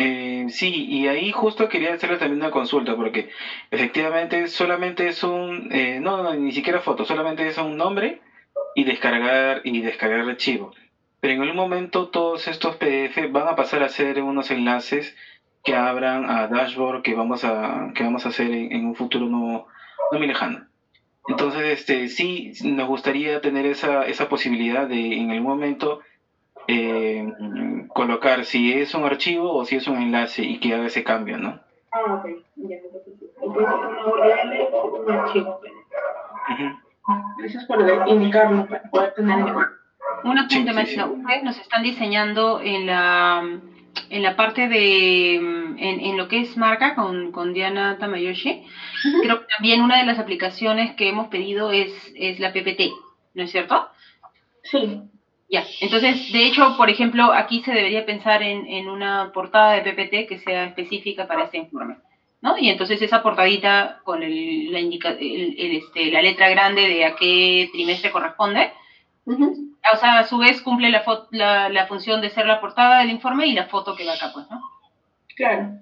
Eh, 0.00 0.46
sí, 0.48 0.86
y 0.88 1.06
ahí 1.06 1.30
justo 1.30 1.68
quería 1.68 1.92
hacerle 1.92 2.16
también 2.16 2.40
una 2.42 2.50
consulta, 2.50 2.96
porque 2.96 3.30
efectivamente 3.70 4.48
solamente 4.48 5.06
es 5.06 5.22
un, 5.22 5.68
eh, 5.70 5.98
no, 6.00 6.22
no, 6.22 6.34
ni 6.34 6.50
siquiera 6.50 6.80
foto, 6.80 7.04
solamente 7.04 7.46
es 7.46 7.56
un 7.58 7.76
nombre 7.76 8.20
y 8.74 8.82
descargar 8.82 9.60
y 9.62 9.80
descargar 9.80 10.20
el 10.20 10.30
archivo. 10.30 10.72
Pero 11.24 11.36
en 11.36 11.40
algún 11.40 11.56
momento 11.56 12.10
todos 12.10 12.46
estos 12.48 12.76
PDF 12.76 13.32
van 13.32 13.48
a 13.48 13.54
pasar 13.54 13.80
a 13.80 13.88
ser 13.88 14.20
unos 14.20 14.50
enlaces 14.50 15.16
que 15.62 15.74
abran 15.74 16.28
a 16.28 16.46
dashboard 16.48 17.00
que 17.00 17.14
vamos 17.14 17.44
a, 17.44 17.88
que 17.94 18.02
vamos 18.02 18.26
a 18.26 18.28
hacer 18.28 18.52
en, 18.52 18.70
en 18.70 18.84
un 18.84 18.94
futuro 18.94 19.26
no, 19.26 19.64
no 20.10 20.18
muy 20.18 20.26
lejano. 20.26 20.66
Entonces, 21.26 21.62
este, 21.78 22.08
sí, 22.08 22.52
nos 22.64 22.86
gustaría 22.86 23.40
tener 23.40 23.64
esa, 23.64 24.02
esa 24.02 24.28
posibilidad 24.28 24.86
de 24.86 25.14
en 25.18 25.30
algún 25.30 25.48
momento 25.48 25.98
eh, 26.68 27.26
colocar 27.88 28.44
si 28.44 28.72
es 28.72 28.92
un 28.92 29.04
archivo 29.04 29.54
o 29.54 29.64
si 29.64 29.76
es 29.76 29.86
un 29.86 29.96
enlace 29.96 30.42
y 30.42 30.58
que 30.58 30.74
haga 30.74 30.84
ese 30.84 31.02
cambio, 31.02 31.38
¿no? 31.38 31.58
Ah, 31.90 32.16
ok. 32.16 32.26
Ya, 32.56 32.76
entonces, 32.76 33.14
un 33.40 35.10
archivo. 35.10 35.58
Gracias 37.38 37.64
por 37.64 37.80
indicarlo 38.08 38.66
para 38.66 38.82
poder 38.90 39.14
tener 39.14 39.38
Una 40.24 40.48
pregunta, 40.48 40.86
sí, 40.86 41.00
Ustedes 41.00 41.42
nos 41.42 41.58
están 41.58 41.82
diseñando 41.82 42.60
en 42.60 42.86
la 42.86 43.60
en 44.10 44.22
la 44.22 44.36
parte 44.36 44.68
de, 44.68 45.36
en, 45.36 45.78
en, 45.78 46.16
lo 46.16 46.28
que 46.28 46.40
es 46.40 46.56
marca 46.56 46.94
con, 46.94 47.32
con 47.32 47.52
Diana 47.52 47.98
Tamayoshi, 47.98 48.64
creo 49.22 49.40
que 49.40 49.46
también 49.56 49.82
una 49.82 49.98
de 49.98 50.04
las 50.04 50.18
aplicaciones 50.18 50.94
que 50.96 51.08
hemos 51.08 51.28
pedido 51.28 51.70
es, 51.70 51.92
es 52.16 52.38
la 52.40 52.52
PPT, 52.52 52.90
¿no 53.34 53.42
es 53.44 53.50
cierto? 53.50 53.88
Sí. 54.64 55.00
Ya, 55.48 55.64
entonces, 55.80 56.32
de 56.32 56.46
hecho, 56.46 56.76
por 56.76 56.90
ejemplo, 56.90 57.32
aquí 57.32 57.62
se 57.62 57.72
debería 57.72 58.06
pensar 58.06 58.42
en, 58.42 58.66
en 58.66 58.88
una 58.88 59.30
portada 59.32 59.74
de 59.74 59.82
PPT 59.82 60.28
que 60.28 60.38
sea 60.38 60.64
específica 60.64 61.28
para 61.28 61.44
este 61.44 61.58
informe. 61.58 61.96
¿no? 62.40 62.58
Y 62.58 62.68
entonces 62.68 63.00
esa 63.00 63.22
portadita 63.22 64.00
con 64.04 64.22
el, 64.22 64.72
la, 64.72 64.80
indica, 64.80 65.10
el, 65.10 65.54
este, 65.56 66.10
la 66.10 66.22
letra 66.22 66.48
grande 66.48 66.82
de 66.82 67.04
a 67.04 67.14
qué 67.16 67.70
trimestre 67.72 68.10
corresponde, 68.10 68.72
o 69.92 69.96
sea, 69.96 70.18
a 70.18 70.24
su 70.24 70.38
vez 70.38 70.62
cumple 70.62 70.90
la, 70.90 71.02
la, 71.30 71.68
la, 71.68 71.86
función 71.86 72.20
de 72.20 72.30
ser 72.30 72.46
la 72.46 72.60
portada 72.60 73.00
del 73.00 73.10
informe 73.10 73.46
y 73.46 73.52
la 73.52 73.66
foto 73.66 73.94
que 73.94 74.06
va 74.06 74.14
acá, 74.14 74.30
pues, 74.32 74.46
¿no? 74.50 74.60
Claro. 75.36 75.72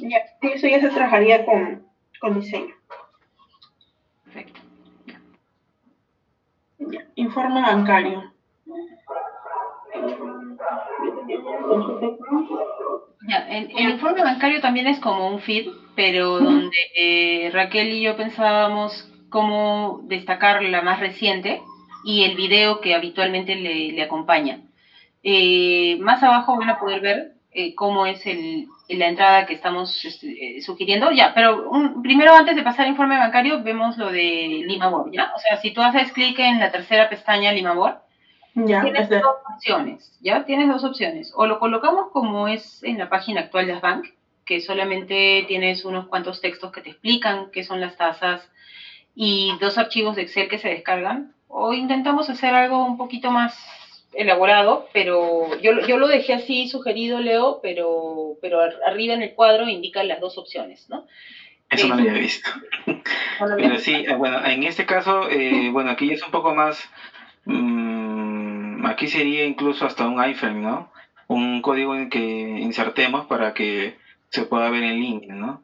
Ya, 0.00 0.18
eso 0.42 0.68
ya 0.68 0.80
se 0.80 0.90
trabajaría 0.90 1.44
con, 1.44 1.86
con 2.20 2.38
diseño. 2.38 2.74
Perfecto. 4.24 4.60
Ya. 6.78 7.06
Informe 7.16 7.62
bancario. 7.62 8.32
Ya, 13.28 13.38
el, 13.48 13.70
el, 13.76 13.90
informe 13.90 14.22
bancario 14.22 14.60
también 14.60 14.86
es 14.86 14.98
como 15.00 15.28
un 15.28 15.40
feed, 15.40 15.68
pero 15.94 16.38
donde 16.38 16.76
eh, 16.96 17.50
Raquel 17.52 17.92
y 17.92 18.02
yo 18.02 18.16
pensábamos 18.16 19.08
cómo 19.30 20.00
destacar 20.04 20.62
la 20.62 20.82
más 20.82 21.00
reciente 21.00 21.62
y 22.04 22.24
el 22.24 22.36
video 22.36 22.80
que 22.80 22.94
habitualmente 22.94 23.54
le, 23.54 23.92
le 23.92 24.02
acompaña. 24.02 24.60
Eh, 25.22 25.98
más 26.00 26.22
abajo 26.22 26.56
van 26.56 26.70
a 26.70 26.78
poder 26.78 27.00
ver 27.00 27.32
eh, 27.52 27.74
cómo 27.74 28.06
es 28.06 28.24
el, 28.26 28.66
la 28.88 29.08
entrada 29.08 29.46
que 29.46 29.54
estamos 29.54 30.04
este, 30.04 30.60
sugiriendo. 30.62 31.10
Ya, 31.10 31.32
pero 31.34 31.68
un, 31.70 32.02
primero 32.02 32.34
antes 32.34 32.56
de 32.56 32.62
pasar 32.62 32.86
al 32.86 32.92
informe 32.92 33.18
bancario, 33.18 33.62
vemos 33.62 33.96
lo 33.98 34.10
de 34.10 34.64
Limabor, 34.66 35.10
¿ya? 35.12 35.32
O 35.36 35.38
sea, 35.38 35.60
si 35.60 35.72
tú 35.72 35.82
haces 35.82 36.12
clic 36.12 36.38
en 36.38 36.58
la 36.58 36.72
tercera 36.72 37.08
pestaña 37.08 37.52
Limabor, 37.52 38.00
ya, 38.54 38.82
tienes 38.82 39.08
dos 39.08 39.22
opciones, 39.54 40.18
¿ya? 40.20 40.44
Tienes 40.44 40.68
dos 40.68 40.84
opciones. 40.84 41.32
O 41.36 41.46
lo 41.46 41.58
colocamos 41.58 42.10
como 42.12 42.48
es 42.48 42.82
en 42.82 42.98
la 42.98 43.08
página 43.08 43.42
actual 43.42 43.66
de 43.66 43.74
Asbank, 43.74 44.06
que 44.44 44.60
solamente 44.60 45.44
tienes 45.46 45.84
unos 45.84 46.06
cuantos 46.08 46.40
textos 46.40 46.72
que 46.72 46.80
te 46.80 46.90
explican 46.90 47.50
qué 47.52 47.64
son 47.64 47.80
las 47.80 47.96
tasas 47.96 48.50
y 49.14 49.52
dos 49.60 49.78
archivos 49.78 50.16
de 50.16 50.22
Excel 50.22 50.48
que 50.48 50.58
se 50.58 50.68
descargan, 50.68 51.34
o 51.54 51.74
intentamos 51.74 52.30
hacer 52.30 52.54
algo 52.54 52.82
un 52.82 52.96
poquito 52.96 53.30
más 53.30 53.54
elaborado, 54.14 54.88
pero 54.92 55.54
yo, 55.60 55.86
yo 55.86 55.98
lo 55.98 56.08
dejé 56.08 56.32
así 56.32 56.66
sugerido, 56.66 57.20
Leo, 57.20 57.60
pero, 57.62 58.36
pero 58.40 58.60
arriba 58.86 59.14
en 59.14 59.22
el 59.22 59.34
cuadro 59.34 59.68
indican 59.68 60.08
las 60.08 60.20
dos 60.20 60.38
opciones, 60.38 60.88
¿no? 60.88 61.06
Eso 61.68 61.88
no 61.88 61.96
lo 61.96 62.00
había 62.02 62.14
visto. 62.14 62.50
pero 63.56 63.78
sí, 63.78 64.04
bueno, 64.16 64.44
en 64.44 64.62
este 64.62 64.86
caso, 64.86 65.28
eh, 65.30 65.68
bueno, 65.70 65.90
aquí 65.90 66.10
es 66.10 66.22
un 66.22 66.30
poco 66.30 66.52
más... 66.54 66.90
Mmm, 67.44 68.84
aquí 68.86 69.06
sería 69.06 69.44
incluso 69.44 69.84
hasta 69.84 70.06
un 70.06 70.24
iframe, 70.24 70.60
¿no? 70.60 70.90
Un 71.28 71.60
código 71.60 71.94
en 71.94 72.08
que 72.08 72.58
insertemos 72.60 73.26
para 73.26 73.52
que 73.52 73.94
se 74.30 74.44
pueda 74.44 74.70
ver 74.70 74.84
en 74.84 75.00
línea, 75.00 75.34
¿no? 75.34 75.62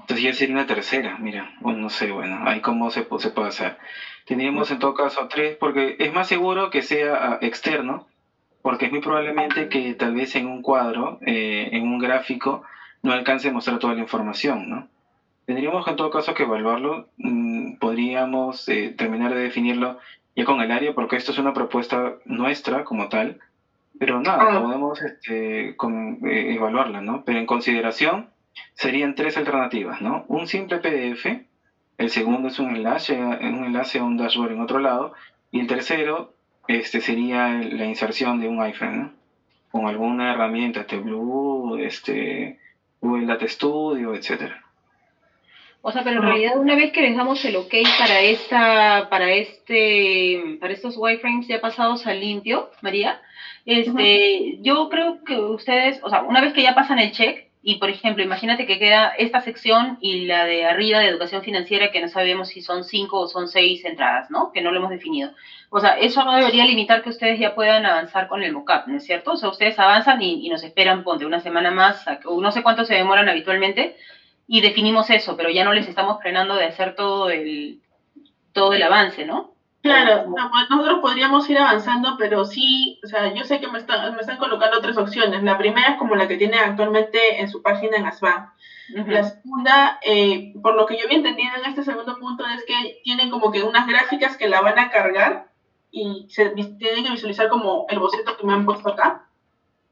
Entonces 0.00 0.22
ya 0.22 0.32
sería 0.32 0.54
una 0.54 0.66
tercera, 0.66 1.16
mira, 1.18 1.52
bueno, 1.60 1.80
no 1.80 1.88
sé, 1.88 2.10
bueno, 2.10 2.40
ahí 2.46 2.60
cómo 2.60 2.90
se, 2.90 3.06
se 3.18 3.30
puede 3.30 3.48
hacer. 3.48 3.76
Tendríamos 4.24 4.70
en 4.70 4.78
todo 4.78 4.94
caso 4.94 5.26
tres, 5.28 5.56
porque 5.56 5.96
es 5.98 6.12
más 6.12 6.26
seguro 6.26 6.70
que 6.70 6.82
sea 6.82 7.14
ah, 7.14 7.38
externo, 7.40 8.06
porque 8.62 8.86
es 8.86 8.90
muy 8.90 9.00
probablemente 9.00 9.68
que 9.68 9.94
tal 9.94 10.14
vez 10.14 10.34
en 10.34 10.46
un 10.46 10.62
cuadro, 10.62 11.18
eh, 11.20 11.68
en 11.72 11.82
un 11.82 11.98
gráfico, 11.98 12.62
no 13.02 13.12
alcance 13.12 13.48
a 13.48 13.52
mostrar 13.52 13.78
toda 13.78 13.94
la 13.94 14.00
información, 14.00 14.68
¿no? 14.68 14.86
Tendríamos 15.46 15.86
en 15.86 15.96
todo 15.96 16.10
caso 16.10 16.34
que 16.34 16.42
evaluarlo, 16.42 17.06
mm, 17.16 17.76
podríamos 17.78 18.68
eh, 18.68 18.92
terminar 18.96 19.32
de 19.32 19.40
definirlo 19.40 19.98
ya 20.36 20.44
con 20.44 20.60
el 20.60 20.70
área, 20.70 20.92
porque 20.92 21.16
esto 21.16 21.32
es 21.32 21.38
una 21.38 21.52
propuesta 21.52 22.14
nuestra 22.24 22.84
como 22.84 23.08
tal, 23.08 23.38
pero 23.98 24.20
nada, 24.20 24.60
podemos 24.60 25.00
este, 25.00 25.74
con, 25.76 26.18
eh, 26.26 26.54
evaluarla, 26.54 27.00
¿no? 27.00 27.22
Pero 27.24 27.38
en 27.38 27.46
consideración 27.46 28.28
serían 28.74 29.14
tres 29.14 29.36
alternativas, 29.36 30.00
¿no? 30.00 30.24
Un 30.28 30.46
simple 30.46 30.78
PDF, 30.78 31.26
el 31.98 32.08
segundo 32.08 32.48
es 32.48 32.58
un 32.58 32.70
enlace, 32.76 33.20
un 33.20 33.64
enlace 33.64 33.98
a 33.98 34.04
un 34.04 34.16
dashboard 34.16 34.52
en 34.52 34.60
otro 34.60 34.78
lado, 34.78 35.12
y 35.50 35.60
el 35.60 35.66
tercero 35.66 36.32
este, 36.68 37.00
sería 37.00 37.60
la 37.62 37.84
inserción 37.84 38.38
de 38.38 38.48
un 38.48 38.60
iPhone, 38.60 38.96
¿no? 38.96 39.12
Con 39.70 39.86
alguna 39.86 40.30
herramienta, 40.30 40.80
este 40.80 40.96
Blue, 40.96 41.76
este, 41.76 42.56
Google 43.00 43.26
Data 43.26 43.46
Studio, 43.46 44.14
etcétera. 44.14 44.62
O 45.80 45.92
sea, 45.92 46.02
pero 46.02 46.16
en 46.16 46.22
realidad 46.22 46.56
una 46.56 46.74
vez 46.74 46.90
que 46.90 47.02
dejamos 47.02 47.44
el 47.44 47.56
OK 47.56 47.72
para 47.98 48.20
esta, 48.20 49.06
para 49.08 49.30
este, 49.30 50.58
para 50.60 50.72
estos 50.72 50.96
wireframes 50.96 51.46
ya 51.46 51.60
pasados 51.60 52.06
al 52.06 52.20
limpio, 52.20 52.70
María, 52.82 53.20
este, 53.64 54.58
yo 54.60 54.88
creo 54.88 55.22
que 55.24 55.36
ustedes, 55.36 56.00
o 56.02 56.10
sea, 56.10 56.22
una 56.22 56.40
vez 56.40 56.52
que 56.52 56.62
ya 56.62 56.74
pasan 56.74 56.98
el 56.98 57.12
check, 57.12 57.47
y 57.62 57.76
por 57.76 57.90
ejemplo, 57.90 58.22
imagínate 58.22 58.66
que 58.66 58.78
queda 58.78 59.08
esta 59.18 59.40
sección 59.40 59.98
y 60.00 60.26
la 60.26 60.44
de 60.44 60.64
arriba 60.64 61.00
de 61.00 61.08
educación 61.08 61.42
financiera, 61.42 61.90
que 61.90 62.00
no 62.00 62.08
sabemos 62.08 62.48
si 62.48 62.60
son 62.62 62.84
cinco 62.84 63.20
o 63.20 63.28
son 63.28 63.48
seis 63.48 63.84
entradas, 63.84 64.30
¿no? 64.30 64.52
Que 64.52 64.60
no 64.60 64.70
lo 64.70 64.78
hemos 64.78 64.90
definido. 64.90 65.32
O 65.70 65.80
sea, 65.80 65.98
eso 65.98 66.24
no 66.24 66.34
debería 66.34 66.64
limitar 66.64 67.02
que 67.02 67.10
ustedes 67.10 67.38
ya 67.38 67.54
puedan 67.54 67.84
avanzar 67.84 68.28
con 68.28 68.42
el 68.42 68.52
mockup, 68.52 68.86
¿no 68.86 68.96
es 68.96 69.04
cierto? 69.04 69.32
O 69.32 69.36
sea, 69.36 69.48
ustedes 69.48 69.78
avanzan 69.78 70.22
y, 70.22 70.46
y 70.46 70.48
nos 70.48 70.62
esperan, 70.62 71.02
ponte, 71.02 71.26
una 71.26 71.40
semana 71.40 71.70
más, 71.70 72.04
o 72.24 72.40
no 72.40 72.52
sé 72.52 72.62
cuánto 72.62 72.84
se 72.84 72.94
demoran 72.94 73.28
habitualmente, 73.28 73.96
y 74.46 74.60
definimos 74.62 75.10
eso, 75.10 75.36
pero 75.36 75.50
ya 75.50 75.64
no 75.64 75.74
les 75.74 75.88
estamos 75.88 76.20
frenando 76.22 76.54
de 76.54 76.64
hacer 76.64 76.94
todo 76.94 77.28
el, 77.28 77.80
todo 78.52 78.72
el 78.72 78.82
avance, 78.82 79.26
¿no? 79.26 79.52
Claro, 79.80 80.24
nosotros 80.70 80.98
podríamos 81.00 81.48
ir 81.48 81.58
avanzando, 81.58 82.16
pero 82.18 82.44
sí, 82.44 82.98
o 83.04 83.06
sea, 83.06 83.32
yo 83.32 83.44
sé 83.44 83.60
que 83.60 83.68
me 83.68 83.78
están, 83.78 84.12
me 84.14 84.20
están 84.20 84.38
colocando 84.38 84.80
tres 84.80 84.96
opciones. 84.96 85.42
La 85.42 85.56
primera 85.56 85.90
es 85.90 85.96
como 85.98 86.16
la 86.16 86.26
que 86.26 86.36
tiene 86.36 86.58
actualmente 86.58 87.40
en 87.40 87.48
su 87.48 87.62
página 87.62 87.96
en 87.96 88.06
ASBAN. 88.06 88.50
La 89.06 89.22
segunda, 89.22 90.00
eh, 90.02 90.54
por 90.62 90.74
lo 90.74 90.86
que 90.86 90.96
yo 90.96 91.04
había 91.04 91.18
entendido 91.18 91.50
en 91.56 91.66
este 91.66 91.82
segundo 91.82 92.18
punto, 92.18 92.44
es 92.46 92.64
que 92.64 93.00
tienen 93.04 93.30
como 93.30 93.52
que 93.52 93.62
unas 93.62 93.86
gráficas 93.86 94.36
que 94.36 94.48
la 94.48 94.62
van 94.62 94.78
a 94.78 94.90
cargar 94.90 95.48
y 95.90 96.26
se 96.28 96.48
tienen 96.50 97.04
que 97.04 97.10
visualizar 97.10 97.48
como 97.48 97.86
el 97.88 97.98
boceto 97.98 98.36
que 98.36 98.46
me 98.46 98.54
han 98.54 98.64
puesto 98.64 98.88
acá. 98.88 99.28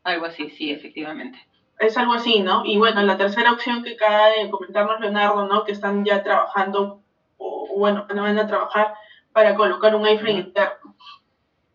Algo 0.03 0.25
así, 0.25 0.51
sí, 0.51 0.71
efectivamente. 0.71 1.39
Es 1.79 1.97
algo 1.99 2.15
así, 2.15 2.41
¿no? 2.41 2.65
Y 2.65 2.79
bueno, 2.79 3.03
la 3.03 3.19
tercera 3.19 3.53
opción 3.53 3.85
que 3.85 3.95
acaba 3.95 4.29
de 4.31 4.51
comentarnos 4.51 5.01
Leonardo, 5.01 5.47
¿no? 5.47 5.65
Que 5.65 5.73
están 5.73 6.05
ya 6.05 6.23
trabajando, 6.23 7.03
o 7.37 7.69
bueno, 7.77 8.07
no 8.15 8.23
van 8.23 8.39
a 8.39 8.47
trabajar 8.47 8.95
para 9.37 9.55
colocar 9.55 9.95
un 9.95 10.09
iframe 10.09 10.39
interno. 10.39 10.97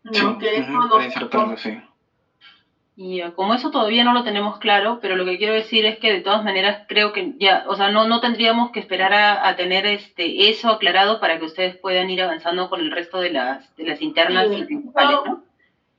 ¿no? 0.02 0.36
que 0.36 0.56
eso 0.56 0.68
no 0.72 1.56
sí. 1.56 1.80
Y 2.96 3.22
como 3.36 3.54
eso 3.54 3.70
todavía 3.70 4.02
no 4.02 4.12
lo 4.12 4.24
tenemos 4.24 4.58
claro, 4.58 4.98
pero 5.00 5.14
lo 5.14 5.24
que 5.24 5.38
quiero 5.38 5.54
decir 5.54 5.86
es 5.86 5.96
que 6.00 6.10
de 6.10 6.22
todas 6.22 6.42
maneras 6.42 6.86
creo 6.88 7.12
que 7.12 7.34
ya, 7.38 7.64
o 7.68 7.76
sea, 7.76 7.88
no, 7.92 8.08
no 8.08 8.20
tendríamos 8.20 8.72
que 8.72 8.80
esperar 8.80 9.12
a, 9.12 9.46
a 9.46 9.54
tener 9.54 9.86
este 9.86 10.50
eso 10.50 10.70
aclarado 10.70 11.20
para 11.20 11.38
que 11.38 11.44
ustedes 11.44 11.76
puedan 11.76 12.10
ir 12.10 12.20
avanzando 12.20 12.68
con 12.68 12.80
el 12.80 12.90
resto 12.90 13.20
de 13.20 13.30
las, 13.30 13.76
de 13.76 13.84
las 13.84 14.02
internas 14.02 14.48
y 14.50 14.64
principales, 14.64 15.18
¿no? 15.24 15.44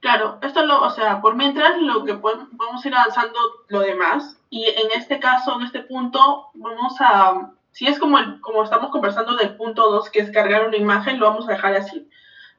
Claro, 0.01 0.39
esto 0.41 0.65
lo, 0.65 0.81
o 0.83 0.89
sea, 0.89 1.21
por 1.21 1.35
mientras 1.35 1.81
lo 1.81 2.03
que 2.03 2.15
podemos, 2.15 2.49
vamos 2.51 2.83
a 2.83 2.87
ir 2.89 2.93
avanzando 2.93 3.39
lo 3.69 3.79
demás 3.79 4.37
y 4.49 4.65
en 4.65 4.99
este 4.99 5.17
caso, 5.17 5.55
en 5.55 5.65
este 5.65 5.79
punto, 5.79 6.49
vamos 6.55 6.95
a 6.99 7.53
si 7.73 7.87
es 7.87 7.99
como, 7.99 8.17
el, 8.19 8.39
como 8.39 8.63
estamos 8.63 8.91
conversando 8.91 9.35
del 9.35 9.57
punto 9.57 9.91
2, 9.91 10.09
que 10.11 10.19
es 10.19 10.31
cargar 10.31 10.67
una 10.67 10.77
imagen, 10.77 11.19
lo 11.19 11.25
vamos 11.25 11.49
a 11.49 11.53
dejar 11.53 11.73
así, 11.73 12.07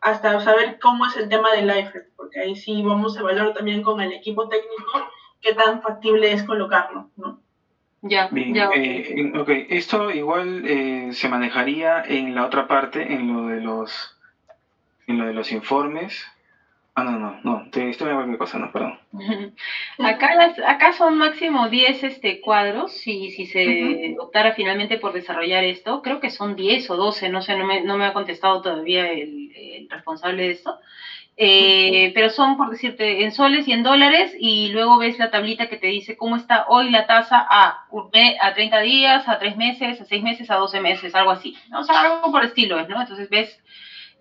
hasta 0.01 0.39
saber 0.41 0.79
cómo 0.81 1.07
es 1.07 1.17
el 1.17 1.29
tema 1.29 1.53
del 1.53 1.69
live, 1.69 2.09
porque 2.17 2.41
ahí 2.41 2.57
sí 2.57 2.83
vamos 2.83 3.17
a 3.17 3.21
evaluar 3.21 3.55
también 3.55 3.83
con 3.83 4.01
el 4.01 4.13
equipo 4.13 4.49
técnico 4.49 5.09
qué 5.41 5.55
tan 5.55 5.81
factible 5.83 6.33
es 6.33 6.43
colocarlo, 6.43 7.09
¿no? 7.17 7.39
Ya, 8.03 8.29
Bien, 8.29 8.53
ya. 8.53 8.69
Eh, 8.75 9.33
ok, 9.39 9.49
esto 9.71 10.11
igual 10.11 10.65
eh, 10.67 11.11
se 11.13 11.29
manejaría 11.29 12.03
en 12.05 12.35
la 12.35 12.45
otra 12.45 12.67
parte, 12.67 13.15
en 13.15 13.33
lo 13.33 13.47
de 13.47 13.61
los, 13.61 14.19
en 15.07 15.17
lo 15.17 15.25
de 15.27 15.33
los 15.33 15.53
informes, 15.53 16.27
Ah, 16.97 17.03
no, 17.03 17.19
no, 17.19 17.41
no, 17.43 17.63
estoy, 17.65 17.91
estoy 17.91 18.15
cualquier 18.15 18.39
cosa, 18.39 18.59
no, 18.59 18.71
perdón. 18.71 19.01
acá, 19.99 20.35
las, 20.37 20.59
acá 20.61 20.93
son 20.93 21.19
máximo 21.19 21.69
10 21.69 22.05
este, 22.05 22.41
cuadros, 22.41 22.93
si, 22.93 23.33
si 23.33 23.47
se 23.47 24.15
optara 24.21 24.53
finalmente 24.53 24.99
por 24.99 25.13
desarrollar 25.13 25.65
esto, 25.65 26.03
creo 26.03 26.21
que 26.21 26.31
son 26.31 26.55
10 26.55 26.91
o 26.91 26.97
12, 26.97 27.29
no 27.31 27.43
sé, 27.43 27.57
no 27.57 27.65
me, 27.65 27.83
no 27.83 27.97
me 27.97 28.05
ha 28.05 28.13
contestado 28.13 28.63
todavía 28.63 29.11
el, 29.11 29.51
el 29.57 29.91
responsable 29.91 30.45
de 30.45 30.51
esto. 30.53 30.79
Eh, 31.37 32.13
pero 32.15 32.31
son, 32.31 32.57
por 32.57 32.71
decirte, 32.71 33.25
en 33.25 33.33
soles 33.33 33.67
y 33.67 33.73
en 33.73 33.83
dólares, 33.83 34.33
y 34.39 34.69
luego 34.69 34.99
ves 34.99 35.19
la 35.19 35.33
tablita 35.33 35.69
que 35.69 35.77
te 35.77 35.89
dice 35.89 36.17
cómo 36.17 36.37
está 36.37 36.67
hoy 36.69 36.91
la 36.91 37.09
tasa 37.09 37.45
a, 37.51 37.87
a 38.41 38.55
30 38.55 38.81
días, 38.81 39.27
a 39.27 39.39
3 39.41 39.57
meses, 39.57 40.01
a 40.01 40.05
6 40.05 40.23
meses, 40.23 40.49
a 40.49 40.57
12 40.57 40.81
meses, 40.81 41.13
algo 41.15 41.33
así, 41.33 41.57
¿no? 41.71 41.81
O 41.81 41.85
sea, 41.85 42.03
algo 42.03 42.31
por 42.31 42.45
estilo, 42.45 42.87
¿no? 42.87 43.01
Entonces 43.01 43.29
ves, 43.31 43.61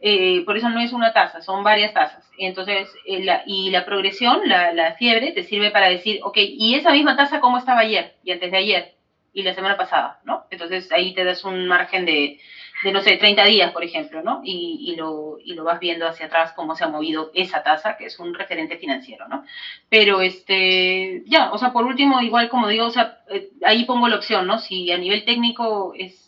eh, 0.05 0.43
por 0.45 0.57
eso 0.57 0.69
no 0.69 0.81
es 0.81 0.91
una 0.91 1.13
tasa, 1.13 1.41
son 1.41 1.63
varias 1.63 1.93
tasas. 1.93 2.29
Entonces, 2.37 2.89
eh, 3.05 3.23
la, 3.23 3.41
y 3.45 3.69
la 3.69 3.85
progresión, 3.85 4.41
la, 4.45 4.73
la 4.73 4.95
fiebre, 4.95 5.31
te 5.31 5.43
sirve 5.43 5.71
para 5.71 5.87
decir, 5.87 6.19
ok, 6.23 6.37
¿y 6.39 6.75
esa 6.75 6.91
misma 6.91 7.15
tasa 7.15 7.39
cómo 7.39 7.57
estaba 7.57 7.79
ayer 7.81 8.15
y 8.23 8.31
antes 8.31 8.51
de 8.51 8.57
ayer 8.57 8.95
y 9.33 9.43
la 9.43 9.53
semana 9.53 9.77
pasada, 9.77 10.19
¿no? 10.25 10.45
Entonces 10.51 10.91
ahí 10.91 11.13
te 11.13 11.23
das 11.23 11.43
un 11.45 11.67
margen 11.67 12.05
de, 12.05 12.37
de 12.83 12.91
no 12.91 13.01
sé, 13.01 13.15
30 13.15 13.45
días, 13.45 13.71
por 13.71 13.83
ejemplo, 13.83 14.21
¿no? 14.21 14.41
Y, 14.43 14.91
y, 14.91 14.95
lo, 14.97 15.37
y 15.43 15.53
lo 15.53 15.63
vas 15.63 15.79
viendo 15.79 16.05
hacia 16.05 16.25
atrás 16.27 16.51
cómo 16.53 16.75
se 16.75 16.83
ha 16.83 16.87
movido 16.87 17.31
esa 17.33 17.63
tasa, 17.63 17.95
que 17.97 18.05
es 18.05 18.19
un 18.19 18.33
referente 18.33 18.77
financiero, 18.77 19.27
¿no? 19.29 19.43
Pero, 19.89 20.21
este, 20.21 21.23
ya, 21.25 21.51
o 21.51 21.57
sea, 21.57 21.71
por 21.71 21.85
último, 21.85 22.21
igual 22.21 22.49
como 22.49 22.67
digo, 22.67 22.85
o 22.85 22.91
sea, 22.91 23.19
eh, 23.29 23.49
ahí 23.63 23.85
pongo 23.85 24.07
la 24.07 24.17
opción, 24.17 24.45
¿no? 24.47 24.59
Si 24.59 24.91
a 24.91 24.97
nivel 24.97 25.23
técnico 25.25 25.93
es 25.95 26.22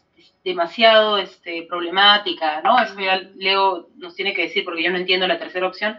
demasiado 0.46 1.18
este, 1.18 1.64
problemática, 1.64 2.62
¿no? 2.64 2.80
Eso 2.80 2.98
ya 3.00 3.18
Leo 3.36 3.89
nos 3.98 4.16
tiene 4.16 4.34
que 4.34 4.43
decir, 4.43 4.64
porque 4.64 4.84
yo 4.84 4.91
no 4.91 4.98
entiendo 4.98 5.28
la 5.28 5.39
tercera 5.39 5.68
opción, 5.68 5.98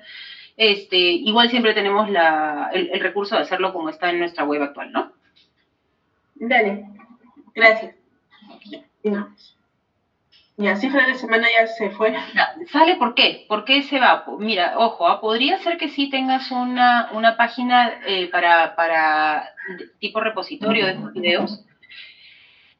este, 0.56 0.96
igual 0.96 1.50
siempre 1.50 1.74
tenemos 1.74 2.08
la, 2.08 2.70
el, 2.72 2.88
el 2.90 3.00
recurso 3.00 3.34
de 3.34 3.42
hacerlo 3.42 3.72
como 3.72 3.90
está 3.90 4.08
en 4.08 4.20
nuestra 4.20 4.44
web 4.44 4.62
actual, 4.62 4.92
¿no? 4.92 5.12
Dale, 6.36 6.86
gracias. 7.54 7.96
No. 9.02 9.34
Ya, 10.58 10.74
cifra 10.76 11.06
de 11.06 11.14
semana 11.16 11.46
ya 11.52 11.66
se 11.66 11.90
fue. 11.90 12.14
¿Sale 12.72 12.96
por 12.96 13.14
qué? 13.14 13.44
¿Por 13.46 13.66
qué 13.66 13.82
se 13.82 13.98
va? 13.98 14.24
Mira, 14.38 14.78
ojo, 14.78 15.06
¿ah? 15.06 15.20
podría 15.20 15.58
ser 15.58 15.76
que 15.76 15.88
sí 15.88 16.08
tengas 16.08 16.50
una, 16.50 17.10
una 17.12 17.36
página 17.36 18.00
eh, 18.06 18.28
para, 18.28 18.74
para 18.74 19.50
tipo 19.98 20.20
repositorio 20.20 20.86
de 20.86 20.92
estos 20.92 21.12
videos. 21.12 21.66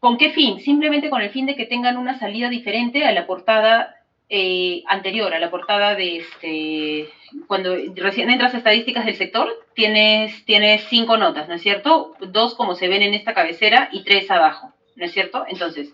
¿Con 0.07 0.19
qué 0.19 0.31
fin? 0.31 0.61
Simplemente 0.61 1.11
con 1.11 1.21
el 1.21 1.31
fin 1.31 1.47
de 1.47 1.57
que 1.57 1.67
tengan 1.67 1.97
una 1.97 2.17
salida 2.17 2.49
diferente 2.49 3.05
a 3.05 3.11
la 3.11 3.27
portada 3.27 3.97
eh, 4.29 4.85
anterior, 4.87 5.35
a 5.35 5.41
la 5.41 5.51
portada 5.51 5.97
de 5.97 6.19
este. 6.19 7.09
Cuando 7.49 7.75
recién 7.97 8.31
entras 8.31 8.55
a 8.55 8.59
estadísticas 8.59 9.05
del 9.05 9.17
sector, 9.17 9.53
tienes, 9.75 10.45
tienes 10.45 10.85
cinco 10.89 11.17
notas, 11.17 11.49
¿no 11.49 11.55
es 11.55 11.63
cierto? 11.63 12.15
Dos 12.21 12.55
como 12.55 12.77
se 12.77 12.87
ven 12.87 13.03
en 13.03 13.15
esta 13.15 13.35
cabecera 13.35 13.89
y 13.91 14.05
tres 14.05 14.31
abajo, 14.31 14.73
¿no 14.95 15.07
es 15.07 15.11
cierto? 15.11 15.45
Entonces, 15.49 15.93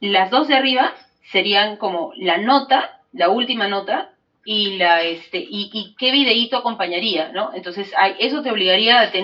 las 0.00 0.28
dos 0.30 0.48
de 0.48 0.56
arriba 0.56 0.92
serían 1.30 1.76
como 1.76 2.12
la 2.16 2.38
nota, 2.38 3.02
la 3.12 3.28
última 3.28 3.68
nota, 3.68 4.10
y 4.44 4.78
la 4.78 5.02
este 5.02 5.38
y, 5.38 5.70
y 5.72 5.94
qué 5.96 6.10
videíto 6.10 6.56
acompañaría, 6.56 7.28
¿no? 7.28 7.52
Entonces, 7.54 7.92
hay, 7.96 8.16
eso 8.18 8.42
te 8.42 8.50
obligaría 8.50 9.00
a 9.00 9.12
tener 9.12 9.20